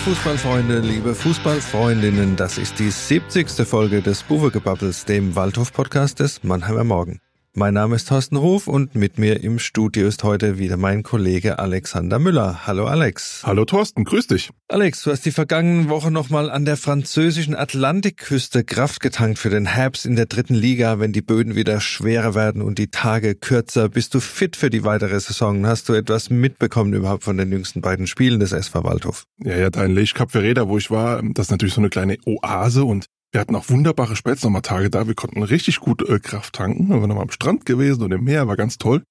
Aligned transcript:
Fußballfreunde, 0.00 0.80
liebe 0.80 1.14
Fußballfreundinnen, 1.14 2.34
das 2.34 2.56
ist 2.56 2.78
die 2.78 2.90
70. 2.90 3.66
Folge 3.68 4.00
des 4.00 4.22
Buwegebabbels, 4.22 5.04
dem 5.04 5.36
Waldhof-Podcast 5.36 6.20
des 6.20 6.42
Mannheimer 6.42 6.84
Morgen. 6.84 7.20
Mein 7.52 7.74
Name 7.74 7.96
ist 7.96 8.06
Thorsten 8.06 8.36
Ruf 8.36 8.68
und 8.68 8.94
mit 8.94 9.18
mir 9.18 9.42
im 9.42 9.58
Studio 9.58 10.06
ist 10.06 10.22
heute 10.22 10.58
wieder 10.58 10.76
mein 10.76 11.02
Kollege 11.02 11.58
Alexander 11.58 12.20
Müller. 12.20 12.64
Hallo 12.68 12.86
Alex. 12.86 13.42
Hallo 13.44 13.64
Thorsten, 13.64 14.04
grüß 14.04 14.28
dich. 14.28 14.50
Alex, 14.68 15.02
du 15.02 15.10
hast 15.10 15.26
die 15.26 15.32
vergangene 15.32 15.88
Woche 15.88 16.12
nochmal 16.12 16.48
an 16.48 16.64
der 16.64 16.76
französischen 16.76 17.56
Atlantikküste 17.56 18.62
Kraft 18.62 19.00
getankt 19.00 19.40
für 19.40 19.50
den 19.50 19.66
Herbst 19.66 20.06
in 20.06 20.14
der 20.14 20.26
dritten 20.26 20.54
Liga, 20.54 21.00
wenn 21.00 21.12
die 21.12 21.22
Böden 21.22 21.56
wieder 21.56 21.80
schwerer 21.80 22.36
werden 22.36 22.62
und 22.62 22.78
die 22.78 22.92
Tage 22.92 23.34
kürzer. 23.34 23.88
Bist 23.88 24.14
du 24.14 24.20
fit 24.20 24.54
für 24.54 24.70
die 24.70 24.84
weitere 24.84 25.18
Saison? 25.18 25.66
Hast 25.66 25.88
du 25.88 25.94
etwas 25.94 26.30
mitbekommen 26.30 26.94
überhaupt 26.94 27.24
von 27.24 27.36
den 27.36 27.50
jüngsten 27.50 27.80
beiden 27.80 28.06
Spielen 28.06 28.38
des 28.38 28.52
SV 28.52 28.84
Waldhof? 28.84 29.24
Ja, 29.42 29.56
ja, 29.56 29.70
dein 29.70 29.90
Lech 29.90 30.14
Cup 30.14 30.30
Verräter, 30.30 30.68
wo 30.68 30.78
ich 30.78 30.92
war, 30.92 31.20
das 31.34 31.46
ist 31.46 31.50
natürlich 31.50 31.74
so 31.74 31.80
eine 31.80 31.90
kleine 31.90 32.16
Oase 32.26 32.84
und 32.84 33.06
wir 33.32 33.40
hatten 33.40 33.54
auch 33.54 33.68
wunderbare 33.68 34.16
Spätsommertage 34.16 34.90
da. 34.90 35.06
Wir 35.06 35.14
konnten 35.14 35.42
richtig 35.42 35.80
gut 35.80 36.06
äh, 36.08 36.18
Kraft 36.18 36.54
tanken. 36.54 36.88
Wir 36.88 37.00
waren 37.00 37.08
nochmal 37.08 37.24
am 37.24 37.30
Strand 37.30 37.64
gewesen 37.64 38.02
und 38.02 38.12
im 38.12 38.24
Meer, 38.24 38.48
war 38.48 38.56
ganz 38.56 38.78
toll. 38.78 39.04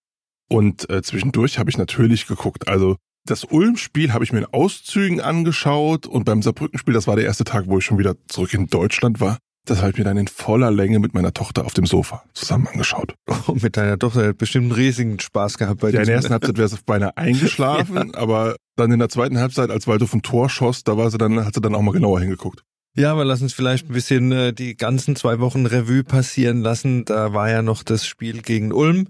Und 0.49 0.89
äh, 0.89 1.01
zwischendurch 1.01 1.59
habe 1.59 1.69
ich 1.69 1.77
natürlich 1.77 2.27
geguckt. 2.27 2.67
Also 2.67 2.97
das 3.25 3.43
Ulm-Spiel 3.43 4.13
habe 4.13 4.23
ich 4.23 4.33
mir 4.33 4.39
in 4.39 4.45
Auszügen 4.45 5.21
angeschaut 5.21 6.07
und 6.07 6.25
beim 6.25 6.41
Saarbrücken-Spiel, 6.41 6.93
das 6.93 7.07
war 7.07 7.15
der 7.15 7.25
erste 7.25 7.43
Tag, 7.43 7.65
wo 7.67 7.77
ich 7.77 7.85
schon 7.85 7.99
wieder 7.99 8.15
zurück 8.27 8.53
in 8.53 8.67
Deutschland 8.67 9.19
war. 9.21 9.37
Das 9.65 9.79
habe 9.79 9.91
ich 9.91 9.97
mir 9.97 10.03
dann 10.03 10.17
in 10.17 10.27
voller 10.27 10.71
Länge 10.71 10.99
mit 10.99 11.13
meiner 11.13 11.31
Tochter 11.31 11.65
auf 11.65 11.73
dem 11.73 11.85
Sofa 11.85 12.23
zusammen 12.33 12.67
angeschaut. 12.67 13.13
Oh, 13.27 13.53
mit 13.53 13.77
deiner 13.77 13.99
Tochter 13.99 14.29
hat 14.29 14.37
bestimmt 14.37 14.65
einen 14.65 14.71
riesigen 14.71 15.19
Spaß 15.19 15.59
gehabt 15.59 15.81
bei 15.81 15.91
Ja, 15.91 15.99
in 15.99 16.07
der 16.07 16.15
ersten 16.15 16.31
Halbzeit 16.33 16.57
wäre 16.57 16.67
sie 16.67 16.77
beinahe 16.83 17.15
eingeschlafen, 17.17 17.95
ja. 17.95 18.19
aber 18.19 18.55
dann 18.77 18.91
in 18.91 18.99
der 18.99 19.09
zweiten 19.09 19.37
Halbzeit, 19.37 19.69
als 19.69 19.85
Waldo 19.85 20.07
vom 20.07 20.23
Tor 20.23 20.49
schoss, 20.49 20.83
da 20.83 20.97
war 20.97 21.11
sie 21.11 21.19
dann, 21.19 21.45
hat 21.45 21.53
sie 21.53 21.61
dann 21.61 21.75
auch 21.75 21.81
mal 21.83 21.91
genauer 21.91 22.19
hingeguckt. 22.21 22.63
Ja, 22.97 23.11
aber 23.11 23.23
lass 23.23 23.41
uns 23.41 23.53
vielleicht 23.53 23.89
ein 23.89 23.93
bisschen 23.93 24.31
äh, 24.31 24.53
die 24.53 24.75
ganzen 24.75 25.15
zwei 25.15 25.39
Wochen 25.39 25.65
Revue 25.65 26.03
passieren 26.03 26.61
lassen. 26.61 27.05
Da 27.05 27.33
war 27.33 27.49
ja 27.49 27.61
noch 27.61 27.83
das 27.83 28.05
Spiel 28.05 28.41
gegen 28.41 28.71
Ulm, 28.71 29.07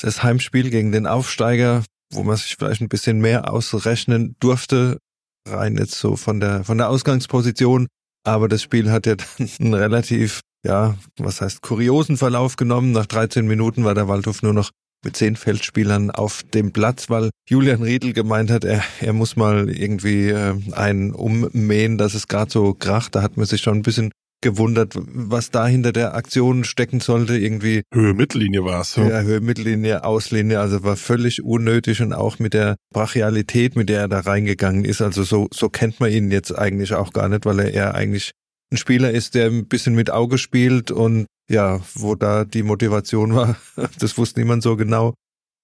das 0.00 0.22
Heimspiel 0.22 0.70
gegen 0.70 0.92
den 0.92 1.06
Aufsteiger, 1.06 1.84
wo 2.12 2.22
man 2.22 2.36
sich 2.36 2.56
vielleicht 2.56 2.80
ein 2.80 2.88
bisschen 2.88 3.20
mehr 3.20 3.52
ausrechnen 3.52 4.36
durfte, 4.38 4.98
rein 5.46 5.76
jetzt 5.76 5.96
so 5.96 6.16
von 6.16 6.40
der 6.40 6.64
von 6.64 6.78
der 6.78 6.88
Ausgangsposition. 6.88 7.88
Aber 8.24 8.48
das 8.48 8.62
Spiel 8.62 8.90
hat 8.90 9.06
ja 9.06 9.16
dann 9.38 9.50
einen 9.60 9.74
relativ, 9.74 10.40
ja, 10.64 10.96
was 11.18 11.40
heißt 11.40 11.62
kuriosen 11.62 12.16
Verlauf 12.16 12.56
genommen. 12.56 12.92
Nach 12.92 13.06
13 13.06 13.46
Minuten 13.46 13.84
war 13.84 13.94
der 13.94 14.08
Waldhof 14.08 14.42
nur 14.42 14.52
noch 14.52 14.70
mit 15.06 15.16
zehn 15.16 15.36
Feldspielern 15.36 16.10
auf 16.10 16.42
dem 16.52 16.72
Platz, 16.72 17.08
weil 17.08 17.30
Julian 17.48 17.82
Riedel 17.82 18.12
gemeint 18.12 18.50
hat, 18.50 18.64
er, 18.64 18.82
er 19.00 19.12
muss 19.12 19.36
mal 19.36 19.70
irgendwie 19.70 20.30
äh, 20.30 20.54
einen 20.72 21.12
ummähen, 21.12 21.96
dass 21.96 22.14
es 22.14 22.26
gerade 22.26 22.50
so 22.50 22.74
kracht. 22.74 23.14
Da 23.14 23.22
hat 23.22 23.36
man 23.36 23.46
sich 23.46 23.62
schon 23.62 23.78
ein 23.78 23.82
bisschen 23.82 24.10
gewundert, 24.42 24.94
was 24.96 25.50
da 25.50 25.66
hinter 25.66 25.92
der 25.92 26.14
Aktion 26.14 26.64
stecken 26.64 26.98
sollte. 27.00 27.38
Irgendwie 27.38 27.82
Höhe 27.94 28.14
Mittellinie 28.14 28.64
war 28.64 28.80
es. 28.80 28.96
Ja, 28.96 29.22
Höhe 29.22 29.40
Mittellinie, 29.40 30.04
Auslinie, 30.04 30.58
also 30.58 30.82
war 30.82 30.96
völlig 30.96 31.42
unnötig 31.42 32.02
und 32.02 32.12
auch 32.12 32.40
mit 32.40 32.52
der 32.52 32.76
Brachialität, 32.92 33.76
mit 33.76 33.88
der 33.88 34.00
er 34.00 34.08
da 34.08 34.20
reingegangen 34.20 34.84
ist. 34.84 35.00
Also 35.00 35.22
so, 35.22 35.46
so 35.54 35.68
kennt 35.68 36.00
man 36.00 36.10
ihn 36.10 36.32
jetzt 36.32 36.50
eigentlich 36.50 36.94
auch 36.94 37.12
gar 37.12 37.28
nicht, 37.28 37.46
weil 37.46 37.60
er 37.60 37.72
eher 37.72 37.94
eigentlich 37.94 38.32
ein 38.72 38.76
Spieler 38.76 39.12
ist, 39.12 39.36
der 39.36 39.46
ein 39.46 39.68
bisschen 39.68 39.94
mit 39.94 40.10
Auge 40.10 40.38
spielt 40.38 40.90
und 40.90 41.26
ja, 41.48 41.80
wo 41.94 42.14
da 42.14 42.44
die 42.44 42.62
Motivation 42.62 43.34
war, 43.34 43.56
das 43.98 44.18
wusste 44.18 44.40
niemand 44.40 44.62
so 44.62 44.76
genau. 44.76 45.14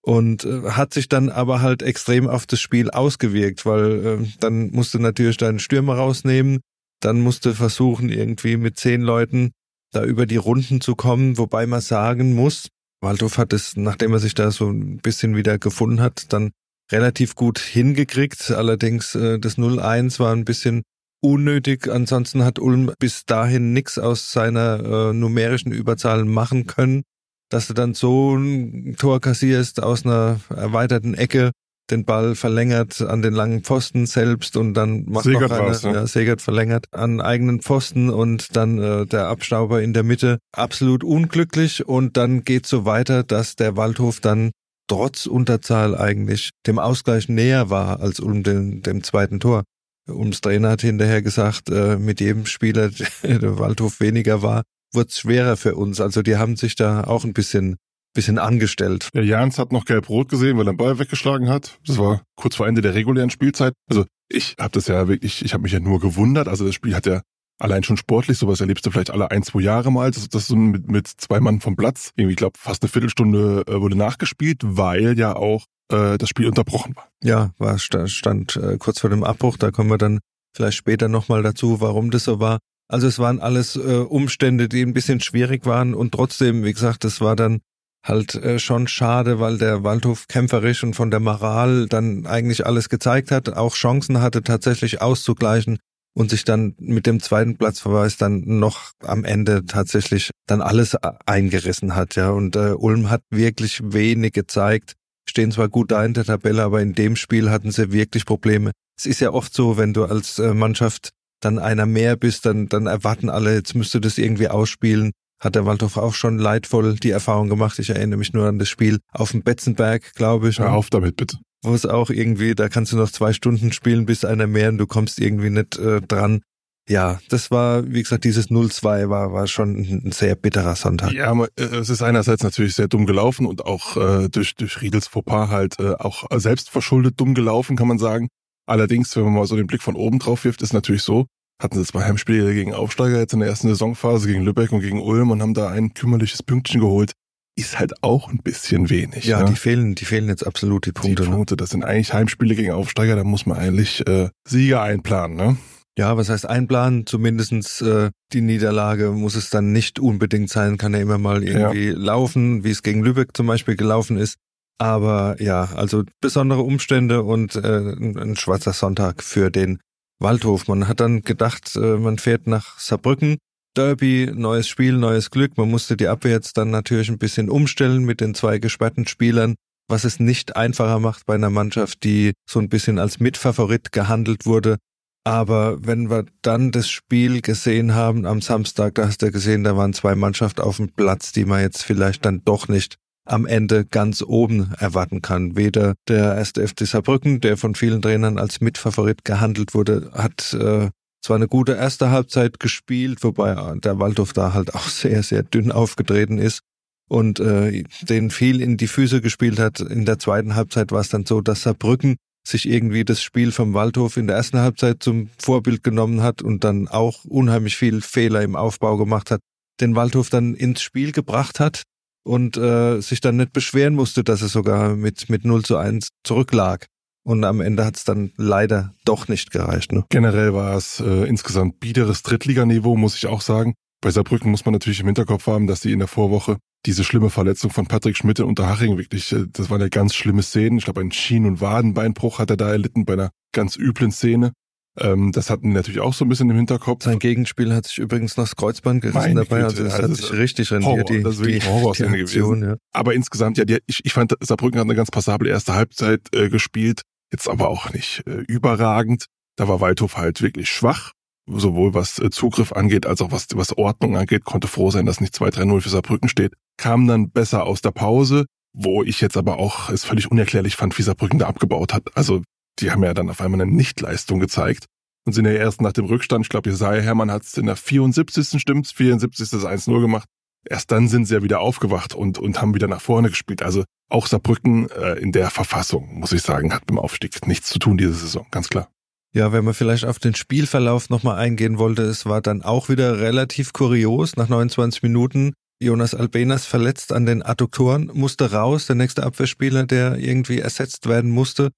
Und 0.05 0.44
äh, 0.44 0.70
hat 0.70 0.92
sich 0.92 1.08
dann 1.08 1.28
aber 1.28 1.62
halt 1.62 1.83
extrem 1.83 2.28
auf 2.28 2.47
das 2.47 2.61
Spiel 2.61 2.91
ausgewirkt, 2.91 3.65
weil 3.65 4.06
äh, 4.06 4.26
dann 4.41 4.71
musste 4.71 4.98
natürlich 4.98 5.37
deinen 5.37 5.60
Stürmer 5.60 5.94
rausnehmen, 5.94 6.60
dann 7.00 7.21
musste 7.21 7.54
versuchen, 7.54 8.09
irgendwie 8.09 8.56
mit 8.56 8.78
zehn 8.78 9.03
Leuten 9.03 9.53
da 9.92 10.03
über 10.04 10.26
die 10.26 10.37
Runden 10.37 10.81
zu 10.81 10.97
kommen, 10.97 11.38
wobei 11.38 11.66
man 11.66 11.81
sagen 11.81 12.34
muss, 12.34 12.69
Waldhof 13.00 13.38
hat 13.38 13.53
es, 13.53 13.76
nachdem 13.76 14.12
er 14.12 14.21
sich 14.21 14.34
da 14.34 14.50
so 14.50 14.71
ein 14.71 14.98
bisschen 14.98 15.37
wieder 15.37 15.59
gefunden 15.59 16.00
hat, 16.00 16.32
dann 16.32 16.50
relativ 16.91 17.34
gut 17.34 17.59
hingekriegt. 17.59 18.50
Allerdings 18.50 19.15
äh, 19.15 19.38
das 19.38 19.59
0-1 19.59 20.19
war 20.19 20.32
ein 20.32 20.44
bisschen 20.44 20.82
unnötig. 21.22 21.88
Ansonsten 21.88 22.44
hat 22.44 22.59
Ulm 22.59 22.93
bis 22.99 23.25
dahin 23.25 23.72
nichts 23.72 23.99
aus 23.99 24.33
seiner 24.33 25.10
äh, 25.10 25.12
numerischen 25.15 25.72
Überzahl 25.72 26.25
machen 26.25 26.66
können. 26.66 27.03
Dass 27.49 27.69
du 27.69 27.75
dann 27.75 27.94
so 27.94 28.34
ein 28.34 28.97
Tor 28.99 29.21
kassierst 29.21 29.83
aus 29.83 30.06
einer 30.06 30.41
erweiterten 30.49 31.15
Ecke, 31.15 31.50
den 31.91 32.05
Ball 32.05 32.34
verlängert 32.34 33.00
an 33.03 33.22
den 33.22 33.34
langen 33.34 33.62
Pfosten 33.62 34.06
selbst 34.06 34.56
und 34.56 34.75
dann 34.75 35.05
macht 35.06 35.25
Segert 35.25 35.50
noch 35.50 35.59
eine, 35.59 35.93
ne? 35.93 36.00
ja, 36.00 36.06
Segert 36.06 36.41
verlängert 36.41 36.87
an 36.93 37.21
eigenen 37.21 37.60
Pfosten 37.60 38.09
und 38.09 38.56
dann 38.56 38.78
äh, 38.78 39.06
der 39.06 39.28
Abstauber 39.28 39.83
in 39.83 39.93
der 39.93 40.03
Mitte 40.03 40.39
absolut 40.53 41.04
unglücklich 41.04 41.87
und 41.87 42.16
dann 42.16 42.44
geht 42.44 42.66
so 42.66 42.84
weiter, 42.84 43.22
dass 43.22 43.56
der 43.56 43.77
Waldhof 43.77 44.21
dann 44.21 44.53
trotz 44.89 45.27
Unterzahl 45.27 45.97
eigentlich 45.97 46.50
dem 46.66 46.78
Ausgleich 46.78 47.28
näher 47.28 47.71
war 47.71 48.00
als 48.00 48.21
um 48.21 48.43
den, 48.43 48.83
dem 48.83 49.03
zweiten 49.03 49.41
Tor. 49.41 49.62
Ums 50.09 50.41
Trainer 50.41 50.71
hat 50.71 50.83
hinterher 50.83 51.23
gesagt, 51.23 51.71
äh, 51.71 51.97
mit 51.97 52.21
jedem 52.21 52.47
Spieler, 52.47 52.91
der 53.23 53.59
Waldhof 53.59 54.01
weniger 54.01 54.43
war, 54.43 54.63
wurde 54.93 55.09
es 55.09 55.19
schwerer 55.19 55.57
für 55.57 55.75
uns. 55.75 56.01
Also 56.01 56.23
die 56.23 56.37
haben 56.37 56.57
sich 56.57 56.75
da 56.75 57.05
auch 57.05 57.25
ein 57.25 57.33
bisschen 57.33 57.77
bisschen 58.15 58.39
angestellt. 58.39 59.09
Der 59.15 59.25
Jans 59.25 59.59
hat 59.59 59.73
noch 59.73 59.85
gelb-rot 59.85 60.29
gesehen, 60.29 60.59
weil 60.59 60.67
er 60.67 60.73
den 60.75 60.77
Ball 60.77 60.99
weggeschlagen 60.99 61.49
hat. 61.49 61.79
Das 61.87 61.99
war 61.99 62.23
kurz 62.37 62.57
vor 62.57 62.67
Ende 62.67 62.83
der 62.83 62.95
regulären 62.95 63.31
Spielzeit. 63.31 63.73
Also 63.89 64.05
ich 64.29 64.55
habe 64.59 64.73
das 64.73 64.87
ja 64.87 65.09
wirklich, 65.09 65.45
ich 65.45 65.55
habe 65.55 65.63
mich 65.63 65.73
ja 65.73 65.81
nur 65.81 66.01
gewundert. 66.01 66.49
Also 66.49 66.67
das 66.67 66.75
Spiel 66.75 66.95
hat 66.95 67.07
ja 67.07 67.23
allein 67.59 67.84
schon 67.84 67.97
sportlich, 67.97 68.39
sowas 68.39 68.61
erlebst 68.61 68.84
du 68.84 68.91
vielleicht 68.91 69.11
alle 69.11 69.31
ein, 69.31 69.43
zwei 69.43 69.61
Jahre 69.61 69.93
mal, 69.93 70.11
dass 70.11 70.29
das 70.29 70.47
so 70.47 70.57
mit, 70.57 70.91
mit 70.91 71.07
zwei 71.07 71.41
Mann 71.41 71.61
vom 71.61 71.77
Platz, 71.77 72.11
irgendwie, 72.17 72.33
ich 72.33 72.37
glaube, 72.37 72.59
fast 72.59 72.83
eine 72.83 72.91
Viertelstunde 72.91 73.65
äh, 73.67 73.81
wurde 73.81 73.97
nachgespielt, 73.97 74.61
weil 74.63 75.19
ja 75.19 75.37
auch 75.37 75.67
äh, 75.92 76.19
das 76.19 76.28
Spiel 76.28 76.47
unterbrochen 76.47 76.97
war. 76.97 77.08
Ja, 77.22 77.53
war 77.58 77.78
stand, 77.78 78.56
äh, 78.56 78.76
kurz 78.78 79.00
vor 79.00 79.10
dem 79.10 79.25
Abbruch, 79.25 79.56
da 79.56 79.70
kommen 79.70 79.91
wir 79.91 79.98
dann 79.98 80.20
vielleicht 80.54 80.76
später 80.76 81.08
nochmal 81.08 81.42
dazu, 81.42 81.80
warum 81.80 82.10
das 82.10 82.25
so 82.25 82.41
war. 82.41 82.58
Also 82.88 83.06
es 83.06 83.19
waren 83.19 83.41
alles 83.41 83.76
äh, 83.76 83.80
Umstände, 83.80 84.69
die 84.69 84.82
ein 84.82 84.92
bisschen 84.92 85.20
schwierig 85.20 85.64
waren 85.64 85.94
und 85.94 86.12
trotzdem, 86.12 86.64
wie 86.64 86.72
gesagt, 86.72 87.04
das 87.04 87.20
war 87.20 87.36
dann 87.36 87.60
halt 88.04 88.34
äh, 88.34 88.58
schon 88.58 88.88
schade, 88.88 89.41
weil 89.41 89.58
der 89.58 89.84
Waldhof 89.84 90.26
kämpferisch 90.28 90.82
und 90.82 90.94
von 90.94 91.10
der 91.10 91.20
Moral 91.20 91.86
dann 91.86 92.26
eigentlich 92.26 92.66
alles 92.66 92.88
gezeigt 92.88 93.30
hat, 93.30 93.48
auch 93.50 93.74
Chancen 93.74 94.20
hatte 94.20 94.42
tatsächlich 94.42 95.00
auszugleichen 95.00 95.78
und 96.14 96.30
sich 96.30 96.44
dann 96.44 96.74
mit 96.78 97.06
dem 97.06 97.20
zweiten 97.20 97.56
Platzverweis 97.56 98.16
dann 98.16 98.42
noch 98.44 98.91
am 99.03 99.24
Ende 99.24 99.64
tatsächlich 99.64 100.30
dann 100.47 100.60
alles 100.60 100.97
eingerissen 101.26 101.94
hat, 101.94 102.16
ja. 102.16 102.30
Und 102.30 102.56
äh, 102.56 102.72
Ulm 102.72 103.09
hat 103.09 103.22
wirklich 103.30 103.80
wenig 103.82 104.32
gezeigt, 104.32 104.94
stehen 105.28 105.53
zwar 105.53 105.69
gut 105.69 105.91
da 105.91 106.05
in 106.05 106.15
der 106.15 106.25
Tabelle, 106.25 106.62
aber 106.62 106.81
in 106.81 106.94
dem 106.94 107.16
Spiel 107.16 107.50
hatten 107.50 107.71
sie 107.71 107.93
wirklich 107.93 108.27
Probleme. 108.27 108.72
Es 108.99 109.06
ist 109.06 109.21
ja 109.21 109.33
oft 109.33 109.55
so, 109.55 109.77
wenn 109.77 109.93
du 109.93 110.05
als 110.05 110.38
äh, 110.38 110.55
Mannschaft 110.55 111.10
dann 111.41 111.59
einer 111.59 111.87
mehr 111.87 112.16
bist, 112.16 112.47
dann, 112.47 112.69
dann 112.69 112.87
erwarten 112.87 113.28
alle, 113.28 113.55
jetzt 113.55 113.75
müsste 113.75 114.00
das 114.00 114.19
irgendwie 114.19 114.49
ausspielen 114.49 115.12
hat 115.43 115.56
der 115.56 115.66
Waldhof 115.66 115.97
auch 115.97 116.15
schon 116.15 116.38
leidvoll 116.38 116.94
die 116.94 117.10
Erfahrung 117.10 117.49
gemacht. 117.49 117.78
Ich 117.78 117.91
erinnere 117.91 118.19
mich 118.19 118.33
nur 118.33 118.47
an 118.47 118.59
das 118.59 118.69
Spiel 118.69 119.00
auf 119.12 119.33
dem 119.33 119.43
Betzenberg, 119.43 120.15
glaube 120.15 120.49
ich. 120.49 120.59
Hör 120.59 120.72
auf 120.72 120.88
damit, 120.88 121.16
bitte. 121.16 121.37
Wo 121.62 121.75
es 121.75 121.84
auch 121.84 122.10
irgendwie, 122.10 122.54
da 122.54 122.69
kannst 122.69 122.93
du 122.93 122.97
noch 122.97 123.10
zwei 123.10 123.33
Stunden 123.33 123.72
spielen, 123.72 124.06
bis 124.06 124.25
einer 124.25 124.47
mehr 124.47 124.69
und 124.69 124.78
du 124.78 124.87
kommst 124.87 125.21
irgendwie 125.21 125.50
nicht 125.50 125.78
äh, 125.78 126.00
dran. 126.00 126.43
Ja, 126.88 127.20
das 127.28 127.50
war, 127.50 127.88
wie 127.91 128.03
gesagt, 128.03 128.25
dieses 128.25 128.50
0-2 128.50 129.09
war, 129.09 129.32
war 129.32 129.47
schon 129.47 129.76
ein 129.76 130.12
sehr 130.12 130.34
bitterer 130.34 130.74
Sonntag. 130.74 131.12
Ja, 131.12 131.33
äh, 131.57 131.62
es 131.62 131.89
ist 131.89 132.03
einerseits 132.03 132.42
natürlich 132.42 132.74
sehr 132.74 132.89
dumm 132.89 133.07
gelaufen 133.07 133.47
und 133.47 133.65
auch 133.65 133.97
äh, 133.97 134.28
durch, 134.28 134.57
durch 134.57 134.80
Riedels 134.83 135.07
Fauxpas 135.07 135.48
halt 135.48 135.78
äh, 135.78 135.95
auch 135.95 136.24
selbst 136.36 136.71
verschuldet 136.71 137.21
dumm 137.21 137.34
gelaufen, 137.34 137.77
kann 137.77 137.89
man 137.89 137.98
sagen. 137.98 138.28
Allerdings, 138.66 139.15
wenn 139.16 139.24
man 139.24 139.34
mal 139.34 139.47
so 139.47 139.57
den 139.57 139.66
Blick 139.66 139.83
von 139.83 139.97
oben 139.97 140.18
drauf 140.18 140.45
wirft, 140.45 140.62
ist 140.62 140.72
natürlich 140.72 141.03
so, 141.03 141.27
hatten 141.60 141.78
sie 141.78 141.84
zwei 141.84 142.04
Heimspiele 142.04 142.53
gegen 142.53 142.74
Aufsteiger 142.74 143.18
jetzt 143.18 143.33
in 143.33 143.41
der 143.41 143.48
ersten 143.48 143.68
Saisonphase, 143.68 144.27
gegen 144.27 144.42
Lübeck 144.42 144.72
und 144.72 144.80
gegen 144.80 145.01
Ulm 145.01 145.30
und 145.30 145.41
haben 145.41 145.54
da 145.54 145.68
ein 145.68 145.95
kümmerliches 145.95 146.42
Pünktchen 146.42 146.80
geholt. 146.80 147.12
Ist 147.54 147.78
halt 147.78 148.03
auch 148.03 148.28
ein 148.28 148.39
bisschen 148.39 148.89
wenig. 148.89 149.27
Ja, 149.27 149.41
ne? 149.41 149.45
die 149.51 149.57
fehlen, 149.57 149.95
die 149.95 150.04
fehlen 150.04 150.27
jetzt 150.28 150.47
absolut 150.47 150.86
die 150.86 150.92
Punkte. 150.92 151.24
Die 151.24 151.28
Punkte, 151.28 151.57
das 151.57 151.71
sind 151.71 151.84
eigentlich 151.84 152.12
Heimspiele 152.12 152.54
gegen 152.54 152.72
Aufsteiger, 152.72 153.15
da 153.15 153.24
muss 153.24 153.47
man 153.47 153.59
eigentlich 153.59 154.07
äh, 154.09 154.30
Sieger 154.48 154.83
einplanen, 154.83 155.36
ne? 155.36 155.57
Ja, 155.98 156.16
was 156.16 156.30
heißt 156.30 156.47
einplanen? 156.47 157.06
Zumindestens 157.06 157.83
äh, 157.83 158.10
die 158.33 158.41
Niederlage 158.41 159.10
muss 159.10 159.34
es 159.34 159.50
dann 159.50 159.72
nicht 159.72 159.98
unbedingt 159.98 160.48
sein, 160.48 160.78
kann 160.78 160.94
ja 160.94 161.00
immer 161.00 161.18
mal 161.18 161.42
irgendwie 161.42 161.89
ja. 161.89 161.97
laufen, 161.97 162.65
wie 162.65 162.71
es 162.71 162.83
gegen 162.83 163.03
Lübeck 163.03 163.36
zum 163.36 163.47
Beispiel 163.47 163.77
gelaufen 163.77 164.16
ist. 164.16 164.36
Aber 164.78 165.36
ja, 165.41 165.65
also 165.74 166.03
besondere 166.21 166.62
Umstände 166.62 167.22
und 167.22 167.56
äh, 167.56 167.92
ein 167.92 168.36
schwarzer 168.36 168.72
Sonntag 168.72 169.22
für 169.22 169.50
den 169.50 169.80
Waldhof. 170.18 170.66
Man 170.66 170.89
hat 170.89 171.00
dann 171.00 171.22
gedacht, 171.22 171.77
äh, 171.77 171.98
man 171.98 172.18
fährt 172.18 172.47
nach 172.47 172.78
Saarbrücken. 172.78 173.36
Derby, 173.77 174.30
neues 174.34 174.68
Spiel, 174.68 174.95
neues 174.95 175.30
Glück. 175.30 175.56
Man 175.56 175.71
musste 175.71 175.97
die 175.97 176.09
Abwehr 176.09 176.33
jetzt 176.33 176.56
dann 176.56 176.71
natürlich 176.71 177.10
ein 177.10 177.18
bisschen 177.18 177.48
umstellen 177.48 178.04
mit 178.04 178.21
den 178.21 178.34
zwei 178.34 178.59
gesperrten 178.59 179.06
Spielern, 179.06 179.54
was 179.88 180.04
es 180.04 180.21
nicht 180.21 180.56
einfacher 180.56 180.98
macht 181.00 181.27
bei 181.27 181.34
einer 181.34 181.50
Mannschaft, 181.50 182.04
die 182.04 182.33
so 182.48 182.60
ein 182.60 182.68
bisschen 182.68 182.98
als 182.98 183.21
Mitfavorit 183.21 183.92
gehandelt 183.92 184.47
wurde. 184.47 184.78
Aber 185.24 185.84
wenn 185.86 186.10
wir 186.10 186.24
dann 186.42 186.72
das 186.72 186.89
Spiel 186.89 187.42
gesehen 187.42 187.95
haben 187.95 188.27
am 188.27 188.41
Samstag, 188.41 188.97
da 188.97 189.07
hast 189.07 189.22
du 189.22 189.30
gesehen, 189.30 189.63
da 189.63 189.77
waren 189.77 189.92
zwei 189.92 190.16
Mannschaften 190.16 190.63
auf 190.63 190.78
dem 190.78 190.89
Platz, 190.89 191.30
die 191.33 191.45
man 191.45 191.60
jetzt 191.60 191.84
vielleicht 191.84 192.24
dann 192.24 192.42
doch 192.45 192.66
nicht 192.69 192.97
am 193.24 193.47
Ende 193.47 193.84
ganz 193.84 194.22
oben 194.22 194.72
erwarten 194.78 195.22
kann. 195.22 195.57
Weder 195.57 195.95
der 196.09 196.34
erste 196.34 196.66
FC 196.66 196.86
Saarbrücken, 196.86 197.41
der 197.41 197.57
von 197.57 197.77
vielen 197.77 198.03
Trainern 198.03 198.36
als 198.36 198.60
Mitfavorit 198.60 199.24
gehandelt 199.24 199.74
wurde, 199.74 200.10
hat 200.13 200.54
äh, 200.54 200.91
zwar 201.24 201.36
eine 201.36 201.47
gute 201.47 201.74
erste 201.74 202.10
Halbzeit 202.10 202.59
gespielt, 202.59 203.22
wobei 203.22 203.54
der 203.78 204.01
Waldhof 204.01 204.33
da 204.33 204.53
halt 204.53 204.74
auch 204.74 204.89
sehr, 204.89 205.22
sehr 205.22 205.45
dünn 205.45 205.71
aufgetreten 205.71 206.39
ist 206.39 206.63
und 207.09 207.39
äh, 207.39 207.84
den 208.03 208.30
viel 208.30 208.60
in 208.60 208.77
die 208.77 208.89
Füße 208.89 209.21
gespielt 209.21 209.60
hat. 209.60 209.80
In 209.80 210.04
der 210.04 210.19
zweiten 210.19 210.57
Halbzeit 210.57 210.91
war 210.91 211.01
es 211.01 211.10
dann 211.10 211.27
so, 211.27 211.41
dass 211.41 211.63
Saarbrücken 211.63 212.16
sich 212.47 212.68
irgendwie 212.68 213.04
das 213.04 213.22
Spiel 213.22 213.53
vom 213.53 213.74
Waldhof 213.74 214.16
in 214.16 214.27
der 214.27 214.36
ersten 214.36 214.59
Halbzeit 214.59 215.03
zum 215.03 215.30
Vorbild 215.39 215.83
genommen 215.83 216.22
hat 216.22 216.42
und 216.42 216.65
dann 216.65 216.89
auch 216.89 217.24
unheimlich 217.24 217.77
viel 217.77 218.00
Fehler 218.00 218.42
im 218.42 218.56
Aufbau 218.56 218.97
gemacht 218.97 219.30
hat, 219.30 219.41
den 219.80 219.94
Waldhof 219.94 220.30
dann 220.30 220.54
ins 220.54 220.83
Spiel 220.83 221.12
gebracht 221.12 221.60
hat 221.60 221.83
und 222.24 222.56
äh, 222.56 223.00
sich 223.00 223.21
dann 223.21 223.36
nicht 223.36 223.53
beschweren 223.53 223.94
musste, 223.94 224.24
dass 224.24 224.42
er 224.42 224.48
sogar 224.48 224.97
mit, 224.97 225.28
mit 225.28 225.44
0 225.44 225.65
zu 225.65 225.77
1 225.77 226.09
zurücklag. 226.24 226.86
Und 227.24 227.44
am 227.44 227.60
Ende 227.60 227.84
hat 227.84 227.97
es 227.97 228.04
dann 228.04 228.33
leider 228.36 228.95
doch 229.04 229.28
nicht 229.28 229.53
gereicht. 229.53 229.92
Ne? 229.92 230.04
Generell 230.09 230.54
war 230.54 230.77
es 230.77 230.98
äh, 230.98 231.24
insgesamt 231.28 231.78
biederes 231.78 232.24
Drittliganiveau, 232.24 232.97
muss 232.97 233.16
ich 233.16 233.28
auch 233.28 233.42
sagen. 233.42 233.74
Bei 234.03 234.10
Saarbrücken 234.10 234.51
muss 234.51 234.65
man 234.65 234.72
natürlich 234.72 235.01
im 235.01 235.07
Hinterkopf 235.07 235.47
haben, 235.47 235.69
dass 235.69 235.81
sie 235.81 235.93
in 235.93 236.01
der 236.01 236.09
Vorwoche 236.09 236.59
diese 236.84 237.04
schlimme 237.04 237.31
Verletzung 237.31 237.71
von 237.71 237.87
Patrick 237.87 238.16
Schmidt 238.16 238.41
in 238.41 238.47
Unterhaching 238.47 238.99
wirklich, 238.99 239.33
äh, 239.33 239.47
das 239.49 239.71
waren 239.71 239.81
ja 239.81 239.89
ganz 239.89 240.15
schlimme 240.15 240.43
Szenen. 240.43 240.78
Ich 240.78 240.84
glaube, 240.84 241.01
einen 241.01 241.13
Schien- 241.13 241.47
und 241.47 241.60
Wadenbeinbruch 241.60 242.41
hat 242.41 242.51
er 242.51 242.57
da 242.57 242.69
erlitten 242.69 243.04
bei 243.04 243.13
einer 243.13 243.31
ganz 243.53 243.77
üblen 243.77 244.10
Szene. 244.10 244.53
Ähm, 244.99 245.31
das 245.31 245.51
hatten 245.51 245.69
die 245.69 245.75
natürlich 245.75 246.01
auch 246.01 246.15
so 246.15 246.25
ein 246.25 246.28
bisschen 246.28 246.51
im 246.51 246.57
Hinterkopf. 246.57 247.04
Sein 247.04 247.21
Gegenspiel 247.21 247.72
hat 247.72 247.87
sich 247.87 247.99
übrigens 247.99 248.37
noch 248.37 248.45
das 248.45 248.57
Kreuzband 248.57 249.03
gerissen 249.03 249.37
dabei, 249.37 249.60
Güte, 249.60 249.65
also 249.66 249.84
das 249.84 249.95
also 249.95 250.09
hat 250.09 250.16
sich 250.16 250.33
richtig 250.33 250.72
rendiert. 250.72 251.09
Die, 251.09 251.22
das 251.22 251.39
ist 251.39 251.47
die, 251.47 251.63
Horror 251.63 251.95
die 251.95 252.03
gewesen. 252.03 252.63
Ja. 252.65 252.77
Aber 252.93 253.15
insgesamt, 253.15 253.57
ja, 253.57 253.65
die, 253.65 253.78
ich, 253.87 254.05
ich 254.05 254.13
fand, 254.13 254.34
Saarbrücken 254.41 254.81
hat 254.81 254.87
eine 254.87 254.97
ganz 254.97 255.13
passable 255.13 255.48
erste 255.48 255.75
Halbzeit 255.75 256.23
äh, 256.35 256.50
gespielt, 256.50 257.02
jetzt 257.31 257.49
aber 257.49 257.69
auch 257.69 257.93
nicht 257.93 258.26
äh, 258.26 258.43
überragend. 258.49 259.26
Da 259.57 259.69
war 259.69 259.81
Waldhof 259.81 260.16
halt 260.16 260.43
wirklich 260.43 260.69
schwach 260.69 261.12
sowohl 261.59 261.95
was 261.95 262.19
äh, 262.19 262.31
Zugriff 262.31 262.73
angeht, 262.73 263.07
als 263.07 263.21
auch 263.21 263.33
was, 263.33 263.47
was 263.54 263.76
Ordnung 263.76 264.16
angeht, 264.16 264.45
konnte 264.45 264.69
froh 264.69 264.90
sein, 264.90 265.07
dass 265.07 265.21
nicht 265.21 265.35
2-3-0 265.35 265.81
für 265.81 265.88
Saarbrücken 265.88 266.28
steht, 266.28 266.54
kam 266.76 267.07
dann 267.07 267.31
besser 267.31 267.64
aus 267.64 267.83
der 267.83 267.90
Pause, 267.90 268.47
wo 268.73 269.02
ich 269.02 269.21
jetzt 269.21 269.37
aber 269.37 269.59
auch 269.59 269.90
es 269.90 270.04
völlig 270.04 270.31
unerklärlich 270.31 270.76
fand, 270.76 270.97
wie 270.99 271.02
Saarbrücken 271.02 271.38
da 271.38 271.47
abgebaut 271.47 271.93
hat. 271.93 272.04
Also 272.14 272.43
die 272.78 272.90
haben 272.90 273.02
ja 273.02 273.14
dann 273.14 273.31
auf 273.31 273.40
einmal 273.40 273.61
eine 273.61 273.71
Nichtleistung 273.71 274.40
gezeigt 274.40 274.87
und 275.25 275.33
sind 275.33 275.45
ja 275.45 275.52
erst 275.52 275.81
nach 275.81 275.93
dem 275.93 276.07
Rückstand, 276.07 276.45
ich 276.45 276.49
glaube, 276.49 276.71
Jesaja 276.71 277.02
Hermann 277.02 277.31
hat 277.31 277.43
es 277.43 277.57
in 277.57 277.66
der 277.66 277.76
74. 277.76 278.61
stimmt's, 278.61 278.93
74. 278.93 279.50
das 279.50 279.64
1-0 279.64 280.00
gemacht. 280.00 280.28
Erst 280.69 280.93
dann 280.93 281.09
sind 281.09 281.26
sie 281.26 281.35
ja 281.35 281.43
wieder 281.43 281.61
aufgewacht 281.61 282.14
und, 282.14 282.38
und 282.38 282.61
haben 282.61 282.75
wieder 282.75 282.87
nach 282.87 283.00
vorne 283.00 283.28
gespielt. 283.28 283.62
Also 283.62 283.85
auch 284.09 284.26
Saarbrücken 284.26 284.90
äh, 284.90 285.14
in 285.14 285.33
der 285.33 285.50
Verfassung, 285.50 286.21
muss 286.21 286.33
ich 286.33 286.43
sagen, 286.43 286.73
hat 286.73 286.88
dem 286.88 286.99
Aufstieg 286.99 287.47
nichts 287.47 287.69
zu 287.69 287.78
tun 287.78 287.97
diese 287.97 288.14
Saison, 288.14 288.47
ganz 288.50 288.69
klar. 288.69 288.91
Ja, 289.35 289.50
wenn 289.52 289.64
man 289.64 289.73
vielleicht 289.73 290.05
auf 290.05 290.19
den 290.19 290.35
Spielverlauf 290.35 291.09
nochmal 291.09 291.38
eingehen 291.38 291.79
wollte, 291.79 292.02
es 292.02 292.26
war 292.26 292.43
dann 292.43 292.61
auch 292.61 292.90
wieder 292.90 293.19
relativ 293.19 293.73
kurios. 293.73 294.37
Nach 294.37 294.49
29 294.49 295.02
Minuten 295.02 295.55
Jonas 295.83 296.14
Albenas 296.14 296.67
verletzt 296.67 297.12
an 297.12 297.25
den 297.25 297.43
Adduktoren, 297.43 298.11
musste 298.12 298.52
raus, 298.52 298.87
der 298.87 298.97
nächste 298.97 299.25
Abwehrspieler, 299.25 299.87
der 299.87 300.19
irgendwie 300.19 300.61
ersetzt 300.61 301.09
werden 301.09 301.31
musste. 301.31 301.71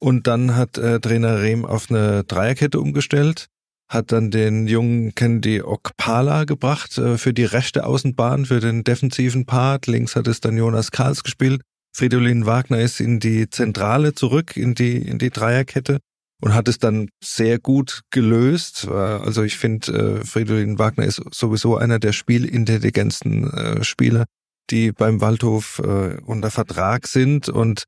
Und 0.00 0.26
dann 0.26 0.56
hat 0.56 0.78
äh, 0.78 1.00
Trainer 1.00 1.42
Rehm 1.42 1.66
auf 1.66 1.90
eine 1.90 2.24
Dreierkette 2.24 2.80
umgestellt, 2.80 3.46
hat 3.88 4.10
dann 4.10 4.30
den 4.30 4.66
jungen 4.66 5.14
Kennedy 5.14 5.62
Okpala 5.62 6.44
gebracht 6.44 6.96
äh, 6.96 7.18
für 7.18 7.34
die 7.34 7.44
rechte 7.44 7.84
Außenbahn, 7.84 8.46
für 8.46 8.58
den 8.58 8.84
defensiven 8.84 9.44
Part. 9.44 9.86
Links 9.86 10.16
hat 10.16 10.26
es 10.26 10.40
dann 10.40 10.56
Jonas 10.56 10.90
Karls 10.90 11.22
gespielt. 11.22 11.60
Fridolin 11.94 12.46
Wagner 12.46 12.80
ist 12.80 13.00
in 13.00 13.20
die 13.20 13.50
Zentrale 13.50 14.14
zurück, 14.14 14.56
in 14.56 14.74
die, 14.74 14.96
in 14.96 15.18
die 15.18 15.30
Dreierkette 15.30 15.98
und 16.42 16.54
hat 16.54 16.68
es 16.68 16.78
dann 16.78 17.08
sehr 17.22 17.58
gut 17.58 18.02
gelöst. 18.10 18.88
Also 18.88 19.42
ich 19.44 19.56
finde, 19.56 20.20
äh, 20.20 20.24
Fridolin 20.24 20.78
Wagner 20.78 21.04
ist 21.04 21.22
sowieso 21.32 21.76
einer 21.76 22.00
der 22.00 22.12
spielintelligentsten 22.12 23.50
äh, 23.52 23.84
Spieler, 23.84 24.24
die 24.70 24.90
beim 24.90 25.20
Waldhof 25.20 25.80
äh, 25.84 26.18
unter 26.24 26.50
Vertrag 26.50 27.06
sind 27.06 27.48
und 27.48 27.84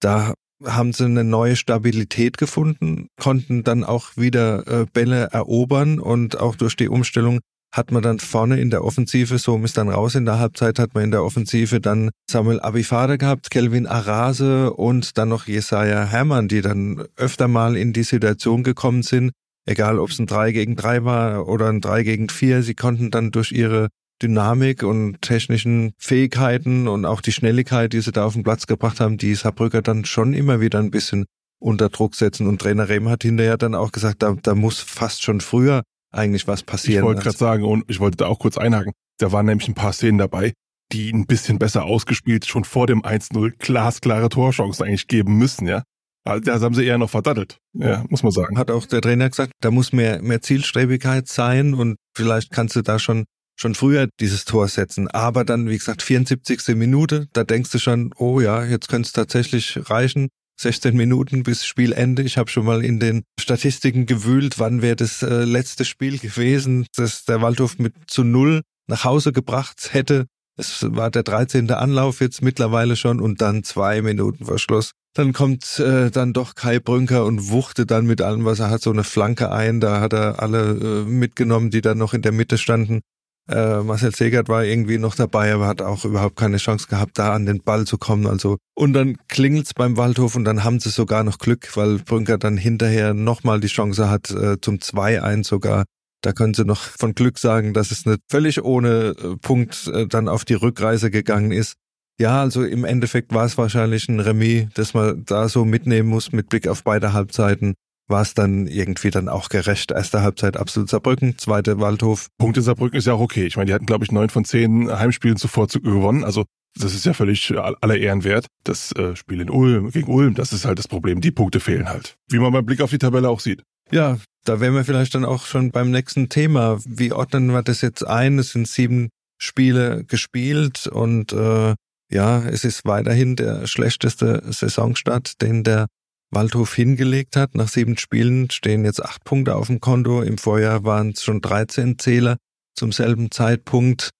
da 0.00 0.34
haben 0.64 0.92
sie 0.92 1.04
eine 1.04 1.24
neue 1.24 1.56
Stabilität 1.56 2.38
gefunden, 2.38 3.08
konnten 3.20 3.64
dann 3.64 3.84
auch 3.84 4.16
wieder 4.16 4.66
äh, 4.66 4.86
Bälle 4.90 5.28
erobern 5.32 5.98
und 5.98 6.38
auch 6.38 6.54
durch 6.54 6.76
die 6.76 6.88
Umstellung 6.88 7.40
hat 7.76 7.90
man 7.90 8.02
dann 8.02 8.18
vorne 8.18 8.58
in 8.58 8.70
der 8.70 8.84
Offensive, 8.84 9.38
so 9.38 9.56
ist 9.58 9.76
dann 9.76 9.90
raus 9.90 10.14
in 10.14 10.24
der 10.24 10.38
Halbzeit, 10.38 10.78
hat 10.78 10.94
man 10.94 11.04
in 11.04 11.10
der 11.10 11.22
Offensive 11.22 11.80
dann 11.80 12.10
Samuel 12.30 12.60
Abifade 12.60 13.18
gehabt, 13.18 13.50
Kelvin 13.50 13.86
Arase 13.86 14.72
und 14.72 15.18
dann 15.18 15.28
noch 15.28 15.46
Jesaja 15.46 16.04
Hermann, 16.04 16.48
die 16.48 16.62
dann 16.62 17.04
öfter 17.16 17.48
mal 17.48 17.76
in 17.76 17.92
die 17.92 18.02
Situation 18.02 18.62
gekommen 18.62 19.02
sind, 19.02 19.32
egal 19.66 19.98
ob 19.98 20.10
es 20.10 20.18
ein 20.18 20.26
3 20.26 20.52
gegen 20.52 20.76
3 20.76 21.04
war 21.04 21.46
oder 21.48 21.68
ein 21.68 21.82
3 21.82 22.02
gegen 22.02 22.28
4, 22.30 22.62
sie 22.62 22.74
konnten 22.74 23.10
dann 23.10 23.30
durch 23.30 23.52
ihre 23.52 23.88
Dynamik 24.22 24.82
und 24.82 25.20
technischen 25.20 25.92
Fähigkeiten 25.98 26.88
und 26.88 27.04
auch 27.04 27.20
die 27.20 27.32
Schnelligkeit, 27.32 27.92
die 27.92 28.00
sie 28.00 28.12
da 28.12 28.24
auf 28.24 28.32
den 28.32 28.44
Platz 28.44 28.66
gebracht 28.66 29.00
haben, 29.00 29.18
die 29.18 29.34
Saarbrücker 29.34 29.82
dann 29.82 30.06
schon 30.06 30.32
immer 30.32 30.60
wieder 30.60 30.78
ein 30.78 30.90
bisschen 30.90 31.26
unter 31.58 31.90
Druck 31.90 32.14
setzen. 32.14 32.46
Und 32.46 32.62
Trainer 32.62 32.88
Rehm 32.88 33.10
hat 33.10 33.24
hinterher 33.24 33.58
dann 33.58 33.74
auch 33.74 33.92
gesagt, 33.92 34.22
da, 34.22 34.34
da 34.42 34.54
muss 34.54 34.80
fast 34.80 35.22
schon 35.22 35.42
früher 35.42 35.82
eigentlich 36.16 36.48
was 36.48 36.62
passieren. 36.62 37.02
Ich 37.02 37.06
wollte 37.06 37.22
gerade 37.22 37.36
sagen, 37.36 37.64
und 37.64 37.84
ich 37.88 38.00
wollte 38.00 38.18
da 38.18 38.26
auch 38.26 38.38
kurz 38.38 38.58
einhaken, 38.58 38.92
da 39.18 39.32
waren 39.32 39.46
nämlich 39.46 39.68
ein 39.68 39.74
paar 39.74 39.92
Szenen 39.92 40.18
dabei, 40.18 40.52
die 40.92 41.10
ein 41.12 41.26
bisschen 41.26 41.58
besser 41.58 41.84
ausgespielt, 41.84 42.46
schon 42.46 42.64
vor 42.64 42.86
dem 42.86 43.02
1-0 43.02 43.52
glasklare 43.58 44.28
Torchancen 44.28 44.86
eigentlich 44.86 45.08
geben 45.08 45.36
müssen, 45.36 45.66
ja. 45.66 45.82
Also 46.24 46.40
das 46.40 46.62
haben 46.62 46.74
sie 46.74 46.84
eher 46.84 46.98
noch 46.98 47.10
verdattelt, 47.10 47.58
ja, 47.72 48.04
muss 48.08 48.24
man 48.24 48.32
sagen. 48.32 48.58
Hat 48.58 48.70
auch 48.70 48.84
der 48.86 49.00
Trainer 49.00 49.30
gesagt, 49.30 49.52
da 49.60 49.70
muss 49.70 49.92
mehr, 49.92 50.20
mehr 50.22 50.42
Zielstrebigkeit 50.42 51.28
sein 51.28 51.72
und 51.72 51.96
vielleicht 52.16 52.50
kannst 52.50 52.74
du 52.74 52.82
da 52.82 52.98
schon 52.98 53.24
schon 53.58 53.74
früher 53.74 54.08
dieses 54.20 54.44
Tor 54.44 54.68
setzen. 54.68 55.08
Aber 55.08 55.44
dann, 55.44 55.68
wie 55.68 55.78
gesagt, 55.78 56.02
74. 56.02 56.76
Minute, 56.76 57.26
da 57.32 57.42
denkst 57.42 57.70
du 57.70 57.78
schon, 57.78 58.12
oh 58.18 58.40
ja, 58.40 58.64
jetzt 58.64 58.88
könnte 58.88 59.06
es 59.06 59.12
tatsächlich 59.12 59.78
reichen. 59.90 60.28
16 60.58 60.96
Minuten 60.96 61.42
bis 61.42 61.66
Spielende. 61.66 62.22
Ich 62.22 62.38
habe 62.38 62.50
schon 62.50 62.64
mal 62.64 62.84
in 62.84 62.98
den 62.98 63.22
Statistiken 63.38 64.06
gewühlt, 64.06 64.58
wann 64.58 64.82
wäre 64.82 64.96
das 64.96 65.22
äh, 65.22 65.44
letzte 65.44 65.84
Spiel 65.84 66.18
gewesen, 66.18 66.86
das 66.96 67.24
der 67.24 67.42
Waldhof 67.42 67.78
mit 67.78 67.94
zu 68.06 68.24
null 68.24 68.62
nach 68.86 69.04
Hause 69.04 69.32
gebracht 69.32 69.90
hätte. 69.92 70.26
Es 70.58 70.86
war 70.88 71.10
der 71.10 71.22
13. 71.22 71.70
Anlauf 71.70 72.20
jetzt 72.20 72.40
mittlerweile 72.42 72.96
schon 72.96 73.20
und 73.20 73.42
dann 73.42 73.62
zwei 73.62 74.00
Minuten 74.00 74.46
vor 74.46 74.58
Schluss. 74.58 74.92
Dann 75.12 75.32
kommt 75.32 75.78
äh, 75.78 76.10
dann 76.10 76.32
doch 76.32 76.54
Kai 76.54 76.78
Brünker 76.78 77.24
und 77.24 77.50
wuchte 77.50 77.84
dann 77.84 78.06
mit 78.06 78.22
allem, 78.22 78.44
was 78.44 78.60
er 78.60 78.70
hat, 78.70 78.82
so 78.82 78.90
eine 78.90 79.04
Flanke 79.04 79.50
ein. 79.50 79.80
Da 79.80 80.00
hat 80.00 80.12
er 80.12 80.42
alle 80.42 80.70
äh, 80.72 81.04
mitgenommen, 81.04 81.70
die 81.70 81.82
dann 81.82 81.98
noch 81.98 82.14
in 82.14 82.22
der 82.22 82.32
Mitte 82.32 82.58
standen. 82.58 83.00
Äh, 83.48 83.82
Marcel 83.82 84.14
Segert 84.14 84.48
war 84.48 84.64
irgendwie 84.64 84.98
noch 84.98 85.14
dabei, 85.14 85.52
aber 85.52 85.68
hat 85.68 85.80
auch 85.80 86.04
überhaupt 86.04 86.36
keine 86.36 86.56
Chance 86.56 86.88
gehabt, 86.88 87.18
da 87.18 87.32
an 87.32 87.46
den 87.46 87.62
Ball 87.62 87.84
zu 87.84 87.96
kommen. 87.96 88.26
Also 88.26 88.58
und 88.74 88.92
dann 88.92 89.16
klingelt's 89.28 89.72
beim 89.72 89.96
Waldhof 89.96 90.34
und 90.34 90.44
dann 90.44 90.64
haben 90.64 90.80
sie 90.80 90.90
sogar 90.90 91.22
noch 91.22 91.38
Glück, 91.38 91.76
weil 91.76 91.98
Brünker 91.98 92.38
dann 92.38 92.56
hinterher 92.56 93.14
nochmal 93.14 93.60
die 93.60 93.68
Chance 93.68 94.10
hat 94.10 94.30
äh, 94.30 94.60
zum 94.60 94.78
2-1 94.78 95.46
sogar. 95.46 95.84
Da 96.22 96.32
können 96.32 96.54
sie 96.54 96.64
noch 96.64 96.80
von 96.80 97.14
Glück 97.14 97.38
sagen, 97.38 97.72
dass 97.72 97.92
es 97.92 98.04
nicht 98.04 98.20
völlig 98.28 98.64
ohne 98.64 99.14
äh, 99.16 99.36
Punkt 99.36 99.86
äh, 99.88 100.08
dann 100.08 100.28
auf 100.28 100.44
die 100.44 100.54
Rückreise 100.54 101.10
gegangen 101.12 101.52
ist. 101.52 101.74
Ja, 102.18 102.40
also 102.40 102.64
im 102.64 102.84
Endeffekt 102.84 103.32
war 103.32 103.44
es 103.44 103.58
wahrscheinlich 103.58 104.08
ein 104.08 104.20
Remis, 104.20 104.68
das 104.74 104.94
man 104.94 105.24
da 105.24 105.48
so 105.48 105.64
mitnehmen 105.64 106.08
muss 106.08 106.32
mit 106.32 106.48
Blick 106.48 106.66
auf 106.66 106.82
beide 106.82 107.12
Halbzeiten 107.12 107.74
war 108.08 108.22
es 108.22 108.34
dann 108.34 108.66
irgendwie 108.66 109.10
dann 109.10 109.28
auch 109.28 109.48
gerecht. 109.48 109.90
Erste 109.90 110.22
Halbzeit 110.22 110.56
absolut 110.56 110.88
Saarbrücken, 110.88 111.38
zweite 111.38 111.80
Waldhof. 111.80 112.28
Punkte 112.38 112.62
Saarbrücken 112.62 112.98
ist 112.98 113.06
ja 113.06 113.14
auch 113.14 113.20
okay. 113.20 113.46
Ich 113.46 113.56
meine, 113.56 113.66
die 113.66 113.74
hatten, 113.74 113.86
glaube 113.86 114.04
ich, 114.04 114.12
neun 114.12 114.28
von 114.28 114.44
zehn 114.44 114.90
Heimspielen 114.90 115.36
zuvor 115.36 115.66
gewonnen. 115.66 116.24
Also 116.24 116.44
das 116.78 116.94
ist 116.94 117.06
ja 117.06 117.14
völlig 117.14 117.52
aller 117.56 117.96
Ehren 117.96 118.24
wert. 118.24 118.46
Das 118.64 118.92
äh, 118.92 119.16
Spiel 119.16 119.40
in 119.40 119.50
Ulm 119.50 119.90
gegen 119.90 120.12
Ulm, 120.12 120.34
das 120.34 120.52
ist 120.52 120.64
halt 120.64 120.78
das 120.78 120.88
Problem. 120.88 121.20
Die 121.20 121.30
Punkte 121.30 121.60
fehlen 121.60 121.88
halt. 121.88 122.16
Wie 122.28 122.38
man 122.38 122.52
beim 122.52 122.66
Blick 122.66 122.80
auf 122.80 122.90
die 122.90 122.98
Tabelle 122.98 123.28
auch 123.28 123.40
sieht. 123.40 123.62
Ja, 123.90 124.18
da 124.44 124.60
wären 124.60 124.74
wir 124.74 124.84
vielleicht 124.84 125.14
dann 125.14 125.24
auch 125.24 125.46
schon 125.46 125.70
beim 125.70 125.90
nächsten 125.90 126.28
Thema. 126.28 126.78
Wie 126.84 127.12
ordnen 127.12 127.46
wir 127.46 127.62
das 127.62 127.80
jetzt 127.80 128.06
ein? 128.06 128.38
Es 128.38 128.50
sind 128.50 128.68
sieben 128.68 129.08
Spiele 129.38 130.04
gespielt 130.04 130.86
und 130.86 131.32
äh, 131.32 131.74
ja, 132.10 132.42
es 132.42 132.64
ist 132.64 132.84
weiterhin 132.84 133.36
der 133.36 133.66
schlechteste 133.66 134.42
Saisonstart, 134.46 135.40
den 135.42 135.64
der 135.64 135.86
Waldhof 136.30 136.74
hingelegt 136.74 137.36
hat. 137.36 137.54
Nach 137.54 137.68
sieben 137.68 137.96
Spielen 137.98 138.50
stehen 138.50 138.84
jetzt 138.84 139.02
acht 139.02 139.24
Punkte 139.24 139.56
auf 139.56 139.68
dem 139.68 139.80
Konto. 139.80 140.22
Im 140.22 140.38
Vorjahr 140.38 140.84
waren 140.84 141.10
es 141.10 141.22
schon 141.22 141.40
13 141.40 141.98
Zähler 141.98 142.36
zum 142.74 142.92
selben 142.92 143.30
Zeitpunkt. 143.30 144.10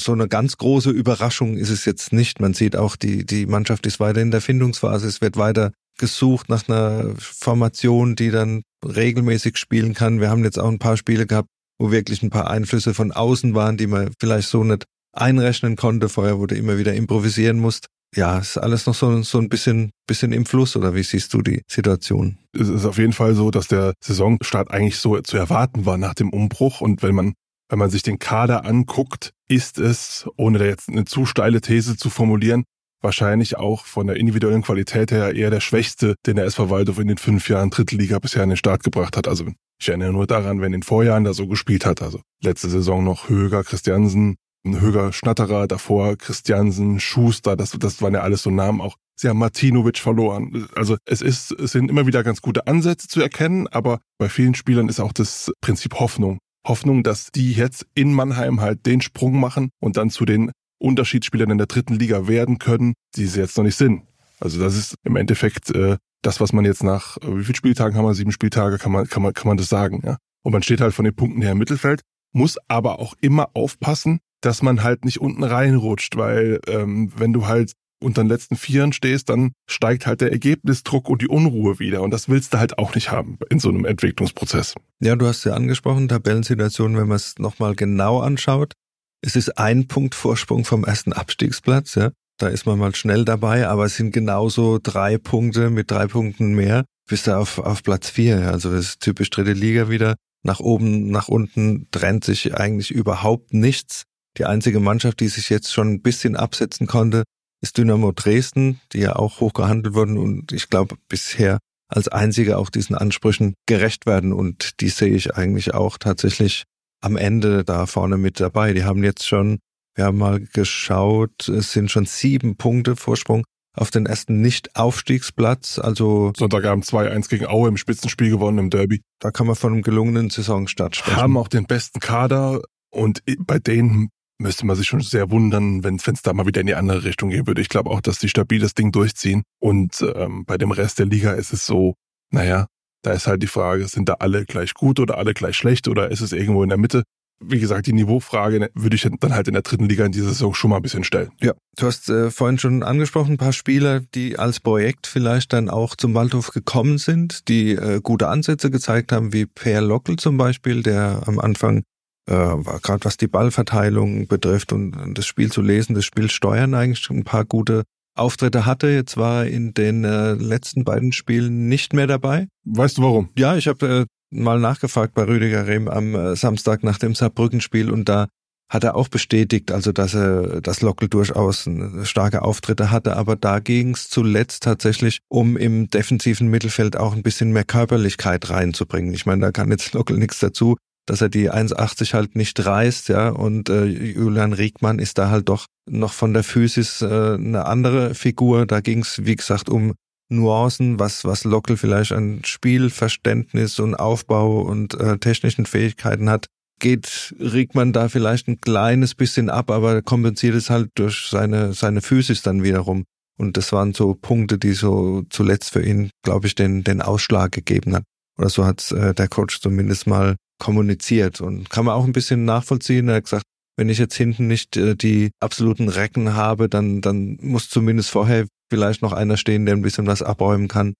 So 0.00 0.12
eine 0.12 0.28
ganz 0.28 0.56
große 0.56 0.90
Überraschung 0.90 1.56
ist 1.56 1.70
es 1.70 1.84
jetzt 1.84 2.12
nicht. 2.12 2.40
Man 2.40 2.54
sieht 2.54 2.76
auch, 2.76 2.96
die, 2.96 3.24
die 3.24 3.46
Mannschaft 3.46 3.86
ist 3.86 4.00
weiter 4.00 4.20
in 4.20 4.30
der 4.30 4.40
Findungsphase. 4.40 5.06
Es 5.06 5.20
wird 5.20 5.36
weiter 5.36 5.72
gesucht 5.98 6.48
nach 6.48 6.68
einer 6.68 7.14
Formation, 7.18 8.16
die 8.16 8.30
dann 8.30 8.62
regelmäßig 8.84 9.56
spielen 9.56 9.94
kann. 9.94 10.20
Wir 10.20 10.30
haben 10.30 10.44
jetzt 10.44 10.58
auch 10.58 10.68
ein 10.68 10.80
paar 10.80 10.96
Spiele 10.96 11.26
gehabt, 11.26 11.48
wo 11.78 11.92
wirklich 11.92 12.22
ein 12.22 12.30
paar 12.30 12.50
Einflüsse 12.50 12.94
von 12.94 13.12
außen 13.12 13.54
waren, 13.54 13.76
die 13.76 13.86
man 13.86 14.12
vielleicht 14.18 14.48
so 14.48 14.64
nicht 14.64 14.84
einrechnen 15.12 15.76
konnte. 15.76 16.08
Vorher 16.08 16.38
wurde 16.38 16.56
immer 16.56 16.78
wieder 16.78 16.94
improvisieren 16.94 17.58
musste. 17.58 17.88
Ja, 18.14 18.38
ist 18.38 18.58
alles 18.58 18.86
noch 18.86 18.94
so, 18.94 19.22
so 19.22 19.38
ein 19.38 19.48
bisschen, 19.48 19.90
bisschen 20.06 20.32
im 20.32 20.46
Fluss 20.46 20.76
oder 20.76 20.94
wie 20.94 21.02
siehst 21.02 21.34
du 21.34 21.42
die 21.42 21.62
Situation? 21.68 22.38
Es 22.52 22.68
ist 22.68 22.84
auf 22.84 22.98
jeden 22.98 23.12
Fall 23.12 23.34
so, 23.34 23.50
dass 23.50 23.66
der 23.66 23.94
Saisonstart 24.00 24.70
eigentlich 24.70 24.98
so 24.98 25.20
zu 25.20 25.36
erwarten 25.36 25.84
war 25.84 25.96
nach 25.96 26.14
dem 26.14 26.30
Umbruch 26.30 26.80
und 26.80 27.02
wenn 27.02 27.14
man 27.14 27.34
wenn 27.68 27.78
man 27.78 27.90
sich 27.90 28.02
den 28.02 28.18
Kader 28.18 28.64
anguckt, 28.66 29.32
ist 29.48 29.78
es, 29.78 30.28
ohne 30.36 30.58
da 30.58 30.64
jetzt 30.66 30.88
eine 30.88 31.06
zu 31.06 31.26
steile 31.26 31.60
These 31.60 31.96
zu 31.96 32.10
formulieren, 32.10 32.64
wahrscheinlich 33.00 33.56
auch 33.56 33.86
von 33.86 34.06
der 34.06 34.16
individuellen 34.16 34.62
Qualität 34.62 35.10
her 35.10 35.34
eher 35.34 35.50
der 35.50 35.60
schwächste, 35.60 36.14
den 36.26 36.36
der 36.36 36.46
SV 36.46 36.70
Waldorf 36.70 36.98
in 36.98 37.08
den 37.08 37.18
fünf 37.18 37.48
Jahren 37.48 37.70
Drittliga 37.70 38.18
bisher 38.18 38.42
in 38.42 38.50
den 38.50 38.56
Start 38.56 38.82
gebracht 38.82 39.16
hat. 39.16 39.28
Also 39.28 39.46
ich 39.80 39.88
erinnere 39.88 40.12
nur 40.12 40.26
daran, 40.26 40.60
wenn 40.60 40.66
in 40.66 40.80
den 40.80 40.82
Vorjahren 40.82 41.24
da 41.24 41.34
so 41.34 41.46
gespielt 41.46 41.84
hat. 41.84 42.00
Also 42.02 42.20
letzte 42.42 42.68
Saison 42.68 43.04
noch 43.04 43.28
Höger, 43.28 43.64
Christiansen, 43.64 44.36
Höger, 44.66 45.12
Schnatterer, 45.12 45.66
davor 45.66 46.16
Christiansen, 46.16 46.98
Schuster, 47.00 47.56
das, 47.56 47.70
das 47.72 48.00
waren 48.00 48.14
ja 48.14 48.20
alles 48.20 48.42
so 48.42 48.50
Namen 48.50 48.80
auch. 48.80 48.96
Sie 49.16 49.28
haben 49.28 49.38
Martinovic 49.38 49.98
verloren. 49.98 50.66
Also 50.74 50.96
es 51.04 51.20
ist, 51.22 51.52
es 51.52 51.72
sind 51.72 51.90
immer 51.90 52.06
wieder 52.06 52.24
ganz 52.24 52.40
gute 52.40 52.66
Ansätze 52.66 53.06
zu 53.06 53.20
erkennen, 53.20 53.68
aber 53.68 54.00
bei 54.18 54.28
vielen 54.28 54.54
Spielern 54.54 54.88
ist 54.88 55.00
auch 55.00 55.12
das 55.12 55.52
Prinzip 55.60 55.94
Hoffnung. 56.00 56.38
Hoffnung, 56.66 57.02
dass 57.02 57.30
die 57.30 57.52
jetzt 57.52 57.86
in 57.94 58.14
Mannheim 58.14 58.60
halt 58.60 58.86
den 58.86 59.02
Sprung 59.02 59.38
machen 59.38 59.70
und 59.80 59.96
dann 59.96 60.10
zu 60.10 60.24
den 60.24 60.50
Unterschiedsspielern 60.78 61.50
in 61.50 61.58
der 61.58 61.66
dritten 61.66 61.94
Liga 61.94 62.26
werden 62.26 62.58
können, 62.58 62.94
die 63.16 63.26
sie 63.26 63.40
jetzt 63.40 63.56
noch 63.56 63.64
nicht 63.64 63.76
sind. 63.76 64.02
Also 64.40 64.60
das 64.60 64.76
ist 64.76 64.94
im 65.04 65.16
Endeffekt 65.16 65.74
äh, 65.74 65.96
das, 66.22 66.40
was 66.40 66.52
man 66.52 66.64
jetzt 66.64 66.82
nach 66.82 67.16
äh, 67.18 67.38
wie 67.38 67.44
vielen 67.44 67.54
Spieltagen 67.54 67.96
haben 67.96 68.04
wir? 68.04 68.14
Sieben 68.14 68.32
Spieltage 68.32 68.78
kann 68.78 68.92
man 68.92 69.06
kann 69.06 69.22
man 69.22 69.32
kann 69.32 69.48
man 69.48 69.56
das 69.56 69.68
sagen. 69.68 70.02
Ja? 70.04 70.16
Und 70.42 70.52
man 70.52 70.62
steht 70.62 70.80
halt 70.80 70.94
von 70.94 71.04
den 71.04 71.14
Punkten 71.14 71.42
her 71.42 71.52
im 71.52 71.58
Mittelfeld, 71.58 72.00
muss 72.34 72.58
aber 72.68 72.98
auch 72.98 73.14
immer 73.20 73.50
aufpassen, 73.54 74.20
dass 74.40 74.62
man 74.62 74.82
halt 74.82 75.04
nicht 75.04 75.20
unten 75.20 75.42
reinrutscht, 75.42 76.16
weil 76.16 76.60
ähm, 76.66 77.10
wenn 77.16 77.32
du 77.32 77.46
halt 77.46 77.72
unter 78.02 78.22
den 78.22 78.28
letzten 78.28 78.56
Vieren 78.56 78.92
stehst, 78.92 79.30
dann 79.30 79.52
steigt 79.66 80.06
halt 80.06 80.20
der 80.20 80.30
Ergebnisdruck 80.30 81.08
und 81.08 81.22
die 81.22 81.28
Unruhe 81.28 81.78
wieder. 81.78 82.02
Und 82.02 82.10
das 82.10 82.28
willst 82.28 82.52
du 82.52 82.58
halt 82.58 82.76
auch 82.76 82.94
nicht 82.94 83.10
haben 83.10 83.38
in 83.48 83.58
so 83.58 83.70
einem 83.70 83.86
Entwicklungsprozess. 83.86 84.74
Ja, 85.00 85.16
du 85.16 85.26
hast 85.26 85.44
ja 85.44 85.54
angesprochen, 85.54 86.08
Tabellensituation, 86.08 86.96
wenn 86.98 87.08
man 87.08 87.16
es 87.16 87.38
nochmal 87.38 87.74
genau 87.74 88.20
anschaut. 88.20 88.74
Es 89.22 89.36
ist 89.36 89.56
ein 89.56 89.86
Punkt 89.86 90.14
Vorsprung 90.14 90.66
vom 90.66 90.84
ersten 90.84 91.14
Abstiegsplatz, 91.14 91.94
ja. 91.94 92.10
Da 92.38 92.48
ist 92.48 92.66
man 92.66 92.78
mal 92.78 92.94
schnell 92.94 93.24
dabei, 93.24 93.68
aber 93.68 93.84
es 93.84 93.96
sind 93.96 94.12
genauso 94.12 94.80
drei 94.82 95.18
Punkte 95.18 95.70
mit 95.70 95.90
drei 95.90 96.08
Punkten 96.08 96.52
mehr 96.54 96.84
bis 97.08 97.24
da 97.24 97.38
auf, 97.38 97.58
auf 97.58 97.82
Platz 97.82 98.10
vier. 98.10 98.50
Also 98.50 98.70
das 98.70 98.86
ist 98.86 99.00
typisch 99.00 99.30
dritte 99.30 99.52
Liga 99.52 99.88
wieder. 99.88 100.16
Nach 100.44 100.60
oben, 100.60 101.10
nach 101.10 101.28
unten 101.28 101.88
trennt 101.90 102.24
sich 102.24 102.54
eigentlich 102.54 102.90
überhaupt 102.90 103.54
nichts. 103.54 104.04
Die 104.36 104.44
einzige 104.44 104.78
Mannschaft, 104.78 105.20
die 105.20 105.28
sich 105.28 105.48
jetzt 105.48 105.72
schon 105.72 105.94
ein 105.94 106.02
bisschen 106.02 106.36
absetzen 106.36 106.86
konnte, 106.86 107.24
ist 107.62 107.78
Dynamo 107.78 108.12
Dresden, 108.12 108.80
die 108.92 109.00
ja 109.00 109.16
auch 109.16 109.40
hoch 109.40 109.54
gehandelt 109.54 109.94
wurden 109.94 110.18
und 110.18 110.52
ich 110.52 110.68
glaube 110.68 110.96
bisher 111.08 111.58
als 111.88 112.08
einzige 112.08 112.58
auch 112.58 112.68
diesen 112.68 112.94
Ansprüchen 112.94 113.54
gerecht 113.66 114.04
werden 114.04 114.32
und 114.32 114.80
die 114.80 114.88
sehe 114.88 115.14
ich 115.14 115.34
eigentlich 115.34 115.72
auch 115.72 115.96
tatsächlich 115.96 116.64
am 117.00 117.16
Ende 117.16 117.64
da 117.64 117.86
vorne 117.86 118.18
mit 118.18 118.38
dabei. 118.38 118.74
Die 118.74 118.84
haben 118.84 119.02
jetzt 119.02 119.26
schon, 119.26 119.60
wir 119.94 120.06
haben 120.06 120.18
mal 120.18 120.40
geschaut, 120.40 121.48
es 121.48 121.72
sind 121.72 121.90
schon 121.90 122.04
sieben 122.04 122.56
Punkte 122.56 122.96
Vorsprung 122.96 123.44
auf 123.74 123.90
den 123.90 124.06
ersten 124.06 124.40
Nicht-Aufstiegsplatz. 124.40 125.78
Also 125.78 126.32
Sonntagabend 126.36 126.84
2-1 126.84 127.28
gegen 127.28 127.46
Aue 127.46 127.68
im 127.68 127.76
Spitzenspiel 127.76 128.30
gewonnen 128.30 128.58
im 128.58 128.70
Derby. 128.70 129.02
Da 129.18 129.30
kann 129.30 129.46
man 129.46 129.56
von 129.56 129.72
einem 129.72 129.82
gelungenen 129.82 130.30
Saisonstart 130.30 130.96
sprechen. 130.96 131.16
Haben 131.16 131.36
auch 131.36 131.48
den 131.48 131.66
besten 131.66 132.00
Kader 132.00 132.62
und 132.90 133.22
bei 133.38 133.58
denen 133.58 134.10
müsste 134.38 134.66
man 134.66 134.76
sich 134.76 134.86
schon 134.86 135.00
sehr 135.00 135.30
wundern, 135.30 135.84
wenn 135.84 135.96
es 135.96 136.22
da 136.22 136.32
mal 136.32 136.46
wieder 136.46 136.60
in 136.60 136.66
die 136.66 136.74
andere 136.74 137.04
Richtung 137.04 137.30
gehen 137.30 137.46
würde. 137.46 137.60
Ich 137.60 137.68
glaube 137.68 137.90
auch, 137.90 138.00
dass 138.00 138.18
die 138.18 138.28
stabil 138.28 138.60
das 138.60 138.74
Ding 138.74 138.92
durchziehen. 138.92 139.42
Und 139.60 140.04
ähm, 140.16 140.44
bei 140.44 140.58
dem 140.58 140.70
Rest 140.70 140.98
der 140.98 141.06
Liga 141.06 141.32
ist 141.32 141.52
es 141.52 141.66
so, 141.66 141.94
naja, 142.30 142.66
da 143.02 143.12
ist 143.12 143.26
halt 143.26 143.42
die 143.42 143.48
Frage, 143.48 143.86
sind 143.86 144.08
da 144.08 144.14
alle 144.14 144.44
gleich 144.44 144.74
gut 144.74 144.98
oder 144.98 145.18
alle 145.18 145.34
gleich 145.34 145.56
schlecht 145.56 145.88
oder 145.88 146.10
ist 146.10 146.20
es 146.20 146.32
irgendwo 146.32 146.62
in 146.62 146.68
der 146.68 146.78
Mitte? 146.78 147.04
Wie 147.40 147.60
gesagt, 147.60 147.86
die 147.86 147.92
Niveaufrage 147.92 148.70
würde 148.74 148.96
ich 148.96 149.02
dann 149.02 149.34
halt 149.34 149.48
in 149.48 149.54
der 149.54 149.62
dritten 149.62 149.88
Liga 149.88 150.06
in 150.06 150.12
dieser 150.12 150.28
Saison 150.28 150.54
schon 150.54 150.70
mal 150.70 150.76
ein 150.76 150.82
bisschen 150.82 151.04
stellen. 151.04 151.30
Ja, 151.40 151.52
du 151.76 151.86
hast 151.86 152.08
äh, 152.08 152.30
vorhin 152.30 152.58
schon 152.58 152.82
angesprochen, 152.82 153.32
ein 153.32 153.38
paar 153.38 153.52
Spieler, 153.52 154.00
die 154.00 154.38
als 154.38 154.60
Projekt 154.60 155.06
vielleicht 155.06 155.52
dann 155.52 155.68
auch 155.68 155.96
zum 155.96 156.14
Waldhof 156.14 156.52
gekommen 156.52 156.98
sind, 156.98 157.48
die 157.48 157.72
äh, 157.72 158.00
gute 158.02 158.28
Ansätze 158.28 158.70
gezeigt 158.70 159.12
haben, 159.12 159.32
wie 159.32 159.46
Per 159.46 159.80
Lockel 159.80 160.16
zum 160.16 160.36
Beispiel, 160.36 160.82
der 160.82 161.22
am 161.26 161.38
Anfang 161.38 161.82
äh, 162.26 162.56
gerade 162.82 163.04
was 163.04 163.16
die 163.16 163.28
Ballverteilung 163.28 164.26
betrifft 164.26 164.72
und 164.72 165.14
das 165.14 165.26
Spiel 165.26 165.52
zu 165.52 165.60
lesen, 165.60 165.94
das 165.94 166.04
Spiel 166.04 166.30
steuern 166.30 166.74
eigentlich 166.74 167.08
ein 167.10 167.24
paar 167.24 167.44
gute 167.44 167.82
Auftritte 168.16 168.64
hatte. 168.64 168.88
Jetzt 168.88 169.16
war 169.16 169.44
er 169.44 169.50
in 169.50 169.74
den 169.74 170.04
äh, 170.04 170.32
letzten 170.32 170.84
beiden 170.84 171.12
Spielen 171.12 171.68
nicht 171.68 171.92
mehr 171.92 172.06
dabei. 172.06 172.48
Weißt 172.64 172.98
du 172.98 173.02
warum? 173.02 173.28
Ja, 173.36 173.56
ich 173.56 173.68
habe 173.68 173.86
äh, 173.86 174.06
mal 174.34 174.58
nachgefragt 174.58 175.14
bei 175.14 175.24
Rüdiger 175.24 175.66
Rehm 175.66 175.88
am 175.88 176.14
äh, 176.14 176.36
Samstag 176.36 176.82
nach 176.84 176.98
dem 176.98 177.14
Saarbrückenspiel 177.14 177.90
und 177.90 178.08
da 178.08 178.28
hat 178.70 178.82
er 178.82 178.96
auch 178.96 179.08
bestätigt, 179.08 179.70
also 179.70 179.92
dass 179.92 180.14
er 180.14 180.60
das 180.60 180.80
Lockel 180.80 181.08
durchaus 181.08 181.68
starke 182.02 182.42
Auftritte 182.42 182.90
hatte, 182.90 183.16
aber 183.16 183.36
da 183.36 183.60
ging 183.60 183.94
es 183.94 184.08
zuletzt 184.08 184.62
tatsächlich 184.62 185.20
um 185.28 185.56
im 185.56 185.90
defensiven 185.90 186.48
Mittelfeld 186.48 186.96
auch 186.96 187.14
ein 187.14 187.22
bisschen 187.22 187.52
mehr 187.52 187.64
Körperlichkeit 187.64 188.48
reinzubringen. 188.50 189.12
Ich 189.14 189.26
meine, 189.26 189.42
da 189.42 189.52
kann 189.52 189.70
jetzt 189.70 189.92
Lockel 189.92 190.16
nichts 190.16 190.38
dazu 190.38 190.76
dass 191.06 191.20
er 191.20 191.28
die 191.28 191.50
1,80 191.50 192.14
halt 192.14 192.36
nicht 192.36 192.64
reißt, 192.64 193.08
ja, 193.08 193.28
und 193.28 193.68
äh, 193.68 193.84
Julian 193.84 194.52
Riegmann 194.52 194.98
ist 194.98 195.18
da 195.18 195.30
halt 195.30 195.48
doch 195.48 195.66
noch 195.88 196.12
von 196.12 196.32
der 196.32 196.44
Physis 196.44 197.02
äh, 197.02 197.34
eine 197.34 197.66
andere 197.66 198.14
Figur. 198.14 198.66
Da 198.66 198.80
ging 198.80 199.00
es, 199.00 199.24
wie 199.24 199.36
gesagt, 199.36 199.68
um 199.68 199.94
Nuancen, 200.30 200.98
was, 200.98 201.24
was 201.24 201.44
Lockel 201.44 201.76
vielleicht 201.76 202.12
an 202.12 202.40
Spielverständnis 202.44 203.78
und 203.78 203.94
Aufbau 203.94 204.62
und 204.62 204.94
äh, 204.94 205.18
technischen 205.18 205.66
Fähigkeiten 205.66 206.30
hat, 206.30 206.46
geht 206.80 207.34
Riegmann 207.38 207.92
da 207.92 208.08
vielleicht 208.08 208.48
ein 208.48 208.60
kleines 208.60 209.14
bisschen 209.14 209.50
ab, 209.50 209.70
aber 209.70 210.02
kompensiert 210.02 210.54
es 210.54 210.70
halt 210.70 210.90
durch 210.94 211.28
seine, 211.30 211.72
seine 211.72 212.00
Physis 212.00 212.42
dann 212.42 212.62
wiederum. 212.62 213.04
Und 213.36 213.56
das 213.56 213.72
waren 213.72 213.94
so 213.94 214.14
Punkte, 214.14 214.58
die 214.58 214.72
so 214.72 215.22
zuletzt 215.30 215.72
für 215.72 215.82
ihn, 215.84 216.10
glaube 216.22 216.46
ich, 216.46 216.54
den, 216.54 216.84
den 216.84 217.02
Ausschlag 217.02 217.52
gegeben 217.52 217.94
hat. 217.94 218.04
Oder 218.38 218.48
so 218.48 218.64
hat 218.64 218.90
äh, 218.92 219.14
der 219.14 219.28
Coach 219.28 219.60
zumindest 219.60 220.06
mal 220.06 220.36
kommuniziert 220.58 221.40
und 221.40 221.70
kann 221.70 221.84
man 221.84 221.94
auch 221.94 222.04
ein 222.04 222.12
bisschen 222.12 222.44
nachvollziehen. 222.44 223.08
Er 223.08 223.16
hat 223.16 223.24
gesagt, 223.24 223.44
wenn 223.76 223.88
ich 223.88 223.98
jetzt 223.98 224.14
hinten 224.14 224.46
nicht 224.46 224.76
äh, 224.76 224.94
die 224.94 225.30
absoluten 225.40 225.88
Recken 225.88 226.34
habe, 226.34 226.68
dann, 226.68 227.00
dann 227.00 227.38
muss 227.40 227.68
zumindest 227.68 228.10
vorher 228.10 228.46
vielleicht 228.74 229.02
noch 229.02 229.12
einer 229.12 229.36
stehen, 229.36 229.66
der 229.66 229.76
ein 229.76 229.82
bisschen 229.82 230.08
was 230.08 230.20
abräumen 230.20 230.66
kann. 230.66 230.94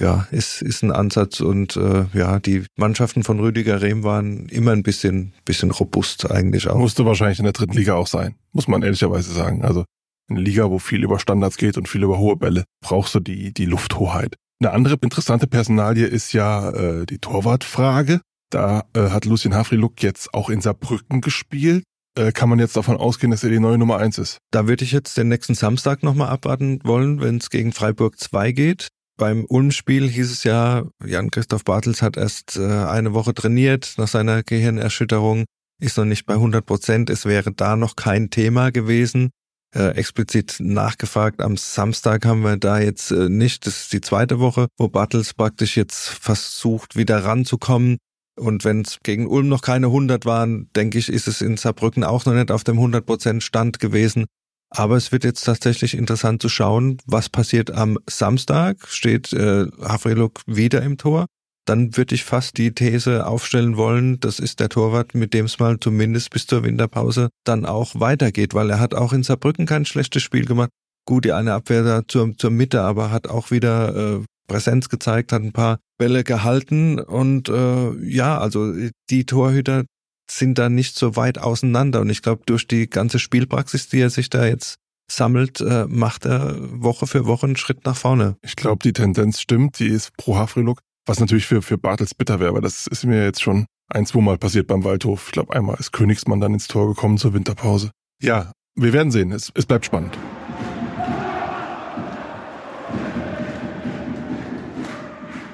Ja, 0.00 0.26
ist, 0.32 0.60
ist 0.60 0.82
ein 0.82 0.90
Ansatz 0.90 1.40
und 1.40 1.76
äh, 1.76 2.06
ja, 2.14 2.40
die 2.40 2.64
Mannschaften 2.76 3.22
von 3.22 3.38
Rüdiger 3.38 3.80
Rehm 3.80 4.02
waren 4.02 4.48
immer 4.48 4.72
ein 4.72 4.82
bisschen, 4.82 5.34
bisschen 5.44 5.70
robust 5.70 6.28
eigentlich 6.30 6.66
auch. 6.66 6.78
Musste 6.78 7.06
wahrscheinlich 7.06 7.38
in 7.38 7.44
der 7.44 7.52
dritten 7.52 7.74
Liga 7.74 7.94
auch 7.94 8.08
sein, 8.08 8.34
muss 8.52 8.66
man 8.66 8.82
ehrlicherweise 8.82 9.32
sagen. 9.32 9.64
Also 9.64 9.84
eine 10.28 10.40
Liga, 10.40 10.70
wo 10.70 10.80
viel 10.80 11.04
über 11.04 11.20
Standards 11.20 11.58
geht 11.58 11.76
und 11.76 11.88
viel 11.88 12.02
über 12.02 12.18
hohe 12.18 12.36
Bälle, 12.36 12.64
brauchst 12.80 13.14
du 13.14 13.20
die, 13.20 13.52
die 13.52 13.66
Lufthoheit. 13.66 14.34
Eine 14.60 14.72
andere 14.72 14.96
interessante 15.00 15.46
Personalie 15.46 16.06
ist 16.06 16.32
ja 16.32 16.70
äh, 16.70 17.06
die 17.06 17.18
Torwartfrage. 17.18 18.20
Da 18.50 18.84
äh, 18.94 19.10
hat 19.10 19.26
Lucien 19.26 19.54
Havriluk 19.54 20.02
jetzt 20.02 20.34
auch 20.34 20.50
in 20.50 20.60
Saarbrücken 20.60 21.20
gespielt. 21.20 21.84
Äh, 22.14 22.32
kann 22.32 22.48
man 22.48 22.58
jetzt 22.58 22.76
davon 22.76 22.96
ausgehen, 22.96 23.30
dass 23.30 23.42
er 23.42 23.50
die 23.50 23.60
neue 23.60 23.78
Nummer 23.78 23.96
eins 23.98 24.18
ist? 24.18 24.38
Da 24.50 24.68
würde 24.68 24.84
ich 24.84 24.92
jetzt 24.92 25.16
den 25.16 25.28
nächsten 25.28 25.54
Samstag 25.54 26.02
nochmal 26.02 26.28
abwarten 26.28 26.80
wollen, 26.84 27.20
wenn 27.20 27.38
es 27.38 27.48
gegen 27.48 27.72
Freiburg 27.72 28.18
2 28.18 28.52
geht. 28.52 28.88
Beim 29.16 29.44
Ulm-Spiel 29.48 30.08
hieß 30.08 30.30
es 30.30 30.44
ja, 30.44 30.84
Jan-Christoph 31.04 31.64
Bartels 31.64 32.02
hat 32.02 32.16
erst 32.16 32.56
äh, 32.56 32.62
eine 32.62 33.14
Woche 33.14 33.34
trainiert 33.34 33.94
nach 33.96 34.08
seiner 34.08 34.42
Gehirnerschütterung, 34.42 35.44
ist 35.80 35.96
noch 35.96 36.04
nicht 36.04 36.26
bei 36.26 36.34
100 36.34 36.64
Prozent. 36.64 37.10
Es 37.10 37.24
wäre 37.24 37.52
da 37.52 37.76
noch 37.76 37.96
kein 37.96 38.30
Thema 38.30 38.70
gewesen. 38.70 39.30
Äh, 39.74 39.96
explizit 39.96 40.56
nachgefragt. 40.60 41.40
Am 41.40 41.56
Samstag 41.56 42.26
haben 42.26 42.42
wir 42.42 42.58
da 42.58 42.78
jetzt 42.78 43.10
äh, 43.10 43.30
nicht. 43.30 43.66
Das 43.66 43.82
ist 43.82 43.92
die 43.92 44.02
zweite 44.02 44.38
Woche, 44.38 44.66
wo 44.76 44.88
Bartels 44.88 45.32
praktisch 45.32 45.78
jetzt 45.78 46.08
versucht, 46.08 46.94
wieder 46.94 47.24
ranzukommen. 47.24 47.96
Und 48.36 48.64
wenn 48.64 48.80
es 48.82 48.98
gegen 49.02 49.26
Ulm 49.26 49.48
noch 49.48 49.62
keine 49.62 49.86
100 49.86 50.24
waren, 50.24 50.70
denke 50.74 50.98
ich, 50.98 51.08
ist 51.08 51.28
es 51.28 51.40
in 51.42 51.56
Saarbrücken 51.56 52.04
auch 52.04 52.24
noch 52.24 52.34
nicht 52.34 52.50
auf 52.50 52.64
dem 52.64 52.78
100% 52.78 53.40
Stand 53.40 53.78
gewesen. 53.78 54.26
Aber 54.70 54.96
es 54.96 55.12
wird 55.12 55.24
jetzt 55.24 55.44
tatsächlich 55.44 55.94
interessant 55.94 56.40
zu 56.40 56.48
schauen, 56.48 56.96
was 57.04 57.28
passiert 57.28 57.70
am 57.70 57.98
Samstag. 58.08 58.88
Steht 58.88 59.32
äh, 59.34 59.66
Havriluk 59.82 60.40
wieder 60.46 60.82
im 60.82 60.96
Tor? 60.96 61.26
Dann 61.66 61.96
würde 61.96 62.14
ich 62.14 62.24
fast 62.24 62.56
die 62.58 62.74
These 62.74 63.26
aufstellen 63.26 63.76
wollen, 63.76 64.18
das 64.18 64.40
ist 64.40 64.58
der 64.58 64.68
Torwart, 64.68 65.14
mit 65.14 65.32
dem 65.32 65.44
es 65.44 65.60
mal 65.60 65.78
zumindest 65.78 66.30
bis 66.30 66.46
zur 66.46 66.64
Winterpause 66.64 67.28
dann 67.44 67.66
auch 67.66 68.00
weitergeht, 68.00 68.52
weil 68.52 68.68
er 68.70 68.80
hat 68.80 68.94
auch 68.94 69.12
in 69.12 69.22
Saarbrücken 69.22 69.66
kein 69.66 69.84
schlechtes 69.84 70.24
Spiel 70.24 70.44
gemacht. 70.44 70.70
Gut, 71.04 71.24
die 71.24 71.32
eine 71.32 71.54
Abwehr 71.54 71.84
da 71.84 72.02
zur, 72.06 72.36
zur 72.36 72.50
Mitte, 72.50 72.82
aber 72.82 73.10
hat 73.12 73.28
auch 73.28 73.52
wieder 73.52 73.94
äh, 73.94 74.24
Präsenz 74.48 74.88
gezeigt, 74.88 75.32
hat 75.32 75.42
ein 75.42 75.52
paar 75.52 75.78
Bälle 75.98 76.24
gehalten 76.24 76.98
und 76.98 77.48
äh, 77.48 77.92
ja, 78.04 78.38
also 78.38 78.72
die 79.10 79.24
Torhüter 79.24 79.84
sind 80.30 80.58
da 80.58 80.68
nicht 80.68 80.96
so 80.96 81.16
weit 81.16 81.38
auseinander 81.38 82.00
und 82.00 82.10
ich 82.10 82.22
glaube, 82.22 82.42
durch 82.46 82.66
die 82.66 82.88
ganze 82.88 83.18
Spielpraxis, 83.18 83.88
die 83.88 84.00
er 84.00 84.10
sich 84.10 84.30
da 84.30 84.46
jetzt 84.46 84.76
sammelt, 85.10 85.60
äh, 85.60 85.86
macht 85.88 86.24
er 86.24 86.56
Woche 86.58 87.06
für 87.06 87.26
Woche 87.26 87.46
einen 87.46 87.56
Schritt 87.56 87.84
nach 87.84 87.96
vorne. 87.96 88.36
Ich 88.42 88.56
glaube, 88.56 88.78
die 88.82 88.92
Tendenz 88.92 89.40
stimmt, 89.40 89.78
die 89.78 89.88
ist 89.88 90.16
pro 90.16 90.36
Hafriluk, 90.36 90.80
was 91.06 91.20
natürlich 91.20 91.46
für, 91.46 91.62
für 91.62 91.78
Bartels 91.78 92.14
bitter 92.14 92.40
wäre, 92.40 92.50
aber 92.50 92.60
das 92.60 92.86
ist 92.86 93.04
mir 93.04 93.24
jetzt 93.24 93.42
schon 93.42 93.66
ein, 93.88 94.06
zwei 94.06 94.20
Mal 94.20 94.38
passiert 94.38 94.66
beim 94.68 94.84
Waldhof. 94.84 95.26
Ich 95.26 95.32
glaube, 95.32 95.54
einmal 95.54 95.76
ist 95.78 95.92
Königsmann 95.92 96.40
dann 96.40 96.54
ins 96.54 96.66
Tor 96.66 96.88
gekommen 96.88 97.18
zur 97.18 97.34
Winterpause. 97.34 97.90
Ja, 98.22 98.52
wir 98.74 98.92
werden 98.92 99.10
sehen, 99.10 99.32
es, 99.32 99.52
es 99.54 99.66
bleibt 99.66 99.84
spannend. 99.84 100.16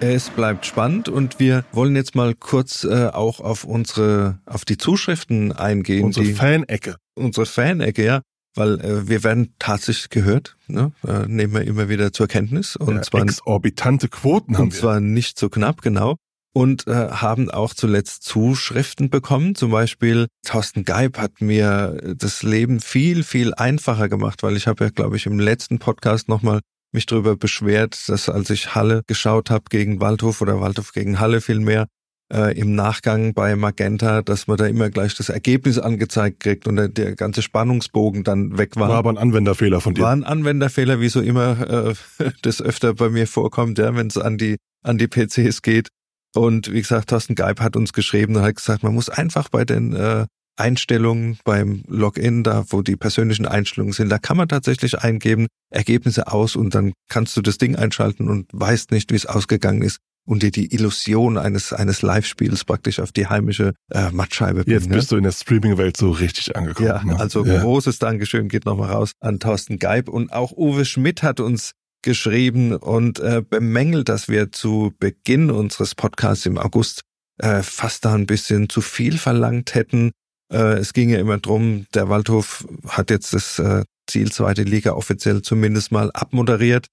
Es 0.01 0.31
bleibt 0.31 0.65
spannend 0.65 1.09
und 1.09 1.41
wir 1.41 1.65
wollen 1.73 1.97
jetzt 1.97 2.15
mal 2.15 2.33
kurz 2.35 2.85
äh, 2.85 3.09
auch 3.09 3.41
auf 3.41 3.65
unsere, 3.65 4.39
auf 4.47 4.65
die 4.65 4.77
Zuschriften 4.77 5.51
eingehen. 5.51 6.05
Unsere 6.05 6.27
die, 6.27 6.35
Fanecke. 6.35 6.97
Unsere 7.17 7.47
Fanecke, 7.47 8.05
ja. 8.05 8.23
Weil 8.55 8.81
äh, 8.81 9.09
wir 9.09 9.25
werden 9.25 9.55
tatsächlich 9.59 10.09
gehört, 10.09 10.57
ne? 10.69 10.93
äh, 11.07 11.27
nehmen 11.27 11.53
wir 11.53 11.63
immer 11.63 11.89
wieder 11.89 12.13
zur 12.13 12.29
Kenntnis. 12.29 12.77
Und 12.77 12.95
ja, 12.95 13.03
zwar 13.03 13.23
exorbitante 13.23 14.09
Quoten 14.09 14.57
haben 14.57 14.65
und 14.65 14.73
wir. 14.73 14.81
zwar 14.81 15.01
nicht 15.01 15.37
so 15.37 15.49
knapp, 15.49 15.83
genau. 15.83 16.17
Und 16.53 16.87
äh, 16.87 17.09
haben 17.11 17.51
auch 17.51 17.75
zuletzt 17.75 18.23
Zuschriften 18.23 19.11
bekommen. 19.11 19.57
Zum 19.57 19.73
Beispiel 19.73 20.29
Thorsten 20.47 20.85
Geib 20.85 21.19
hat 21.19 21.41
mir 21.41 22.15
das 22.17 22.45
Leben 22.45 22.81
viel, 22.81 23.25
viel 23.25 23.53
einfacher 23.55 24.09
gemacht, 24.09 24.45
weil 24.45 24.57
ich 24.57 24.69
habe 24.69 24.85
ja, 24.85 24.91
glaube 24.91 25.17
ich, 25.17 25.27
im 25.27 25.41
letzten 25.41 25.81
Podcast 25.81 26.29
nochmal 26.29 26.61
mich 26.99 27.07
darüber 27.07 27.37
beschwert, 27.37 28.09
dass 28.09 28.29
als 28.29 28.51
ich 28.51 28.75
Halle 28.75 29.03
geschaut 29.07 29.51
habe 29.51 29.65
gegen 29.71 30.01
Waldhof 30.01 30.41
oder 30.41 30.61
Waldhof 30.61 30.93
gegen 30.93 31.21
Halle 31.21 31.41
vielmehr, 31.41 31.87
äh, 32.33 32.59
im 32.59 32.75
Nachgang 32.75 33.35
bei 33.35 33.55
Magenta, 33.55 34.23
dass 34.23 34.49
man 34.49 34.57
da 34.57 34.67
immer 34.67 34.91
gleich 34.91 35.15
das 35.15 35.29
Ergebnis 35.29 35.79
angezeigt 35.79 36.41
kriegt 36.41 36.67
und 36.67 36.77
der, 36.77 36.89
der 36.89 37.15
ganze 37.15 37.41
Spannungsbogen 37.41 38.25
dann 38.25 38.59
weg 38.59 38.77
war. 38.77 38.89
War 38.89 38.99
aber 38.99 39.11
ein 39.11 39.19
Anwenderfehler 39.19 39.81
von 39.81 39.95
dir. 39.95 40.03
War 40.03 40.13
ein 40.13 40.25
Anwenderfehler, 40.25 41.01
wie 41.01 41.09
so 41.09 41.21
immer 41.21 41.89
äh, 41.89 41.95
das 42.43 42.61
öfter 42.61 42.95
bei 42.95 43.09
mir 43.09 43.29
vorkommt, 43.29 43.79
ja, 43.79 43.95
wenn 43.95 44.09
es 44.09 44.19
an 44.19 44.39
die 44.39 44.57
an 44.83 44.99
die 44.99 45.07
PCs 45.07 45.63
geht. 45.63 45.89
Und 46.35 46.73
wie 46.73 46.81
gesagt, 46.81 47.11
Thorsten 47.11 47.37
Geib 47.37 47.61
hat 47.61 47.77
uns 47.77 47.93
geschrieben 47.93 48.37
und 48.37 48.43
hat 48.43 48.57
gesagt, 48.57 48.83
man 48.83 48.95
muss 48.95 49.09
einfach 49.09 49.49
bei 49.49 49.65
den 49.65 49.95
äh, 49.95 50.27
Einstellungen 50.59 51.39
beim 51.45 51.85
Login, 51.87 52.43
da 52.43 52.65
wo 52.69 52.83
die 52.83 52.97
persönlichen 52.97 53.47
Einstellungen 53.47 53.93
sind, 53.93 54.09
da 54.09 54.19
kann 54.19 54.37
man 54.37 54.49
tatsächlich 54.49 54.99
eingeben, 54.99 55.47
Ergebnisse 55.71 56.33
aus 56.33 56.57
und 56.57 56.75
dann 56.75 56.93
kannst 57.09 57.37
du 57.37 57.43
das 57.43 57.59
Ding 57.59 57.77
einschalten 57.77 58.29
und 58.29 58.49
weißt 58.53 58.91
nicht, 58.91 59.13
wie 59.13 59.17
es 59.17 59.27
ausgegangen 59.27 59.83
ist 59.83 59.99
und 60.27 60.43
dir 60.43 60.51
die 60.51 60.75
Illusion 60.75 61.39
eines 61.39 61.73
eines 61.73 62.03
Live-Spiels 62.03 62.65
praktisch 62.65 63.01
auf 63.01 63.13
die 63.13 63.27
heimische 63.27 63.73
äh, 63.91 64.11
Mattscheibe 64.11 64.65
bringen. 64.65 64.79
Jetzt 64.79 64.91
bist 64.91 65.11
du 65.11 65.17
in 65.17 65.23
der 65.23 65.33
Streaming-Welt 65.33 65.97
so 65.97 66.11
richtig 66.11 66.55
angekommen. 66.55 66.89
Ja, 66.89 67.03
ne? 67.03 67.19
also 67.19 67.45
ja. 67.45 67.61
großes 67.61 67.99
Dankeschön 67.99 68.49
geht 68.49 68.67
nochmal 68.67 68.91
raus 68.91 69.13
an 69.21 69.41
Thorsten 69.41 69.79
Geib 69.79 70.09
und 70.09 70.33
auch 70.33 70.53
Uwe 70.53 70.85
Schmidt 70.85 71.23
hat 71.23 71.41
uns 71.41 71.73
geschrieben 72.03 72.77
und 72.77 73.21
äh, 73.21 73.43
bemängelt, 73.49 74.09
dass 74.09 74.29
wir 74.29 74.53
zu 74.53 74.93
Beginn 74.99 75.51
unseres 75.51 75.95
Podcasts 75.95 76.47
im 76.47 76.59
August 76.59 77.03
äh, 77.39 77.63
fast 77.63 78.05
da 78.05 78.15
ein 78.15 78.27
bisschen 78.27 78.69
zu 78.69 78.81
viel 78.81 79.19
verlangt 79.19 79.75
hätten. 79.75 80.13
Äh, 80.53 80.79
es 80.79 80.93
ging 80.93 81.11
ja 81.11 81.19
immer 81.19 81.39
drum, 81.39 81.87
der 81.95 82.09
Waldhof 82.09 82.67
hat 82.89 83.11
jetzt 83.11 83.35
das 83.35 83.59
äh, 83.59 83.85
Ziel 84.09 84.33
zweite 84.33 84.63
Liga 84.63 84.93
offiziell 84.93 85.43
zumindest 85.43 85.93
mal 85.93 86.11
abmoderiert 86.13 86.87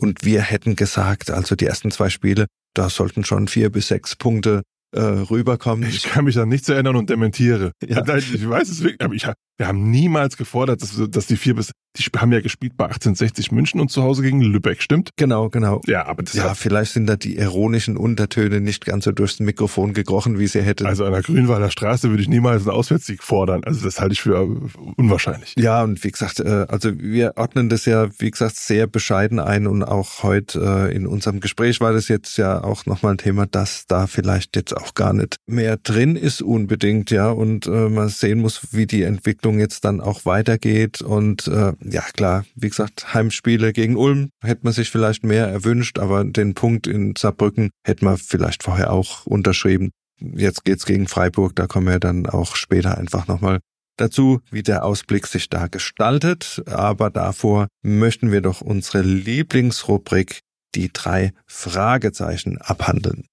und 0.00 0.24
wir 0.24 0.40
hätten 0.40 0.76
gesagt, 0.76 1.30
also 1.30 1.54
die 1.54 1.66
ersten 1.66 1.90
zwei 1.90 2.10
Spiele, 2.10 2.46
da 2.74 2.88
sollten 2.88 3.24
schon 3.24 3.48
vier 3.48 3.70
bis 3.70 3.88
sechs 3.88 4.16
Punkte 4.16 4.62
äh, 4.94 5.00
rüberkommen. 5.00 5.88
Ich 5.88 6.04
kann 6.04 6.24
mich 6.24 6.38
an 6.38 6.48
nichts 6.48 6.68
erinnern 6.68 6.96
und 6.96 7.10
dementiere. 7.10 7.72
Ja. 7.86 8.02
Ich 8.16 8.48
weiß 8.48 8.68
es 8.68 8.82
wirklich, 8.82 9.00
aber 9.02 9.14
ich, 9.14 9.26
wir 9.58 9.66
haben 9.66 9.90
niemals 9.90 10.36
gefordert, 10.36 10.82
dass, 10.82 11.00
dass 11.10 11.26
die 11.26 11.36
vier 11.36 11.54
bis, 11.54 11.72
die 11.96 12.04
haben 12.16 12.32
ja 12.32 12.40
gespielt 12.40 12.76
bei 12.76 12.86
1860 12.86 13.52
München 13.52 13.80
und 13.80 13.90
zu 13.90 14.02
Hause 14.02 14.22
gegen 14.22 14.40
Lübeck, 14.40 14.82
stimmt? 14.82 15.10
Genau, 15.16 15.50
genau. 15.50 15.80
Ja, 15.86 16.06
aber 16.06 16.22
das 16.22 16.34
Ja, 16.34 16.54
vielleicht 16.54 16.92
sind 16.92 17.06
da 17.06 17.16
die 17.16 17.36
ironischen 17.36 17.96
Untertöne 17.96 18.60
nicht 18.60 18.84
ganz 18.86 19.04
so 19.04 19.12
durchs 19.12 19.40
Mikrofon 19.40 19.92
gekrochen, 19.92 20.38
wie 20.38 20.46
sie 20.46 20.62
hätten. 20.62 20.86
also 20.86 21.04
an 21.04 21.12
der 21.12 21.22
Grünwalder 21.22 21.70
Straße 21.70 22.08
würde 22.08 22.22
ich 22.22 22.28
niemals 22.28 22.62
einen 22.62 22.76
Auswärtssieg 22.76 23.22
fordern. 23.22 23.62
Also 23.64 23.84
das 23.84 24.00
halte 24.00 24.14
ich 24.14 24.22
für 24.22 24.42
äh, 24.42 24.78
unwahrscheinlich. 24.96 25.54
Ja, 25.58 25.82
und 25.82 26.02
wie 26.02 26.10
gesagt, 26.10 26.40
äh, 26.40 26.66
also 26.68 26.90
wir 26.98 27.34
ordnen 27.36 27.68
das 27.68 27.84
ja, 27.84 28.08
wie 28.18 28.30
gesagt, 28.30 28.56
sehr 28.56 28.86
bescheiden 28.86 29.38
ein 29.38 29.66
und 29.66 29.82
auch 29.82 30.22
heute 30.22 30.88
äh, 30.88 30.96
in 30.96 31.06
unserem 31.06 31.40
Gespräch 31.40 31.80
war 31.80 31.92
das 31.92 32.08
jetzt 32.08 32.38
ja 32.38 32.62
auch 32.64 32.86
nochmal 32.86 33.14
ein 33.14 33.18
Thema, 33.18 33.46
dass 33.46 33.86
da 33.86 34.06
vielleicht 34.06 34.56
jetzt 34.56 34.76
auch 34.76 34.94
gar 34.94 35.12
nicht 35.12 35.36
mehr 35.46 35.76
drin 35.76 36.16
ist 36.16 36.40
unbedingt, 36.42 37.10
ja, 37.10 37.30
und 37.30 37.66
man 37.66 38.08
sehen 38.08 38.40
muss, 38.40 38.72
wie 38.72 38.86
die 38.86 39.02
Entwicklung 39.02 39.58
jetzt 39.58 39.84
dann 39.84 40.00
auch 40.00 40.24
weitergeht 40.24 41.02
und 41.02 41.50
ja, 41.84 42.02
klar, 42.12 42.44
wie 42.54 42.68
gesagt, 42.68 43.14
Heimspiele 43.14 43.72
gegen 43.72 43.96
Ulm 43.96 44.30
hätte 44.42 44.64
man 44.64 44.72
sich 44.72 44.90
vielleicht 44.90 45.24
mehr 45.24 45.46
erwünscht, 45.46 45.98
aber 45.98 46.24
den 46.24 46.54
Punkt 46.54 46.86
in 46.86 47.14
Saarbrücken 47.16 47.70
hätte 47.84 48.04
man 48.04 48.16
vielleicht 48.18 48.62
vorher 48.62 48.92
auch 48.92 49.26
unterschrieben. 49.26 49.90
Jetzt 50.20 50.64
geht's 50.64 50.86
gegen 50.86 51.08
Freiburg, 51.08 51.56
da 51.56 51.66
kommen 51.66 51.88
wir 51.88 51.98
dann 51.98 52.26
auch 52.26 52.56
später 52.56 52.96
einfach 52.96 53.26
nochmal 53.26 53.60
dazu, 53.96 54.40
wie 54.50 54.62
der 54.62 54.84
Ausblick 54.84 55.26
sich 55.26 55.48
da 55.48 55.66
gestaltet. 55.66 56.62
Aber 56.66 57.10
davor 57.10 57.68
möchten 57.82 58.30
wir 58.30 58.40
doch 58.40 58.60
unsere 58.60 59.02
Lieblingsrubrik, 59.02 60.40
die 60.74 60.92
drei 60.92 61.32
Fragezeichen, 61.46 62.58
abhandeln. 62.58 63.26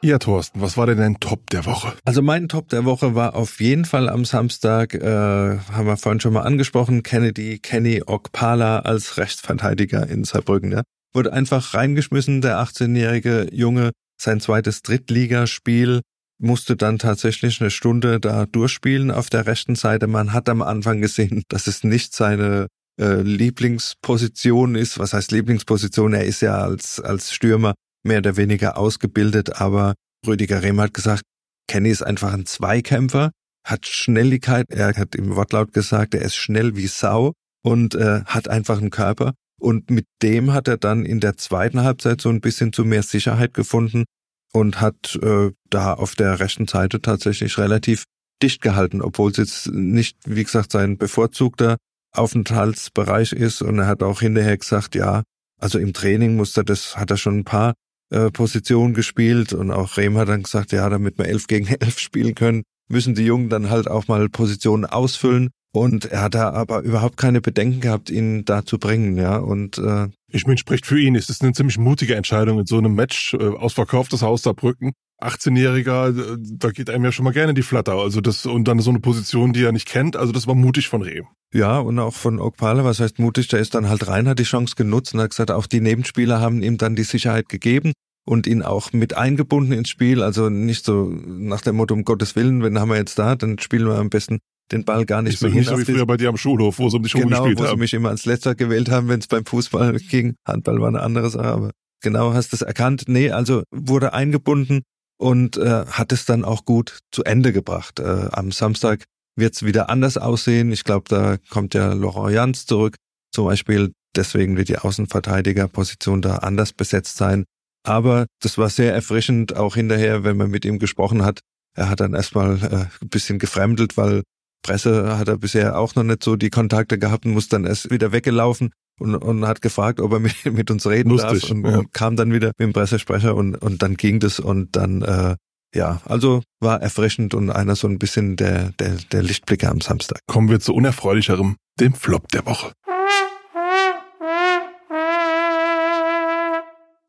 Ja, 0.00 0.18
Thorsten, 0.18 0.60
was 0.60 0.76
war 0.76 0.86
denn 0.86 0.98
dein 0.98 1.18
Top 1.18 1.50
der 1.50 1.66
Woche? 1.66 1.92
Also 2.04 2.22
mein 2.22 2.48
Top 2.48 2.68
der 2.68 2.84
Woche 2.84 3.16
war 3.16 3.34
auf 3.34 3.60
jeden 3.60 3.84
Fall 3.84 4.08
am 4.08 4.24
Samstag, 4.24 4.94
äh, 4.94 5.58
haben 5.58 5.86
wir 5.86 5.96
vorhin 5.96 6.20
schon 6.20 6.34
mal 6.34 6.42
angesprochen, 6.42 7.02
Kennedy, 7.02 7.58
Kenny 7.58 8.02
Okpala 8.06 8.80
als 8.80 9.16
Rechtsverteidiger 9.16 10.06
in 10.08 10.22
Saarbrücken. 10.22 10.70
Ja. 10.70 10.82
Wurde 11.12 11.32
einfach 11.32 11.74
reingeschmissen, 11.74 12.40
der 12.40 12.60
18-jährige 12.60 13.48
Junge, 13.52 13.90
sein 14.20 14.40
zweites 14.40 14.82
Drittligaspiel, 14.82 16.02
musste 16.40 16.76
dann 16.76 17.00
tatsächlich 17.00 17.60
eine 17.60 17.70
Stunde 17.70 18.20
da 18.20 18.46
durchspielen 18.46 19.10
auf 19.10 19.30
der 19.30 19.46
rechten 19.46 19.74
Seite. 19.74 20.06
Man 20.06 20.32
hat 20.32 20.48
am 20.48 20.62
Anfang 20.62 21.00
gesehen, 21.00 21.42
dass 21.48 21.66
es 21.66 21.82
nicht 21.82 22.14
seine 22.14 22.68
äh, 23.00 23.22
Lieblingsposition 23.22 24.76
ist. 24.76 25.00
Was 25.00 25.12
heißt 25.12 25.32
Lieblingsposition? 25.32 26.14
Er 26.14 26.24
ist 26.24 26.40
ja 26.40 26.58
als, 26.58 27.00
als 27.00 27.32
Stürmer 27.32 27.74
mehr 28.04 28.18
oder 28.18 28.36
weniger 28.36 28.76
ausgebildet, 28.76 29.60
aber 29.60 29.94
Rüdiger 30.26 30.62
Rehm 30.62 30.80
hat 30.80 30.94
gesagt, 30.94 31.22
Kenny 31.68 31.90
ist 31.90 32.02
einfach 32.02 32.32
ein 32.32 32.46
Zweikämpfer, 32.46 33.30
hat 33.64 33.86
Schnelligkeit, 33.86 34.66
er 34.70 34.96
hat 34.96 35.14
im 35.14 35.36
Wortlaut 35.36 35.72
gesagt, 35.72 36.14
er 36.14 36.22
ist 36.22 36.36
schnell 36.36 36.76
wie 36.76 36.86
Sau 36.86 37.32
und 37.62 37.94
äh, 37.94 38.22
hat 38.24 38.48
einfach 38.48 38.78
einen 38.78 38.90
Körper. 38.90 39.34
Und 39.60 39.90
mit 39.90 40.06
dem 40.22 40.52
hat 40.52 40.68
er 40.68 40.76
dann 40.76 41.04
in 41.04 41.20
der 41.20 41.36
zweiten 41.36 41.82
Halbzeit 41.82 42.20
so 42.20 42.28
ein 42.28 42.40
bisschen 42.40 42.72
zu 42.72 42.84
mehr 42.84 43.02
Sicherheit 43.02 43.54
gefunden 43.54 44.04
und 44.52 44.80
hat 44.80 45.18
äh, 45.20 45.50
da 45.68 45.94
auf 45.94 46.14
der 46.14 46.40
rechten 46.40 46.68
Seite 46.68 47.02
tatsächlich 47.02 47.58
relativ 47.58 48.04
dicht 48.42 48.62
gehalten, 48.62 49.02
obwohl 49.02 49.32
es 49.32 49.36
jetzt 49.36 49.66
nicht, 49.72 50.16
wie 50.24 50.44
gesagt, 50.44 50.72
sein 50.72 50.96
bevorzugter 50.96 51.76
Aufenthaltsbereich 52.12 53.32
ist. 53.32 53.62
Und 53.62 53.80
er 53.80 53.86
hat 53.86 54.02
auch 54.02 54.20
hinterher 54.20 54.56
gesagt, 54.56 54.94
ja, 54.94 55.22
also 55.60 55.78
im 55.78 55.92
Training 55.92 56.36
musste 56.36 56.64
das, 56.64 56.96
hat 56.96 57.10
er 57.10 57.16
schon 57.16 57.38
ein 57.38 57.44
paar 57.44 57.74
äh, 58.10 58.30
Positionen 58.30 58.94
gespielt 58.94 59.52
und 59.52 59.70
auch 59.70 59.96
Rehm 59.96 60.16
hat 60.16 60.28
dann 60.28 60.42
gesagt, 60.42 60.72
ja, 60.72 60.88
damit 60.88 61.18
wir 61.18 61.26
elf 61.26 61.46
gegen 61.46 61.66
elf 61.80 61.98
spielen 61.98 62.34
können, 62.34 62.62
müssen 62.88 63.14
die 63.14 63.24
Jungen 63.24 63.48
dann 63.48 63.70
halt 63.70 63.88
auch 63.88 64.08
mal 64.08 64.28
Positionen 64.28 64.84
ausfüllen. 64.84 65.50
Und 65.72 66.06
er 66.06 66.22
hat 66.22 66.34
da 66.34 66.50
aber 66.50 66.80
überhaupt 66.80 67.18
keine 67.18 67.42
Bedenken 67.42 67.80
gehabt, 67.80 68.08
ihn 68.08 68.44
da 68.46 68.64
zu 68.64 68.78
bringen, 68.78 69.18
ja. 69.18 69.36
Und 69.36 69.76
äh, 69.78 70.08
Ich 70.32 70.46
meine, 70.46 70.58
spricht 70.58 70.86
für 70.86 70.98
ihn. 70.98 71.14
Es 71.14 71.28
ist 71.28 71.42
eine 71.42 71.52
ziemlich 71.52 71.78
mutige 71.78 72.14
Entscheidung 72.14 72.58
in 72.58 72.66
so 72.66 72.78
einem 72.78 72.94
Match. 72.94 73.34
Äh, 73.34 73.48
ausverkauftes 73.48 74.22
Haus 74.22 74.42
Saarbrücken. 74.42 74.92
18-Jähriger, 75.20 76.34
äh, 76.34 76.36
da 76.40 76.70
geht 76.70 76.90
einem 76.90 77.04
ja 77.04 77.12
schon 77.12 77.24
mal 77.24 77.32
gerne 77.32 77.54
die 77.54 77.62
Flatter. 77.62 77.94
Also 77.94 78.20
das, 78.20 78.46
und 78.46 78.66
dann 78.68 78.78
so 78.80 78.90
eine 78.90 79.00
Position, 79.00 79.52
die 79.52 79.64
er 79.64 79.72
nicht 79.72 79.88
kennt. 79.88 80.16
Also 80.16 80.32
das 80.32 80.46
war 80.46 80.54
mutig 80.54 80.88
von 80.88 81.02
Rehm. 81.02 81.26
ja, 81.52 81.78
und 81.78 81.98
auch 81.98 82.14
von 82.14 82.38
Okpala, 82.40 82.84
was 82.84 83.00
heißt 83.00 83.18
mutig, 83.18 83.48
der 83.48 83.60
ist 83.60 83.74
dann 83.74 83.88
halt 83.88 84.06
rein, 84.08 84.28
hat 84.28 84.38
die 84.38 84.44
Chance 84.44 84.74
genutzt 84.76 85.14
und 85.14 85.20
hat 85.20 85.30
gesagt, 85.30 85.50
auch 85.50 85.66
die 85.66 85.80
Nebenspieler 85.80 86.40
haben 86.40 86.62
ihm 86.62 86.78
dann 86.78 86.94
die 86.96 87.02
Sicherheit 87.04 87.48
gegeben 87.48 87.92
und 88.26 88.46
ihn 88.46 88.62
auch 88.62 88.92
mit 88.92 89.16
eingebunden 89.16 89.72
ins 89.72 89.88
Spiel. 89.88 90.22
Also 90.22 90.50
nicht 90.50 90.84
so 90.84 91.06
nach 91.26 91.62
dem 91.62 91.76
Motto, 91.76 91.94
um 91.94 92.04
Gottes 92.04 92.36
Willen, 92.36 92.62
wenn 92.62 92.78
haben 92.78 92.90
wir 92.90 92.96
jetzt 92.96 93.18
da, 93.18 93.34
dann 93.34 93.58
spielen 93.58 93.86
wir 93.88 93.96
am 93.98 94.10
besten 94.10 94.38
den 94.70 94.84
Ball 94.84 95.06
gar 95.06 95.22
nicht 95.22 95.32
Nicht, 95.32 95.42
mehr 95.42 95.50
hin. 95.50 95.60
nicht 95.60 95.70
so 95.70 95.78
wie 95.78 95.84
früher 95.84 96.04
bei 96.06 96.18
dir 96.18 96.28
am 96.28 96.36
Schulhof, 96.36 96.78
wo 96.78 96.90
sie 96.90 97.00
dich 97.00 97.14
genau, 97.14 97.38
rumgespielt 97.38 97.58
wo 97.58 97.62
sie 97.62 97.68
haben. 97.70 97.78
mich 97.80 97.94
immer 97.94 98.10
als 98.10 98.26
Letzter 98.26 98.54
gewählt 98.54 98.90
haben, 98.90 99.08
wenn 99.08 99.18
es 99.20 99.26
beim 99.26 99.46
Fußball 99.46 99.94
ging. 100.10 100.34
Handball 100.46 100.80
war 100.80 100.88
eine 100.88 101.00
andere 101.00 101.30
Sache, 101.30 101.46
aber 101.48 101.70
genau 102.02 102.34
hast 102.34 102.52
du 102.52 102.56
es 102.56 102.62
erkannt. 102.62 103.04
Nee, 103.08 103.30
also 103.30 103.62
wurde 103.70 104.12
eingebunden 104.12 104.82
und 105.18 105.56
äh, 105.56 105.84
hat 105.86 106.12
es 106.12 106.24
dann 106.24 106.44
auch 106.44 106.64
gut 106.64 107.00
zu 107.10 107.24
Ende 107.24 107.52
gebracht. 107.52 108.00
Äh, 108.00 108.28
am 108.32 108.52
Samstag 108.52 109.04
wird 109.36 109.54
es 109.54 109.64
wieder 109.64 109.90
anders 109.90 110.16
aussehen. 110.16 110.72
Ich 110.72 110.84
glaube, 110.84 111.06
da 111.08 111.36
kommt 111.50 111.74
ja 111.74 111.92
Laurent 111.92 112.34
Jans 112.34 112.66
zurück. 112.66 112.96
Zum 113.32 113.44
Beispiel, 113.44 113.92
deswegen 114.16 114.56
wird 114.56 114.68
die 114.68 114.78
Außenverteidigerposition 114.78 116.22
da 116.22 116.36
anders 116.36 116.72
besetzt 116.72 117.16
sein. 117.16 117.44
Aber 117.84 118.26
das 118.40 118.58
war 118.58 118.70
sehr 118.70 118.92
erfrischend, 118.94 119.56
auch 119.56 119.74
hinterher, 119.74 120.24
wenn 120.24 120.36
man 120.36 120.50
mit 120.50 120.64
ihm 120.64 120.78
gesprochen 120.78 121.24
hat. 121.24 121.40
Er 121.76 121.88
hat 121.88 122.00
dann 122.00 122.14
erstmal 122.14 122.58
äh, 122.62 122.86
ein 123.02 123.08
bisschen 123.08 123.38
gefremdelt, 123.38 123.96
weil 123.96 124.22
Presse 124.68 125.16
hat 125.16 125.28
er 125.28 125.38
bisher 125.38 125.78
auch 125.78 125.94
noch 125.94 126.02
nicht 126.02 126.22
so 126.22 126.36
die 126.36 126.50
Kontakte 126.50 126.98
gehabt 126.98 127.24
und 127.24 127.32
muss 127.32 127.48
dann 127.48 127.64
erst 127.64 127.90
wieder 127.90 128.12
weggelaufen 128.12 128.70
und, 129.00 129.14
und 129.14 129.46
hat 129.46 129.62
gefragt, 129.62 129.98
ob 129.98 130.12
er 130.12 130.20
mit, 130.20 130.34
mit 130.52 130.70
uns 130.70 130.86
reden 130.86 131.08
Lustig, 131.08 131.40
darf 131.40 131.50
und, 131.50 131.64
ja. 131.64 131.78
und 131.78 131.94
kam 131.94 132.16
dann 132.16 132.32
wieder 132.32 132.48
mit 132.48 132.60
dem 132.60 132.72
Pressesprecher 132.74 133.34
und, 133.34 133.56
und 133.56 133.80
dann 133.80 133.96
ging 133.96 134.20
das 134.20 134.40
und 134.40 134.76
dann 134.76 135.00
äh, 135.00 135.36
ja, 135.74 136.02
also 136.04 136.42
war 136.60 136.82
erfrischend 136.82 137.32
und 137.32 137.50
einer 137.50 137.76
so 137.76 137.88
ein 137.88 137.98
bisschen 137.98 138.36
der, 138.36 138.72
der, 138.72 138.96
der 139.10 139.22
Lichtblicke 139.22 139.70
am 139.70 139.80
Samstag. 139.80 140.20
Kommen 140.26 140.50
wir 140.50 140.60
zu 140.60 140.74
unerfreulicherem, 140.74 141.56
dem 141.80 141.94
Flop 141.94 142.28
der 142.28 142.44
Woche. 142.44 142.72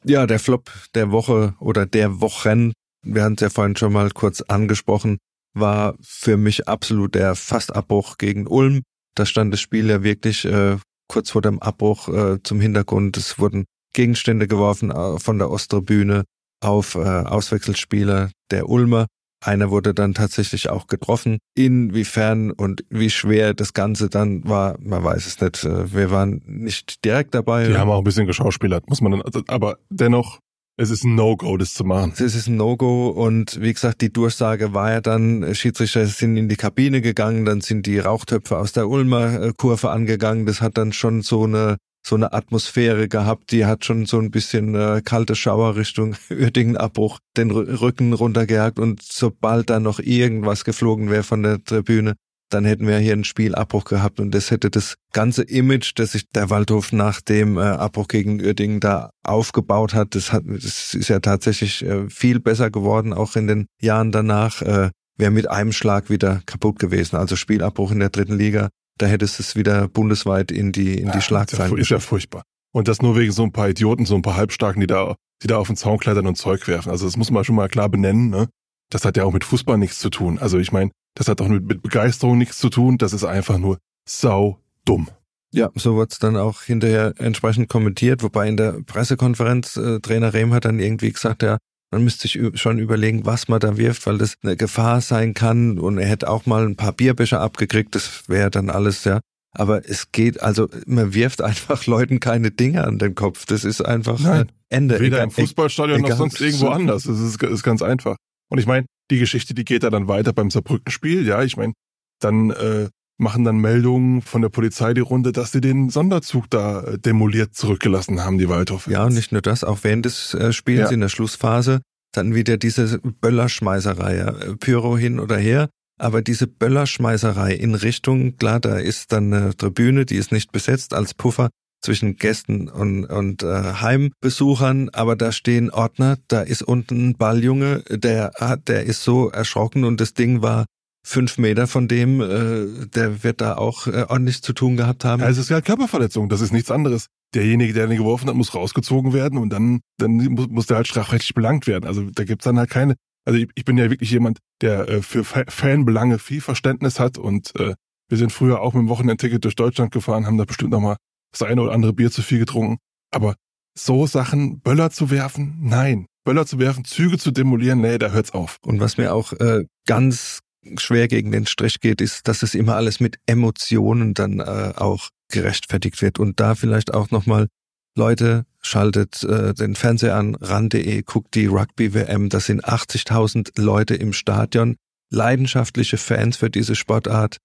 Ja, 0.06 0.26
der 0.28 0.40
Flop 0.40 0.72
der 0.96 1.12
Woche 1.12 1.56
oder 1.60 1.86
der 1.86 2.22
Wochen, 2.22 2.72
wir 3.06 3.24
hatten 3.24 3.36
es 3.36 3.42
ja 3.42 3.50
vorhin 3.50 3.76
schon 3.76 3.92
mal 3.92 4.10
kurz 4.12 4.42
angesprochen, 4.42 5.18
war 5.60 5.96
für 6.02 6.38
mich 6.38 6.68
absolut 6.68 7.16
der 7.16 7.36
Fastabbruch 7.36 8.18
gegen 8.18 8.48
Ulm. 8.48 8.82
Da 9.16 9.26
stand 9.26 9.54
das 9.54 9.62
Spiel 9.62 9.90
ja 9.90 10.04
wirklich 10.04 10.46
äh, 10.46 10.78
kurz 11.08 11.32
vor 11.32 11.42
dem 11.42 11.60
Abbruch 11.60 12.08
äh, 12.10 12.42
zum 12.44 12.62
Hintergrund. 12.62 13.18
Es 13.18 13.40
wurden 13.40 13.66
Gegenstände 13.94 14.48
geworfen 14.48 14.92
äh, 14.92 15.20
von 15.20 15.40
der 15.40 15.50
Osttribüne 15.50 16.24
auf 16.62 16.96
äh, 16.96 17.00
Auswechselspieler 17.00 18.32
der 18.52 18.70
Ulmer. 18.70 19.08
Einer 19.42 19.72
wurde 19.72 19.94
dann 19.94 20.14
tatsächlich 20.14 20.70
auch 20.70 20.88
getroffen. 20.88 21.38
Inwiefern 21.56 22.52
und 22.52 22.84
wie 22.90 23.10
schwer 23.10 23.54
das 23.54 23.74
Ganze 23.74 24.10
dann 24.10 24.48
war, 24.48 24.78
man 24.82 25.04
weiß 25.04 25.26
es 25.26 25.40
nicht. 25.40 25.64
Äh, 25.64 25.94
Wir 25.94 26.12
waren 26.12 26.42
nicht 26.46 27.06
direkt 27.06 27.34
dabei. 27.34 27.68
Die 27.68 27.78
haben 27.78 27.90
auch 27.90 28.00
ein 28.00 28.04
bisschen 28.04 28.28
geschauspielert, 28.28 28.90
muss 28.90 29.02
man 29.02 29.14
dann, 29.14 29.22
also, 29.22 29.42
aber 29.48 29.78
dennoch, 29.90 30.40
es 30.80 30.92
ist 30.92 31.04
ein 31.04 31.16
No-Go, 31.16 31.58
das 31.58 31.74
zu 31.74 31.84
machen. 31.84 32.14
Es 32.16 32.36
ist 32.36 32.48
ein 32.48 32.56
No-Go 32.56 33.10
und 33.10 33.60
wie 33.62 33.74
gesagt, 33.74 34.00
die 34.00 34.14
Durchsage 34.14 34.74
war 34.74 34.92
ja 34.92 35.02
dann, 35.02 35.44
äh, 35.44 35.54
Schiedsrichter 35.54 36.06
sind 36.06 36.38
in 36.38 36.48
die 36.48 36.56
Kabine 36.56 37.02
gegangen, 37.02 37.44
dann 37.44 37.60
sind 37.60 37.86
die 37.86 38.00
Rauchtöpfe 38.00 38.58
aus 38.58 38.72
der 38.72 38.88
Ulmer 38.88 39.52
Kurve 39.58 39.90
angegangen. 39.90 40.46
Das 40.46 40.62
hat 40.62 40.78
dann 40.78 40.94
schon 40.94 41.22
so 41.22 41.44
eine 41.44 41.78
so 42.02 42.16
eine 42.16 42.32
Atmosphäre 42.32 43.10
gehabt, 43.10 43.52
die 43.52 43.66
hat 43.66 43.84
schon 43.84 44.06
so 44.06 44.20
ein 44.20 44.32
bisschen 44.32 44.74
äh, 44.74 45.02
kalte 45.04 45.36
Schauer 45.36 45.76
Richtung 45.76 46.16
Uerdingen-Abbruch 46.32 47.20
den 47.36 47.52
Rücken 47.52 48.14
runtergejagt 48.14 48.80
und 48.80 49.02
sobald 49.04 49.70
da 49.70 49.82
noch 49.82 50.00
irgendwas 50.00 50.64
geflogen 50.64 51.10
wäre 51.10 51.24
von 51.24 51.44
der 51.44 51.62
Tribüne, 51.62 52.16
dann 52.50 52.66
hätten 52.66 52.88
wir 52.88 52.98
hier 52.98 53.14
einen 53.14 53.24
Spielabbruch 53.24 53.86
gehabt 53.86 54.20
und 54.20 54.32
das 54.34 54.52
hätte 54.52 54.70
das 54.70 54.96
ganze 55.14 55.44
Image, 55.44 55.94
das 55.96 56.14
sich 56.14 56.30
der 56.30 56.50
Waldhof 56.50 56.92
nach 56.92 57.22
dem 57.22 57.58
äh, 57.58 57.62
Abbruch 57.62 58.08
gegen 58.08 58.42
Uerdingen 58.42 58.80
da 58.80 59.12
aufgebaut 59.24 59.94
hat, 59.94 60.16
das 60.16 60.32
hat, 60.32 60.44
das 60.46 60.94
ist 60.94 61.10
ja 61.10 61.20
tatsächlich 61.20 61.86
äh, 61.86 62.10
viel 62.10 62.40
besser 62.40 62.70
geworden, 62.72 63.14
auch 63.14 63.36
in 63.36 63.48
den 63.48 63.68
Jahren 63.82 64.12
danach, 64.12 64.62
äh, 64.62 64.90
wäre 65.18 65.32
mit 65.32 65.50
einem 65.50 65.72
Schlag 65.72 66.10
wieder 66.10 66.42
kaputt 66.46 66.80
gewesen. 66.80 67.18
Also 67.18 67.36
Spielabbruch 67.36 67.92
in 67.92 68.00
der 68.00 68.10
dritten 68.10 68.38
Liga, 68.38 68.70
da 68.98 69.06
hättest 69.06 69.40
es 69.40 69.56
wieder 69.56 69.88
bundesweit 69.88 70.52
in 70.52 70.72
die 70.72 70.96
in 70.96 71.08
die 71.12 71.18
Ja, 71.18 71.22
Schlagzeilen. 71.22 71.72
Ist 71.78 71.90
ja, 71.90 71.98
ist 71.98 72.04
ja 72.04 72.08
furchtbar. 72.08 72.44
Und 72.72 72.88
das 72.88 73.02
nur 73.02 73.18
wegen 73.18 73.32
so 73.32 73.44
ein 73.44 73.52
paar 73.52 73.70
Idioten, 73.70 74.06
so 74.06 74.16
ein 74.16 74.22
paar 74.22 74.36
Halbstarken, 74.36 74.80
die 74.80 74.88
da, 74.88 75.16
die 75.44 75.48
da 75.48 75.58
auf 75.58 75.68
den 75.68 75.76
Zaun 75.76 75.98
klettern 75.98 76.28
und 76.28 76.36
Zeug 76.36 76.68
werfen. 76.68 76.92
Also 76.92 77.06
das 77.06 77.18
muss 77.18 77.32
man 77.32 77.44
schon 77.44 77.56
mal 77.56 77.68
klar 77.68 77.90
benennen, 77.90 78.30
ne? 78.30 78.48
Das 78.90 79.06
hat 79.06 79.18
ja 79.18 79.24
auch 79.24 79.34
mit 79.34 79.44
Fußball 79.44 79.78
nichts 79.78 80.00
zu 80.00 80.10
tun. 80.10 80.40
Also 80.40 80.58
ich 80.58 80.72
meine, 80.72 80.92
das 81.16 81.28
hat 81.28 81.42
auch 81.42 81.48
mit, 81.48 81.66
mit 81.66 81.82
Begeisterung 81.82 82.38
nichts 82.38 82.58
zu 82.58 82.70
tun. 82.70 82.98
Das 82.98 83.14
ist 83.14 83.24
einfach 83.24 83.58
nur 83.58 83.78
sau 84.08 84.60
dumm. 84.86 85.10
Ja, 85.52 85.70
so 85.76 85.96
wird's 85.98 86.20
dann 86.20 86.38
auch 86.38 86.62
hinterher 86.62 87.14
entsprechend 87.18 87.70
kommentiert, 87.70 88.22
wobei 88.22 88.48
in 88.48 88.56
der 88.58 88.74
Pressekonferenz 88.86 89.78
äh, 89.78 90.00
Trainer 90.00 90.34
Rehm 90.34 90.54
hat 90.54 90.66
dann 90.66 90.80
irgendwie 90.80 91.12
gesagt, 91.12 91.42
ja, 91.42 91.58
man 91.92 92.04
müsste 92.04 92.28
sich 92.28 92.40
schon 92.62 92.78
überlegen, 92.78 93.26
was 93.26 93.48
man 93.48 93.60
da 93.60 93.76
wirft, 93.76 94.06
weil 94.06 94.20
das 94.20 94.36
eine 94.44 94.56
Gefahr 94.56 95.02
sein 95.02 95.34
kann 95.34 95.80
und 95.80 95.98
er 95.98 96.08
hätte 96.08 96.30
auch 96.30 96.46
mal 96.46 96.68
ein 96.68 96.76
paar 96.76 96.94
Bierbecher 96.94 97.42
abgekriegt, 97.42 97.96
das 97.96 98.30
wäre 98.30 98.52
dann 98.52 98.70
alles, 98.70 99.06
ja. 99.06 99.22
Aber 99.58 99.90
es 99.90 100.12
geht, 100.12 100.44
also 100.44 100.68
man 100.86 101.16
wirft 101.16 101.42
einfach 101.42 101.84
Leuten 101.88 102.20
keine 102.20 102.52
Dinge 102.52 102.86
an 102.86 103.00
den 103.00 103.16
Kopf. 103.16 103.48
Das 103.48 103.64
ist 103.64 103.82
einfach 103.82 104.20
Nein. 104.20 104.50
äh, 104.70 104.76
Ende. 104.76 105.00
Weder 105.00 105.18
Egal- 105.18 105.24
im 105.24 105.32
Fußballstadion 105.32 106.02
noch 106.02 106.10
egal- 106.10 106.18
sonst 106.20 106.40
irgendwo 106.40 106.68
anders. 106.68 107.04
Das 107.04 107.20
ist, 107.20 107.42
ist 107.42 107.64
ganz 107.64 107.82
einfach. 107.82 108.16
Und 108.50 108.58
ich 108.60 108.66
meine, 108.68 108.86
die 109.12 109.20
Geschichte, 109.20 109.54
die 109.54 109.66
geht 109.66 109.84
da 109.84 109.90
dann 109.90 110.08
weiter 110.08 110.34
beim 110.34 110.50
Saarbrücken-Spiel. 110.50 111.26
Ja, 111.26 111.44
ich 111.44 111.58
meine, 111.58 111.74
dann 112.20 112.50
äh, 112.52 112.90
machen 113.18 113.44
dann 113.44 113.58
Meldungen 113.58 114.22
von 114.22 114.42
der 114.42 114.50
Polizei 114.50 114.94
die 114.94 115.02
Runde, 115.02 115.32
dass 115.32 115.52
sie 115.52 115.62
den 115.62 115.90
Sonderzug 115.90 116.50
da 116.50 116.82
äh, 116.84 117.00
demoliert 117.00 117.54
zurückgelassen 117.56 118.24
haben, 118.24 118.38
die 118.38 118.50
Waldhof. 118.50 118.88
Ja, 118.88 119.06
und 119.06 119.14
nicht 119.14 119.32
nur 119.32 119.42
das, 119.42 119.64
auch 119.64 119.80
während 119.84 120.06
des 120.06 120.34
äh, 120.34 120.54
Spiels 120.54 120.90
Ja. 120.90 120.92
in 120.92 121.02
der 121.02 121.10
Schlussphase 121.10 121.82
dann 122.12 122.34
wieder 122.34 122.58
diese 122.58 123.00
Böllerschmeißerei, 123.00 124.18
ja, 124.18 124.30
äh, 124.30 124.56
Pyro 124.56 124.98
hin 124.98 125.20
oder 125.20 125.38
her. 125.38 125.70
Aber 126.00 126.22
diese 126.22 126.48
Böllerschmeißerei 126.48 127.54
in 127.54 127.76
Richtung, 127.76 128.38
klar, 128.38 128.60
da 128.62 128.78
ist 128.78 129.12
dann 129.12 129.34
eine 129.34 129.56
Tribüne, 129.56 130.06
die 130.06 130.16
ist 130.16 130.32
nicht 130.32 130.52
besetzt 130.52 130.94
als 130.94 131.14
Puffer 131.14 131.50
zwischen 131.82 132.16
Gästen 132.18 132.68
und, 132.68 133.06
und 133.06 133.44
äh, 133.44 133.48
Heimbesuchern, 133.82 134.90
aber 134.90 135.16
da 135.16 135.32
stehen 135.32 135.72
Ordner, 135.72 136.18
da 136.28 136.42
ist 136.42 136.62
unten 136.62 137.10
ein 137.10 137.14
Balljunge, 137.18 137.84
der 137.90 138.32
der 138.68 138.84
ist 138.84 139.04
so 139.04 139.30
erschrocken 139.30 139.84
und 139.86 140.02
das 140.02 140.14
Ding 140.14 140.42
war 140.42 140.66
fünf 141.08 141.38
Meter 141.38 141.68
von 141.68 141.88
dem, 141.88 142.20
äh, 142.22 142.88
der 142.88 143.24
wird 143.24 143.40
da 143.42 143.56
auch 143.56 143.88
äh, 143.88 144.06
ordentlich 144.10 144.44
zu 144.44 144.54
tun 144.54 144.76
gehabt 144.76 145.06
haben. 145.06 145.22
Ja, 145.22 145.30
es 145.30 145.38
ist 145.38 145.50
ja 145.50 145.62
Körperverletzung, 145.62 146.28
das 146.28 146.42
ist 146.42 146.52
nichts 146.52 146.70
anderes. 146.70 147.08
Derjenige, 147.34 147.74
der 147.74 147.88
den 147.88 147.98
geworfen 147.98 148.28
hat, 148.28 148.36
muss 148.36 148.54
rausgezogen 148.54 149.14
werden 149.14 149.38
und 149.38 149.50
dann, 149.50 149.80
dann 149.98 150.12
muss, 150.18 150.50
muss 150.50 150.66
der 150.66 150.78
halt 150.78 150.88
strafrechtlich 150.88 151.34
belangt 151.34 151.68
werden. 151.68 151.86
Also 151.86 152.10
da 152.14 152.24
gibt's 152.26 152.44
dann 152.44 152.58
halt 152.60 152.70
keine. 152.70 152.96
Also 153.26 153.40
ich, 153.40 153.50
ich 153.56 153.66
bin 153.66 153.78
ja 153.78 153.90
wirklich 153.90 154.12
jemand, 154.12 154.40
der 154.62 154.90
äh, 154.90 155.02
für 155.02 155.24
Fa- 155.24 155.46
Fanbelange 155.48 156.20
viel 156.20 156.42
Verständnis 156.42 157.00
hat 157.00 157.18
und 157.18 157.56
äh, 157.60 157.76
wir 158.10 158.18
sind 158.18 158.32
früher 158.32 158.62
auch 158.62 158.74
mit 158.74 158.82
dem 158.82 158.90
Wochenendticket 158.90 159.46
durch 159.46 159.56
Deutschland 159.56 159.92
gefahren, 159.92 160.26
haben 160.26 160.38
da 160.38 160.46
bestimmt 160.46 160.72
noch 160.72 160.82
mal 160.82 160.98
das 161.32 161.42
eine 161.44 161.62
oder 161.62 161.74
andere 161.74 161.94
Bier 161.94 162.12
zu 162.12 162.22
viel 162.22 162.40
getrunken. 162.40 162.78
Aber 163.12 163.36
so 163.78 164.08
Sachen, 164.08 164.60
Böller 164.60 164.92
zu 164.92 165.10
werfen, 165.10 165.58
nein. 165.62 166.06
Böller 166.26 166.46
zu 166.46 166.60
werfen, 166.60 166.86
Züge 166.86 167.18
zu 167.18 167.32
demolieren, 167.32 167.82
nee, 167.82 167.98
da 167.98 168.10
hört's 168.10 168.32
auf. 168.32 168.58
Und 168.64 168.80
was 168.80 168.98
mir 168.98 169.14
auch 169.14 169.34
äh, 169.34 169.66
ganz 169.88 170.42
schwer 170.78 171.08
gegen 171.08 171.32
den 171.32 171.48
Strich 171.48 171.80
geht, 171.80 172.02
ist, 172.02 172.28
dass 172.28 172.44
es 172.44 172.54
immer 172.54 172.76
alles 172.76 173.00
mit 173.00 173.18
Emotionen 173.26 174.14
dann 174.14 174.40
äh, 174.40 174.74
auch 174.76 175.10
gerechtfertigt 175.32 176.02
wird. 176.02 176.20
Und 176.20 176.40
da 176.40 176.56
vielleicht 176.56 176.94
auch 176.94 177.12
nochmal, 177.12 177.48
Leute, 177.96 178.46
schaltet 178.62 179.24
äh, 179.24 179.54
den 179.54 179.76
Fernseher 179.76 180.16
an, 180.16 180.36
ran.de, 180.36 181.02
guckt 181.04 181.36
die 181.36 181.48
Rugby-WM, 181.48 182.30
das 182.30 182.46
sind 182.46 182.66
80.000 182.66 183.60
Leute 183.60 183.96
im 183.96 184.14
Stadion, 184.14 184.76
leidenschaftliche 185.12 185.98
Fans 185.98 186.38
für 186.38 186.50
diese 186.50 186.76
Sportart. 186.76 187.38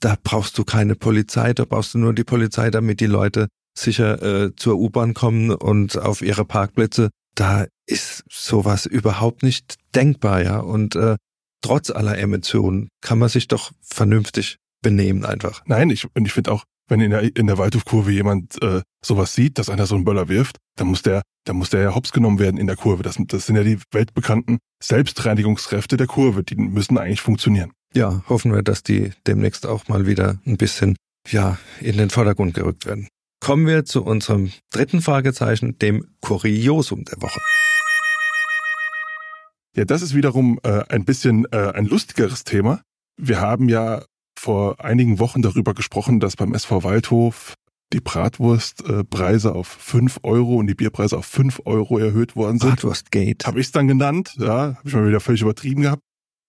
Da 0.00 0.16
brauchst 0.22 0.56
du 0.58 0.64
keine 0.64 0.94
Polizei, 0.94 1.52
da 1.54 1.64
brauchst 1.64 1.94
du 1.94 1.98
nur 1.98 2.14
die 2.14 2.24
Polizei, 2.24 2.70
damit 2.70 3.00
die 3.00 3.06
Leute 3.06 3.48
sicher 3.76 4.22
äh, 4.22 4.54
zur 4.56 4.76
U-Bahn 4.76 5.14
kommen 5.14 5.50
und 5.50 5.96
auf 5.98 6.22
ihre 6.22 6.44
Parkplätze. 6.44 7.10
Da 7.34 7.66
ist 7.86 8.24
sowas 8.30 8.86
überhaupt 8.86 9.42
nicht 9.42 9.76
denkbar, 9.94 10.42
ja. 10.42 10.58
Und 10.58 10.96
äh, 10.96 11.16
trotz 11.62 11.90
aller 11.90 12.18
Emotionen 12.18 12.88
kann 13.00 13.18
man 13.18 13.28
sich 13.28 13.48
doch 13.48 13.72
vernünftig 13.82 14.58
benehmen 14.82 15.24
einfach. 15.24 15.62
Nein, 15.66 15.90
ich, 15.90 16.04
und 16.14 16.26
ich 16.26 16.32
finde 16.32 16.52
auch, 16.52 16.64
wenn 16.88 17.00
in 17.00 17.10
der, 17.10 17.36
in 17.36 17.46
der 17.46 17.58
Waldhofkurve 17.58 18.10
jemand 18.10 18.60
äh, 18.62 18.82
sowas 19.04 19.34
sieht, 19.34 19.58
dass 19.58 19.68
einer 19.68 19.86
so 19.86 19.94
einen 19.94 20.04
Böller 20.04 20.28
wirft, 20.28 20.56
dann 20.76 20.88
muss 20.88 21.02
der, 21.02 21.22
dann 21.44 21.56
muss 21.56 21.70
der 21.70 21.82
ja 21.82 21.94
hops 21.94 22.12
genommen 22.12 22.38
werden 22.38 22.56
in 22.56 22.66
der 22.66 22.76
Kurve. 22.76 23.02
Das, 23.02 23.16
das 23.18 23.46
sind 23.46 23.56
ja 23.56 23.64
die 23.64 23.78
weltbekannten 23.92 24.58
Selbstreinigungskräfte 24.82 25.96
der 25.96 26.06
Kurve, 26.06 26.44
die 26.44 26.56
müssen 26.56 26.96
eigentlich 26.98 27.20
funktionieren. 27.20 27.72
Ja, 27.94 28.22
hoffen 28.28 28.52
wir, 28.52 28.62
dass 28.62 28.82
die 28.82 29.12
demnächst 29.26 29.66
auch 29.66 29.88
mal 29.88 30.06
wieder 30.06 30.38
ein 30.46 30.56
bisschen, 30.56 30.96
ja, 31.28 31.58
in 31.80 31.96
den 31.96 32.10
Vordergrund 32.10 32.54
gerückt 32.54 32.86
werden. 32.86 33.08
Kommen 33.40 33.66
wir 33.66 33.84
zu 33.84 34.04
unserem 34.04 34.52
dritten 34.70 35.00
Fragezeichen, 35.00 35.78
dem 35.78 36.06
Kuriosum 36.20 37.04
der 37.04 37.20
Woche. 37.22 37.40
Ja, 39.76 39.84
das 39.84 40.02
ist 40.02 40.14
wiederum 40.14 40.58
äh, 40.64 40.82
ein 40.88 41.04
bisschen 41.04 41.46
äh, 41.52 41.72
ein 41.72 41.86
lustigeres 41.86 42.44
Thema. 42.44 42.82
Wir 43.16 43.40
haben 43.40 43.68
ja 43.68 44.04
vor 44.38 44.84
einigen 44.84 45.18
Wochen 45.18 45.42
darüber 45.42 45.74
gesprochen, 45.74 46.20
dass 46.20 46.36
beim 46.36 46.52
SV 46.54 46.82
Waldhof 46.82 47.54
die 47.92 48.00
Bratwurstpreise 48.00 49.48
äh, 49.48 49.52
auf 49.52 49.66
5 49.66 50.20
Euro 50.22 50.56
und 50.56 50.66
die 50.66 50.74
Bierpreise 50.74 51.16
auf 51.16 51.26
5 51.26 51.62
Euro 51.64 51.98
erhöht 51.98 52.36
worden 52.36 52.58
sind. 52.58 52.70
Bratwurstgate. 52.70 53.46
Habe 53.46 53.60
ich 53.60 53.66
es 53.66 53.72
dann 53.72 53.88
genannt, 53.88 54.34
ja, 54.38 54.76
habe 54.76 54.80
ich 54.84 54.94
mal 54.94 55.08
wieder 55.08 55.20
völlig 55.20 55.42
übertrieben 55.42 55.82
gehabt. 55.82 56.02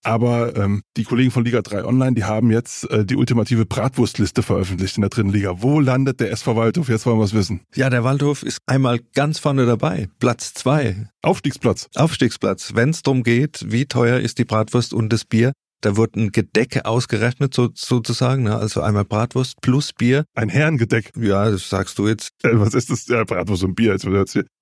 Aber 0.04 0.56
ähm, 0.56 0.82
die 0.98 1.04
Kollegen 1.04 1.32
von 1.32 1.44
Liga 1.44 1.62
3 1.62 1.84
Online, 1.86 2.14
die 2.14 2.24
haben 2.24 2.52
jetzt 2.52 2.90
äh, 2.90 3.06
die 3.06 3.16
ultimative 3.16 3.66
Bratwurstliste 3.66 4.44
veröffentlicht 4.44 4.98
in 4.98 5.02
der 5.02 5.10
dritten 5.10 5.32
Liga. 5.32 5.62
Wo 5.62 5.80
landet 5.80 6.20
der 6.20 6.32
SV 6.32 6.56
Waldhof? 6.56 6.90
Jetzt 6.90 7.06
wollen 7.06 7.20
wir 7.20 7.26
es 7.26 7.34
wissen. 7.34 7.62
Ja, 7.76 7.90
der 7.90 8.04
Waldhof 8.04 8.44
ist 8.44 8.60
einmal 8.66 9.00
ganz 9.14 9.40
vorne 9.40 9.66
dabei. 9.66 10.08
Platz 10.20 10.54
zwei. 10.54 11.08
Aufstiegsplatz. 11.22 11.90
Aufstiegsplatz. 11.96 12.72
Wenn 12.76 12.92
es 12.92 13.02
darum 13.02 13.24
geht, 13.24 13.66
wie 13.68 13.86
teuer 13.86 14.20
ist 14.20 14.38
die 14.38 14.46
Bratwurst 14.46 14.94
und 14.94 15.12
das 15.12 15.26
Bier, 15.26 15.52
Da 15.82 15.96
wurde 15.96 16.20
ein 16.20 16.32
Gedeck 16.34 16.86
ausgerechnet, 16.86 17.54
so, 17.54 17.70
sozusagen, 17.74 18.44
ne? 18.44 18.58
also 18.58 18.82
einmal 18.82 19.06
Bratwurst 19.06 19.62
plus 19.62 19.94
Bier. 19.94 20.26
Ein 20.36 20.50
Herrengedeck. 20.50 21.12
Ja, 21.16 21.50
das 21.50 21.70
sagst 21.70 21.98
du 22.00 22.08
jetzt. 22.08 22.32
Äh, 22.44 22.50
was 22.54 22.74
ist 22.74 22.90
das? 22.90 23.08
Ja, 23.08 23.24
Bratwurst 23.24 23.64
und 23.64 23.76
Bier. 23.76 23.96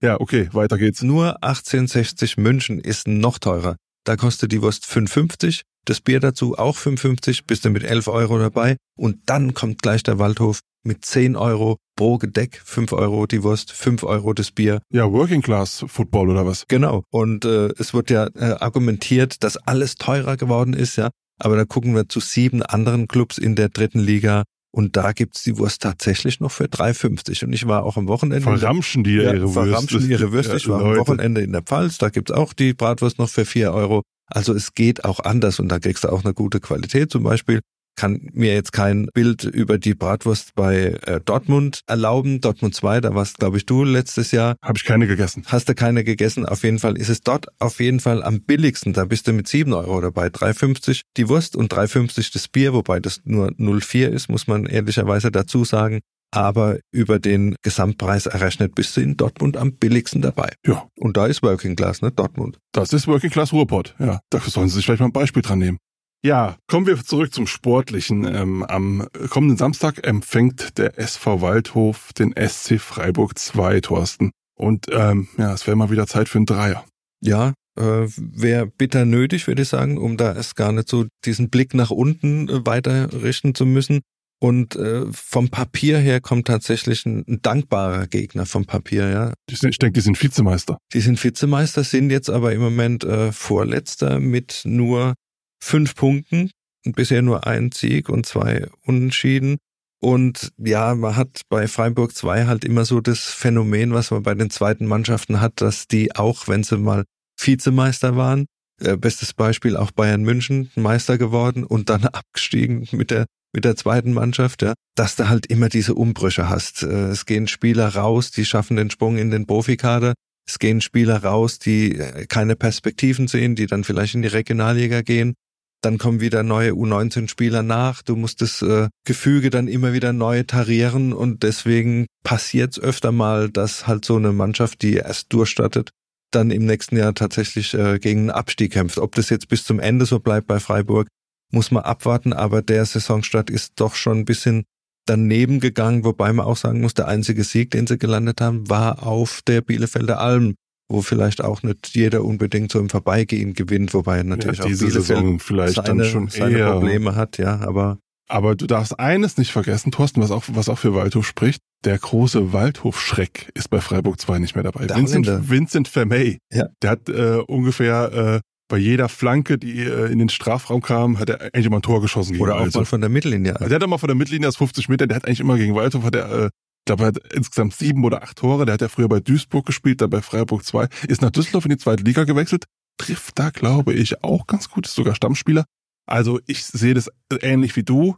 Ja, 0.02 0.20
okay, 0.20 0.50
weiter 0.54 0.78
geht's. 0.78 1.02
Nur 1.02 1.44
1860 1.44 2.38
München 2.38 2.80
ist 2.80 3.08
noch 3.08 3.40
teurer. 3.40 3.78
Da 4.08 4.16
kostet 4.16 4.54
die 4.54 4.62
Wurst 4.62 4.86
5,50, 4.86 5.64
das 5.84 6.00
Bier 6.00 6.22
dazu 6.22 6.58
auch 6.58 6.78
5,50, 6.78 7.42
bist 7.46 7.66
du 7.66 7.70
mit 7.70 7.84
11 7.84 8.08
Euro 8.08 8.40
dabei. 8.40 8.78
Und 8.98 9.18
dann 9.26 9.54
kommt 9.54 9.82
gleich 9.82 10.02
der 10.02 10.18
Waldhof 10.18 10.62
mit 10.86 11.04
10 11.04 11.36
Euro 11.36 11.76
pro 11.98 12.18
Gedeck, 12.18 12.62
5 12.64 12.94
Euro 12.94 13.28
die 13.28 13.44
Wurst, 13.44 13.74
5 13.74 14.04
Euro 14.04 14.32
das 14.32 14.52
Bier. 14.52 14.80
Ja, 14.94 15.12
Working 15.12 15.42
Class 15.42 15.84
Football 15.90 16.30
oder 16.30 16.46
was? 16.46 16.64
Genau. 16.70 17.04
Und 17.12 17.44
äh, 17.44 17.68
es 17.78 17.94
wird 17.94 18.10
ja 18.10 18.28
äh, 18.34 18.56
argumentiert, 18.58 19.44
dass 19.44 19.58
alles 19.58 19.96
teurer 19.96 20.38
geworden 20.38 20.74
ist, 20.74 20.96
ja. 20.96 21.10
Aber 21.38 21.58
da 21.58 21.66
gucken 21.66 21.94
wir 21.94 22.08
zu 22.08 22.22
sieben 22.22 22.64
anderen 22.64 23.10
Clubs 23.10 23.38
in 23.38 23.58
der 23.58 23.68
dritten 23.68 24.00
Liga 24.00 24.46
und 24.72 24.96
da 24.96 25.12
gibt's 25.12 25.44
die 25.44 25.58
Wurst 25.58 25.82
tatsächlich 25.82 26.40
noch 26.40 26.52
für 26.52 26.66
3,50. 26.66 27.46
Und 27.46 27.54
ich 27.54 27.68
war 27.68 27.84
auch 27.84 27.98
am 27.98 28.08
Wochenende. 28.08 28.44
Verramschen 28.44 29.04
die 29.04 29.16
ja, 29.16 29.34
ihre 29.34 29.54
Würste. 29.54 29.70
Verramschen 29.70 30.10
ihre 30.10 30.32
Würste. 30.32 30.58
Ich 30.58 30.68
war 30.68 30.82
am 30.82 30.98
Wochenende 30.98 31.42
in 31.42 31.52
der 31.52 31.62
Pfalz, 31.64 31.98
da 31.98 32.10
gibt's 32.10 32.32
auch 32.32 32.54
die 32.54 32.74
Bratwurst 32.74 33.20
noch 33.20 33.30
für 33.30 33.46
4 33.46 33.74
Euro. 33.74 34.04
Also 34.28 34.54
es 34.54 34.74
geht 34.74 35.06
auch 35.06 35.22
anders 35.22 35.60
und 35.60 35.70
da 35.70 35.80
kriegst 35.80 36.04
du 36.04 36.10
auch 36.10 36.24
eine 36.24 36.34
gute 36.34 36.60
Qualität. 36.60 37.10
Zum 37.12 37.24
Beispiel 37.24 37.62
kann 37.98 38.30
mir 38.34 38.54
jetzt 38.54 38.72
kein 38.72 39.08
Bild 39.14 39.44
über 39.44 39.78
die 39.78 39.94
Bratwurst 39.94 40.56
bei 40.56 40.98
äh, 41.06 41.20
Dortmund 41.20 41.82
erlauben. 41.88 42.40
Dortmund 42.40 42.76
2, 42.76 43.02
da 43.02 43.14
warst, 43.14 43.40
glaube 43.40 43.58
ich, 43.58 43.66
du 43.66 43.84
letztes 43.84 44.32
Jahr. 44.32 44.56
Habe 44.62 44.78
ich 44.78 44.86
keine 44.86 45.08
gegessen. 45.08 45.44
Hast 45.48 45.68
du 45.68 45.76
keine 45.76 46.04
gegessen? 46.04 46.46
Auf 46.46 46.64
jeden 46.64 46.80
Fall 46.80 46.98
ist 46.98 47.10
es 47.10 47.22
dort 47.22 47.48
auf 47.60 47.80
jeden 47.80 48.00
Fall 48.00 48.24
am 48.24 48.42
billigsten. 48.42 48.94
Da 48.94 49.06
bist 49.06 49.28
du 49.28 49.34
mit 49.34 49.48
7 49.48 49.74
Euro 49.74 50.00
dabei. 50.00 50.28
3,50 50.28 51.02
die 51.18 51.28
Wurst 51.28 51.56
und 51.56 51.74
3,50 51.74 52.32
das 52.32 52.48
Bier, 52.48 52.74
wobei 52.74 53.00
das 53.00 53.22
nur 53.26 53.50
0,4 53.50 54.08
ist, 54.08 54.30
muss 54.30 54.48
man 54.48 54.66
ehrlicherweise 54.66 55.32
dazu 55.32 55.66
sagen. 55.66 56.00
Aber 56.32 56.80
über 56.92 57.20
den 57.20 57.56
Gesamtpreis 57.62 58.26
errechnet 58.26 58.76
bist 58.76 58.98
du 58.98 59.02
in 59.02 59.16
Dortmund 59.16 59.56
am 59.56 59.74
billigsten 59.74 60.22
dabei. 60.22 60.54
Ja. 60.66 60.88
Und 60.98 61.16
da 61.16 61.26
ist 61.26 61.42
Working 61.42 61.76
Class, 61.76 62.02
ne? 62.02 62.12
Dortmund. 62.12 62.60
Das 62.74 62.92
ist 62.92 63.08
Working 63.08 63.30
Class 63.30 63.54
Ruhrpott. 63.54 63.96
Ja. 63.98 64.20
Da 64.30 64.40
sollen 64.42 64.68
Sie 64.68 64.76
sich 64.76 64.86
vielleicht 64.86 65.00
mal 65.00 65.08
ein 65.08 65.14
Beispiel 65.14 65.42
dran 65.42 65.60
nehmen. 65.60 65.78
Ja, 66.26 66.58
kommen 66.68 66.88
wir 66.88 66.98
zurück 67.04 67.34
zum 67.34 67.48
Sportlichen. 67.48 68.26
Ähm, 68.26 68.64
am 68.64 69.08
kommenden 69.30 69.58
Samstag 69.58 70.06
empfängt 70.06 70.78
der 70.78 70.98
SV 70.98 71.42
Waldhof 71.42 72.12
den 72.14 72.34
SC 72.34 72.80
Freiburg 72.80 73.38
2, 73.38 73.82
Thorsten. 73.82 74.32
Und 74.58 74.88
ähm, 74.92 75.28
ja, 75.38 75.54
es 75.54 75.68
wäre 75.68 75.78
mal 75.78 75.92
wieder 75.92 76.08
Zeit 76.08 76.28
für 76.28 76.40
einen 76.40 76.48
Dreier. 76.48 76.84
Ja, 77.22 77.54
äh, 77.78 78.08
wäre 78.18 78.66
bitter 78.66 79.06
nötig, 79.06 79.48
würde 79.48 79.62
ich 79.62 79.70
sagen, 79.70 79.98
um 79.98 80.18
da 80.18 80.34
erst 80.34 80.56
gar 80.56 80.72
nicht 80.72 80.90
so 80.90 81.06
diesen 81.26 81.50
Blick 81.50 81.74
nach 81.74 81.92
unten 81.92 82.50
äh, 82.50 82.66
weiter 82.66 83.14
richten 83.22 83.54
zu 83.54 83.66
müssen. 83.66 84.02
Und 84.40 84.76
äh, 84.76 85.06
vom 85.12 85.50
Papier 85.50 85.98
her 85.98 86.22
kommt 86.22 86.48
tatsächlich 86.48 87.06
ein, 87.06 87.24
ein 87.28 87.42
dankbarer 87.42 88.06
Gegner 88.06 88.46
vom 88.46 88.66
Papier, 88.66 89.10
ja. 89.10 89.34
Ich 89.50 89.60
denke, 89.60 89.94
die 89.94 90.02
sind 90.02 90.22
Vizemeister. 90.22 90.78
Die 90.94 91.02
sind 91.02 91.24
Vizemeister, 91.24 91.84
sind 91.84 92.12
jetzt 92.12 92.30
aber 92.30 92.54
im 92.54 92.62
Moment 92.62 93.04
äh, 93.04 93.32
Vorletzter 93.32 94.20
mit 94.20 94.62
nur 94.66 95.16
fünf 95.60 95.96
Punkten, 95.96 96.52
bisher 96.84 97.22
nur 97.22 97.48
ein 97.48 97.72
Sieg 97.72 98.10
und 98.10 98.26
zwei 98.26 98.68
Unentschieden. 98.86 99.58
Und 100.00 100.54
ja, 100.58 100.94
man 100.94 101.16
hat 101.16 101.42
bei 101.50 101.68
Freiburg 101.68 102.16
2 102.16 102.46
halt 102.46 102.64
immer 102.64 102.86
so 102.86 103.02
das 103.02 103.20
Phänomen, 103.26 103.94
was 103.94 104.12
man 104.12 104.24
bei 104.24 104.36
den 104.36 104.52
zweiten 104.52 104.86
Mannschaften 104.86 105.42
hat, 105.42 105.60
dass 105.60 105.88
die 105.88 106.16
auch, 106.16 106.48
wenn 106.48 106.64
sie 106.64 106.78
mal 106.78 107.04
Vizemeister 107.40 108.16
waren, 108.16 108.46
äh, 108.80 108.96
bestes 108.96 109.34
Beispiel 109.34 109.76
auch 109.76 109.92
Bayern 109.92 110.22
München 110.22 110.70
Meister 110.76 111.18
geworden 111.18 111.64
und 111.64 111.90
dann 111.90 112.06
abgestiegen 112.06 112.88
mit 112.92 113.12
der 113.12 113.26
mit 113.54 113.64
der 113.66 113.78
zweiten 113.78 114.14
Mannschaft, 114.14 114.62
ja, 114.62 114.74
dass 114.96 115.16
du 115.16 115.30
halt 115.30 115.48
immer 115.48 115.70
diese 115.70 115.96
Umbrüche 115.96 116.48
hast. 116.48 116.84
Äh, 116.84 117.08
es 117.08 117.26
gehen 117.26 117.48
Spieler 117.48 117.96
raus, 117.96 118.30
die 118.30 118.46
schaffen 118.46 118.78
den 118.78 118.92
Sprung 118.92 119.18
in 119.18 119.32
den 119.32 119.48
Profikader. 119.48 120.14
Es 120.48 120.60
gehen 120.60 120.80
Spieler 120.80 121.24
raus, 121.24 121.58
die 121.58 121.96
äh, 121.96 122.28
keine 122.28 122.56
Perspektiven 122.56 123.28
sehen, 123.28 123.56
die 123.56 123.66
dann 123.66 123.84
vielleicht 123.84 124.14
in 124.14 124.22
die 124.22 124.28
Regionalliga 124.28 125.02
gehen 125.02 125.34
dann 125.82 125.98
kommen 125.98 126.20
wieder 126.20 126.44
neue 126.44 126.72
U19-Spieler 126.72 127.64
nach. 127.64 128.02
Du 128.02 128.16
musst 128.16 128.42
das 128.42 128.62
äh, 128.62 128.90
Gefüge 129.06 129.50
dann 129.50 129.68
immer 129.68 129.94
wieder 129.94 130.14
neu 130.14 130.44
tarieren 130.44 131.14
und 131.14 131.44
deswegen 131.44 132.08
passiert 132.24 132.74
es 132.74 132.80
öfter 132.80 133.12
mal, 133.12 133.50
dass 133.50 133.88
halt 133.88 134.06
so 134.06 134.16
eine 134.16 134.34
Mannschaft, 134.34 134.82
die 134.82 134.96
erst 134.96 135.32
durchstattet, 135.34 135.92
dann 136.32 136.52
im 136.52 136.66
nächsten 136.66 136.98
Jahr 136.98 137.14
tatsächlich 137.14 137.74
äh, 137.74 138.00
gegen 138.00 138.22
einen 138.22 138.32
Abstieg 138.32 138.74
kämpft. 138.74 138.98
Ob 138.98 139.16
das 139.16 139.30
jetzt 139.30 139.48
bis 139.48 139.64
zum 139.64 139.80
Ende 139.80 140.06
so 140.06 140.20
bleibt 140.20 140.48
bei 140.48 140.60
Freiburg, 140.60 141.08
muss 141.52 141.72
man 141.72 141.84
abwarten, 141.84 142.34
aber 142.34 142.62
der 142.62 142.86
Saisonstart 142.86 143.50
ist 143.50 143.74
doch 143.80 143.96
schon 143.96 144.20
ein 144.20 144.26
bisschen 144.26 144.64
daneben 145.06 145.60
gegangen, 145.60 146.04
wobei 146.04 146.34
man 146.34 146.46
auch 146.46 146.58
sagen 146.58 146.82
muss, 146.82 146.94
der 146.94 147.08
einzige 147.08 147.44
Sieg, 147.44 147.72
den 147.72 147.88
sie 147.88 147.98
gelandet 147.98 148.42
haben, 148.42 148.70
war 148.70 149.04
auf 149.04 149.42
der 149.48 149.62
Bielefelder 149.62 150.20
Alm 150.20 150.56
wo 150.90 151.02
vielleicht 151.02 151.44
auch 151.44 151.64
nicht 151.64 151.90
jeder 151.90 152.24
unbedingt 152.24 152.72
so 152.72 152.80
im 152.80 152.90
Vorbeigehen 152.90 153.54
gewinnt, 153.54 153.94
wobei 153.94 154.24
natürlich 154.24 154.60
ja, 154.60 154.66
diese 154.66 154.88
auch 154.88 154.92
Saison 154.92 155.40
vielleicht 155.40 155.76
seine, 155.76 155.88
dann 155.88 156.04
schon 156.06 156.28
seine 156.30 156.58
eher. 156.58 156.72
Probleme 156.72 157.16
hat, 157.16 157.38
ja, 157.38 157.60
aber 157.60 157.98
aber 158.30 158.56
du 158.56 158.68
darfst 158.68 159.00
eines 159.00 159.38
nicht 159.38 159.52
vergessen, 159.52 159.92
Thorsten, 159.92 160.22
was 160.22 160.32
auch, 160.32 160.44
was 160.48 160.68
auch 160.68 160.78
für 160.78 160.94
Waldhof 160.94 161.26
spricht. 161.26 161.62
Der 161.86 161.98
große 161.98 162.52
Waldhof-Schreck 162.52 163.52
ist 163.54 163.70
bei 163.70 163.80
Freiburg 163.80 164.20
2 164.20 164.40
nicht 164.40 164.56
mehr 164.56 164.64
dabei. 164.64 164.86
Der 164.86 164.98
Vincent. 164.98 165.50
Vincent 165.50 165.88
Vermey. 165.88 166.40
Ja. 166.52 166.68
Der 166.82 166.90
hat 166.90 167.08
äh, 167.08 167.38
ungefähr 167.48 168.12
äh, 168.12 168.40
bei 168.68 168.78
jeder 168.78 169.08
Flanke, 169.08 169.58
die 169.58 169.80
äh, 169.84 170.12
in 170.12 170.20
den 170.20 170.30
Strafraum 170.30 170.82
kam, 170.82 171.20
hat 171.20 171.30
er 171.30 171.42
eigentlich 171.42 171.68
immer 171.68 171.78
ein 171.78 171.82
Tor 171.82 172.02
geschossen 172.02 172.34
gegen 172.34 172.44
oder 172.44 172.56
auch 172.56 172.60
Waldhof. 172.62 172.82
mal 172.82 172.86
von 172.86 173.02
der 173.02 173.10
Mittellinie. 173.10 173.54
Der 173.54 173.70
hat 173.70 173.84
auch 173.84 173.88
mal 173.88 173.98
von 173.98 174.08
der 174.08 174.16
Mittellinie 174.16 174.50
aus 174.50 174.58
50 174.58 174.90
Meter, 174.90 175.08
der 175.08 175.16
hat 175.16 175.26
eigentlich 175.26 175.40
immer 175.40 175.58
gegen 175.58 175.74
Waldhof, 175.76 176.04
hat 176.04 176.16
er, 176.16 176.46
äh, 176.46 176.50
glaube, 176.88 177.04
er 177.04 177.08
hat 177.08 177.34
insgesamt 177.34 177.76
sieben 177.76 178.04
oder 178.04 178.24
acht 178.24 178.38
Tore. 178.38 178.66
Der 178.66 178.74
hat 178.74 178.82
ja 178.82 178.90
früher 178.90 179.08
bei 179.08 179.20
Duisburg 179.20 179.66
gespielt, 179.66 180.02
dann 180.02 180.10
bei 180.10 180.22
Freiburg 180.22 180.66
2, 180.66 180.88
ist 181.08 181.22
nach 181.22 181.30
Düsseldorf 181.30 181.66
in 181.66 181.72
die 181.72 181.78
zweite 181.78 182.04
Liga 182.04 182.24
gewechselt, 182.24 182.66
trifft 182.98 183.38
da, 183.38 183.52
glaube 183.52 183.94
ich, 183.94 184.24
auch 184.24 184.48
ganz 184.48 184.70
gut, 184.70 184.88
ist 184.88 184.96
sogar 184.96 185.14
Stammspieler. 185.14 185.66
Also 186.08 186.40
ich 186.48 186.66
sehe 186.66 186.94
das 186.94 187.12
ähnlich 187.42 187.76
wie 187.76 187.84
du. 187.84 188.16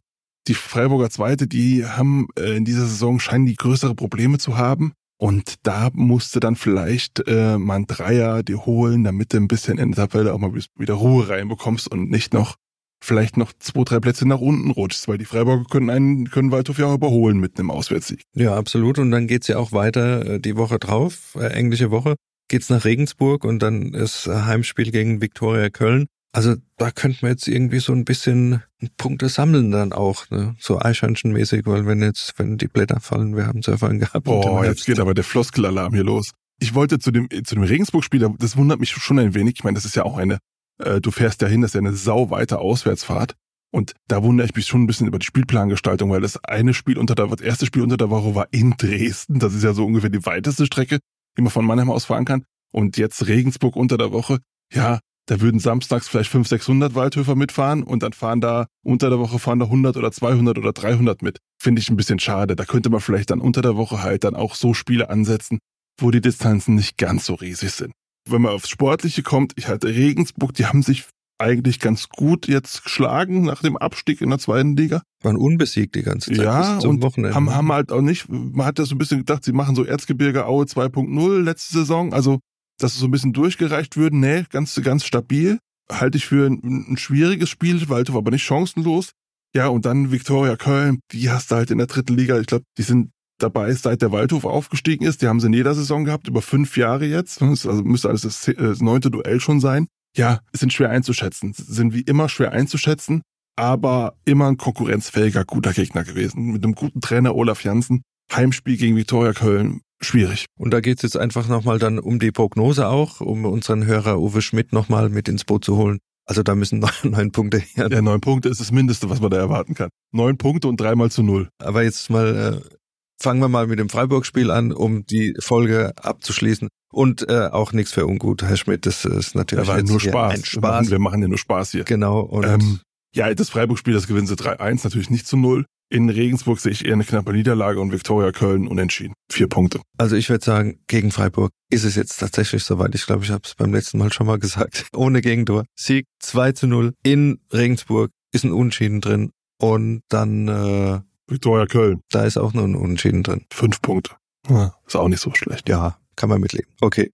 Die 0.47 0.53
Freiburger 0.53 1.09
Zweite, 1.09 1.47
die 1.47 1.85
haben 1.85 2.27
äh, 2.37 2.55
in 2.55 2.63
dieser 2.63 2.85
Saison 2.85 3.19
scheinen 3.19 3.45
die 3.45 3.55
größere 3.55 3.95
Probleme 3.95 4.37
zu 4.37 4.57
haben. 4.57 4.93
Und 5.21 5.55
da 5.63 5.89
musste 5.91 6.39
dann 6.39 6.55
vielleicht 6.55 7.27
äh, 7.27 7.57
mal 7.57 7.75
ein 7.75 7.87
Dreier 7.87 8.41
dir 8.41 8.65
holen, 8.65 9.03
damit 9.03 9.33
du 9.33 9.37
ein 9.37 9.49
bisschen 9.49 9.77
in 9.77 9.91
der 9.91 10.07
Tabelle 10.07 10.33
auch 10.33 10.37
mal 10.37 10.53
wieder 10.53 10.93
Ruhe 10.93 11.27
reinbekommst 11.27 11.89
und 11.89 12.09
nicht 12.09 12.33
noch 12.33 12.55
vielleicht 13.01 13.37
noch 13.37 13.53
zwei, 13.59 13.83
drei 13.83 13.99
Plätze 13.99 14.27
nach 14.27 14.39
unten 14.39 14.71
rutschst, 14.71 15.07
weil 15.07 15.17
die 15.17 15.25
Freiburger 15.25 15.65
können 15.69 15.89
einen, 15.89 16.29
können 16.29 16.51
Waldhof 16.51 16.77
ja 16.77 16.87
auch 16.87 16.95
überholen 16.95 17.39
mit 17.39 17.57
einem 17.57 17.71
Auswärtssieg. 17.71 18.21
Ja, 18.35 18.55
absolut. 18.55 18.99
Und 18.99 19.11
dann 19.11 19.27
geht's 19.27 19.47
ja 19.47 19.57
auch 19.57 19.71
weiter 19.71 20.25
äh, 20.25 20.39
die 20.39 20.57
Woche 20.57 20.79
drauf, 20.79 21.35
äh, 21.39 21.47
englische 21.47 21.91
Woche, 21.91 22.15
geht's 22.49 22.69
nach 22.69 22.85
Regensburg 22.85 23.43
und 23.43 23.59
dann 23.59 23.93
ist 23.93 24.27
Heimspiel 24.27 24.91
gegen 24.91 25.21
Viktoria 25.21 25.69
Köln. 25.69 26.07
Also 26.31 26.55
da 26.77 26.91
könnten 26.91 27.23
wir 27.23 27.29
jetzt 27.29 27.47
irgendwie 27.47 27.79
so 27.79 27.91
ein 27.91 28.05
bisschen 28.05 28.61
Punkte 28.97 29.29
sammeln 29.29 29.71
dann 29.71 29.93
auch, 29.93 30.29
ne? 30.29 30.55
so 30.59 30.79
Eichhörnchenmäßig, 30.79 31.65
weil 31.65 31.87
wenn 31.87 32.03
jetzt, 32.03 32.37
wenn 32.37 32.57
die 32.57 32.67
Blätter 32.67 32.99
fallen, 32.99 33.35
wir 33.35 33.47
haben 33.47 33.59
es 33.59 33.65
ja 33.65 33.77
vorhin 33.77 33.99
gehabt. 33.99 34.25
Boah, 34.25 34.63
jetzt 34.63 34.85
geht 34.85 34.99
aber 34.99 35.15
der 35.15 35.23
Floskelalarm 35.23 35.93
hier 35.93 36.03
los. 36.03 36.31
Ich 36.59 36.75
wollte 36.75 36.99
zu 36.99 37.11
dem, 37.11 37.29
zu 37.29 37.55
dem 37.55 37.63
Regensburg-Spiel, 37.63 38.29
das 38.37 38.57
wundert 38.57 38.79
mich 38.79 38.91
schon 38.91 39.17
ein 39.17 39.33
wenig. 39.33 39.55
Ich 39.55 39.63
meine, 39.63 39.75
das 39.75 39.85
ist 39.85 39.95
ja 39.95 40.03
auch 40.03 40.17
eine, 40.17 40.37
äh, 40.79 40.99
du 41.01 41.11
fährst 41.11 41.41
ja 41.41 41.47
hin, 41.47 41.61
das 41.61 41.71
ist 41.71 41.75
ja 41.75 41.81
eine 41.81 41.93
sauweite 41.93 42.59
Auswärtsfahrt. 42.59 43.35
Und 43.71 43.93
da 44.07 44.23
wundere 44.23 44.47
ich 44.47 44.55
mich 44.55 44.65
schon 44.65 44.83
ein 44.83 44.87
bisschen 44.87 45.07
über 45.07 45.19
die 45.19 45.25
Spielplangestaltung, 45.25 46.09
weil 46.09 46.21
das 46.21 46.43
eine 46.43 46.73
Spiel 46.73 46.97
unter 46.97 47.13
der, 47.13 47.27
das 47.27 47.41
erste 47.41 47.67
Spiel 47.67 47.83
unter 47.83 47.97
der 47.97 48.09
Woche 48.09 48.33
war 48.33 48.47
in 48.51 48.75
Dresden. 48.77 49.39
Das 49.39 49.53
ist 49.53 49.63
ja 49.63 49.73
so 49.73 49.85
ungefähr 49.85 50.09
die 50.09 50.25
weiteste 50.25 50.65
Strecke, 50.65 50.99
die 51.37 51.41
man 51.43 51.51
von 51.51 51.65
Mannheim 51.65 51.91
aus 51.91 52.05
fahren 52.05 52.25
kann. 52.25 52.43
Und 52.71 52.97
jetzt 52.97 53.27
Regensburg 53.27 53.75
unter 53.75 53.97
der 53.97 54.11
Woche. 54.11 54.39
Ja, 54.73 54.99
da 55.27 55.41
würden 55.41 55.59
samstags 55.59 56.07
vielleicht 56.07 56.31
500, 56.31 56.61
600 56.61 56.95
Waldhöfer 56.95 57.35
mitfahren 57.35 57.83
und 57.83 58.01
dann 58.01 58.13
fahren 58.13 58.41
da 58.41 58.65
unter 58.83 59.11
der 59.11 59.19
Woche 59.19 59.37
fahren 59.37 59.59
da 59.59 59.65
100 59.65 59.95
oder 59.97 60.11
200 60.11 60.57
oder 60.57 60.73
300 60.73 61.21
mit. 61.21 61.37
Finde 61.61 61.81
ich 61.81 61.89
ein 61.89 61.97
bisschen 61.97 62.17
schade. 62.17 62.55
Da 62.55 62.65
könnte 62.65 62.89
man 62.89 62.99
vielleicht 62.99 63.29
dann 63.29 63.39
unter 63.39 63.61
der 63.61 63.75
Woche 63.77 64.01
halt 64.01 64.23
dann 64.23 64.35
auch 64.35 64.55
so 64.55 64.73
Spiele 64.73 65.11
ansetzen, 65.11 65.59
wo 65.99 66.09
die 66.09 66.21
Distanzen 66.21 66.73
nicht 66.73 66.97
ganz 66.97 67.27
so 67.27 67.35
riesig 67.35 67.71
sind. 67.71 67.93
Wenn 68.31 68.41
man 68.41 68.51
aufs 68.53 68.69
Sportliche 68.69 69.23
kommt, 69.23 69.53
ich 69.55 69.67
halte 69.67 69.87
Regensburg, 69.87 70.53
die 70.53 70.65
haben 70.65 70.81
sich 70.83 71.05
eigentlich 71.37 71.79
ganz 71.79 72.09
gut 72.09 72.47
jetzt 72.47 72.83
geschlagen 72.83 73.43
nach 73.43 73.61
dem 73.61 73.77
Abstieg 73.77 74.19
in 74.21 74.29
der 74.29 74.39
zweiten 74.39 74.75
Liga. 74.75 75.01
waren 75.23 75.37
unbesiegt 75.37 75.95
die 75.95 76.03
ganze 76.03 76.31
Zeit 76.31 76.43
Ja, 76.43 76.73
bis 76.73 76.81
zum 76.81 76.89
und 76.91 77.01
Wochenende. 77.01 77.33
haben, 77.33 77.55
haben 77.55 77.71
halt 77.71 77.91
auch 77.93 78.01
nicht, 78.01 78.27
man 78.29 78.65
hat 78.65 78.77
ja 78.77 78.85
so 78.85 78.95
ein 78.95 78.97
bisschen 78.97 79.19
gedacht, 79.19 79.45
sie 79.45 79.53
machen 79.53 79.73
so 79.75 79.85
Erzgebirge 79.85 80.45
Aue 80.45 80.65
2.0 80.65 81.41
letzte 81.41 81.73
Saison, 81.73 82.13
also 82.13 82.39
dass 82.77 82.93
es 82.93 82.99
so 82.99 83.07
ein 83.07 83.11
bisschen 83.11 83.33
durchgereicht 83.33 83.95
würde. 83.97 84.17
Nee, 84.17 84.45
ganz, 84.49 84.79
ganz 84.83 85.05
stabil. 85.05 85.59
Halte 85.91 86.17
ich 86.17 86.25
für 86.25 86.45
ein, 86.45 86.91
ein 86.91 86.97
schwieriges 86.97 87.49
Spiel, 87.49 87.87
Waldhof 87.89 88.15
aber 88.17 88.31
nicht 88.31 88.43
chancenlos. 88.43 89.11
Ja, 89.55 89.67
und 89.67 89.85
dann 89.85 90.11
Viktoria 90.11 90.55
Köln, 90.55 90.99
die 91.11 91.29
hast 91.29 91.51
du 91.51 91.55
halt 91.55 91.71
in 91.71 91.77
der 91.79 91.87
dritten 91.87 92.15
Liga. 92.15 92.39
Ich 92.39 92.47
glaube, 92.47 92.65
die 92.77 92.83
sind 92.83 93.11
dabei, 93.39 93.71
seit 93.73 94.01
der 94.01 94.11
Waldhof 94.11 94.45
aufgestiegen 94.45 95.05
ist. 95.05 95.21
Die 95.21 95.27
haben 95.27 95.39
sie 95.39 95.47
in 95.47 95.53
jeder 95.53 95.73
Saison 95.73 96.05
gehabt, 96.05 96.27
über 96.27 96.41
fünf 96.41 96.77
Jahre 96.77 97.05
jetzt. 97.05 97.41
Ist 97.41 97.65
Also 97.65 97.83
müsste 97.83 98.09
alles 98.09 98.21
das, 98.21 98.47
äh, 98.47 98.53
das 98.53 98.81
neunte 98.81 99.09
Duell 99.11 99.39
schon 99.39 99.59
sein. 99.59 99.87
ja, 100.15 100.39
sind 100.53 100.73
schwer 100.73 100.89
einzuschätzen, 100.89 101.53
sind 101.55 101.93
wie 101.93 102.01
immer 102.01 102.29
schwer 102.29 102.51
einzuschätzen, 102.51 103.21
aber 103.55 104.15
immer 104.25 104.47
ein 104.47 104.57
konkurrenzfähiger, 104.57 105.45
guter 105.45 105.73
Gegner 105.73 106.03
gewesen. 106.03 106.51
Mit 106.51 106.63
einem 106.63 106.75
guten 106.75 107.01
Trainer 107.01 107.35
Olaf 107.35 107.63
Janssen, 107.63 108.01
Heimspiel 108.31 108.77
gegen 108.77 108.95
Viktoria 108.95 109.33
Köln, 109.33 109.81
schwierig. 110.01 110.45
Und 110.57 110.71
da 110.71 110.79
geht's 110.79 111.01
jetzt 111.01 111.17
einfach 111.17 111.47
nochmal 111.47 111.79
dann 111.79 111.99
um 111.99 112.19
die 112.19 112.31
Prognose 112.31 112.87
auch, 112.87 113.21
um 113.21 113.45
unseren 113.45 113.85
Hörer 113.85 114.19
Uwe 114.19 114.41
Schmidt 114.41 114.73
nochmal 114.73 115.09
mit 115.09 115.27
ins 115.27 115.45
Boot 115.45 115.65
zu 115.65 115.77
holen. 115.77 115.99
Also 116.25 116.43
da 116.43 116.55
müssen 116.55 116.79
neun 117.03 117.31
Punkte 117.31 117.57
her. 117.57 117.89
Ja, 117.91 118.01
neun 118.01 118.21
Punkte 118.21 118.49
ist 118.49 118.61
das 118.61 118.71
Mindeste, 118.71 119.09
was 119.09 119.19
man 119.19 119.31
da 119.31 119.37
erwarten 119.37 119.73
kann. 119.73 119.89
Neun 120.11 120.37
Punkte 120.37 120.67
und 120.67 120.79
dreimal 120.79 121.11
zu 121.11 121.23
null. 121.23 121.49
Aber 121.57 121.83
jetzt 121.83 122.09
mal 122.09 122.61
äh, 122.63 122.75
fangen 123.21 123.41
wir 123.41 123.49
mal 123.49 123.67
mit 123.67 123.79
dem 123.79 123.89
Freiburg-Spiel 123.89 124.51
an, 124.51 124.71
um 124.71 125.05
die 125.05 125.35
Folge 125.39 125.93
abzuschließen. 126.01 126.69
Und 126.91 127.29
äh, 127.29 127.49
auch 127.51 127.71
nichts 127.71 127.93
für 127.93 128.07
ungut, 128.07 128.41
Herr 128.41 128.57
Schmidt. 128.57 128.85
Das 128.85 129.05
ist 129.05 129.35
natürlich 129.35 129.67
da 129.67 129.73
war 129.75 129.83
nur 129.83 129.99
Spaß. 129.99 130.33
ein 130.33 130.43
Spaß. 130.45 130.53
Wir 130.53 130.61
machen, 130.61 130.89
wir 130.91 130.99
machen 130.99 131.21
ja 131.21 131.27
nur 131.27 131.37
Spaß 131.37 131.71
hier. 131.71 131.83
Genau. 131.83 132.21
Und 132.21 132.45
Ähm, 132.45 132.79
ja, 133.13 133.31
das 133.33 133.49
Freiburg-Spiel, 133.49 133.93
das 133.93 134.07
gewinnen 134.07 134.27
sie 134.27 134.35
3-1, 134.35 134.81
natürlich 134.83 135.09
nicht 135.09 135.27
zu 135.27 135.37
null. 135.37 135.65
In 135.91 136.09
Regensburg 136.09 136.59
sehe 136.59 136.71
ich 136.71 136.85
eher 136.85 136.93
eine 136.93 137.03
knappe 137.03 137.33
Niederlage 137.33 137.81
und 137.81 137.91
Viktoria 137.91 138.31
Köln 138.31 138.67
unentschieden. 138.67 139.13
Vier 139.31 139.47
Punkte. 139.47 139.81
Also 139.97 140.15
ich 140.15 140.29
würde 140.29 140.45
sagen, 140.45 140.79
gegen 140.87 141.11
Freiburg 141.11 141.51
ist 141.71 141.83
es 141.83 141.95
jetzt 141.95 142.19
tatsächlich 142.19 142.63
soweit. 142.63 142.93
Ich 142.93 143.07
glaube, 143.07 143.23
ich 143.23 143.31
habe 143.31 143.41
es 143.43 143.55
beim 143.55 143.73
letzten 143.73 143.97
Mal 143.97 144.13
schon 144.13 144.27
mal 144.27 144.37
gesagt. 144.39 144.85
Ohne 144.95 145.21
Gegentor. 145.21 145.65
Sieg 145.75 146.05
2 146.19 146.51
zu 146.51 146.67
0 146.67 146.93
in 147.03 147.39
Regensburg. 147.51 148.11
Ist 148.31 148.45
ein 148.45 148.53
Unentschieden 148.53 149.01
drin. 149.01 149.31
Und 149.59 150.01
dann, 150.09 150.47
äh, 150.47 150.99
Viktoria 151.29 151.65
Köln, 151.65 152.01
da 152.11 152.23
ist 152.23 152.37
auch 152.37 152.53
noch 152.53 152.63
ein 152.63 152.75
Unentschieden 152.75 153.23
drin. 153.23 153.45
fünf 153.51 153.81
Punkte. 153.81 154.15
Ja, 154.49 154.75
ist 154.87 154.95
auch 154.95 155.07
nicht 155.07 155.21
so 155.21 155.33
schlecht. 155.33 155.69
Ja, 155.69 155.97
kann 156.15 156.29
man 156.29 156.41
mitleben. 156.41 156.71
Okay. 156.81 157.11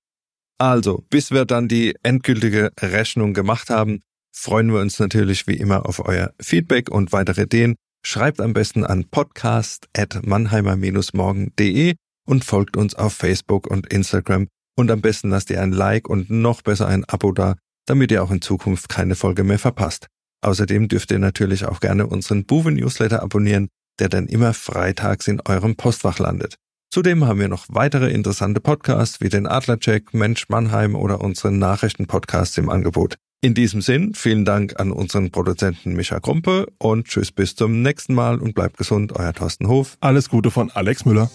Also, 0.57 1.03
bis 1.09 1.31
wir 1.31 1.45
dann 1.45 1.67
die 1.67 1.95
endgültige 2.01 2.71
Rechnung 2.79 3.33
gemacht 3.33 3.69
haben, 3.69 3.99
freuen 4.31 4.71
wir 4.71 4.79
uns 4.79 4.99
natürlich 4.99 5.47
wie 5.47 5.57
immer 5.57 5.85
auf 5.85 6.05
euer 6.05 6.31
Feedback 6.39 6.89
und 6.89 7.11
weitere 7.11 7.43
Ideen. 7.43 7.75
Schreibt 8.05 8.39
am 8.39 8.53
besten 8.53 8.85
an 8.85 9.09
podcast.mannheimer-morgen.de 9.09 11.95
und 12.27 12.45
folgt 12.45 12.77
uns 12.77 12.95
auf 12.95 13.13
Facebook 13.13 13.67
und 13.67 13.91
Instagram. 13.91 14.47
Und 14.77 14.91
am 14.91 15.01
besten 15.01 15.29
lasst 15.29 15.49
ihr 15.49 15.61
ein 15.61 15.71
Like 15.71 16.09
und 16.09 16.29
noch 16.29 16.61
besser 16.61 16.87
ein 16.87 17.05
Abo 17.05 17.31
da, 17.31 17.55
damit 17.85 18.11
ihr 18.11 18.23
auch 18.23 18.31
in 18.31 18.41
Zukunft 18.41 18.89
keine 18.89 19.15
Folge 19.15 19.43
mehr 19.43 19.59
verpasst. 19.59 20.07
Außerdem 20.41 20.87
dürft 20.87 21.11
ihr 21.11 21.19
natürlich 21.19 21.65
auch 21.65 21.79
gerne 21.79 22.07
unseren 22.07 22.45
Buwe-Newsletter 22.45 23.23
abonnieren, 23.23 23.69
der 23.99 24.09
dann 24.09 24.27
immer 24.27 24.53
freitags 24.53 25.27
in 25.27 25.41
eurem 25.41 25.75
Postfach 25.75 26.19
landet. 26.19 26.55
Zudem 26.91 27.25
haben 27.25 27.39
wir 27.39 27.49
noch 27.49 27.65
weitere 27.69 28.09
interessante 28.09 28.61
Podcasts 28.61 29.19
wie 29.19 29.29
den 29.29 29.47
Adlercheck, 29.47 30.13
Mensch 30.13 30.47
Mannheim 30.49 30.95
oder 30.95 31.21
unseren 31.21 31.59
Nachrichtenpodcasts 31.59 32.57
im 32.57 32.69
Angebot. 32.69 33.17
In 33.41 33.53
diesem 33.53 33.81
Sinn, 33.81 34.13
vielen 34.15 34.45
Dank 34.45 34.79
an 34.79 34.91
unseren 34.91 35.29
Produzenten 35.29 35.93
Micha 35.93 36.19
Krumpe 36.19 36.67
und 36.79 37.07
tschüss 37.07 37.31
bis 37.31 37.55
zum 37.55 37.81
nächsten 37.81 38.13
Mal 38.13 38.39
und 38.39 38.55
bleibt 38.55 38.77
gesund, 38.77 39.13
euer 39.13 39.33
Thorsten 39.33 39.67
Hof. 39.67 39.97
Alles 39.99 40.29
Gute 40.29 40.51
von 40.51 40.71
Alex 40.71 41.05
Müller. 41.05 41.29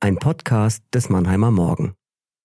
Ein 0.00 0.16
Podcast 0.16 0.82
des 0.94 1.08
Mannheimer 1.08 1.50
Morgen. 1.50 1.94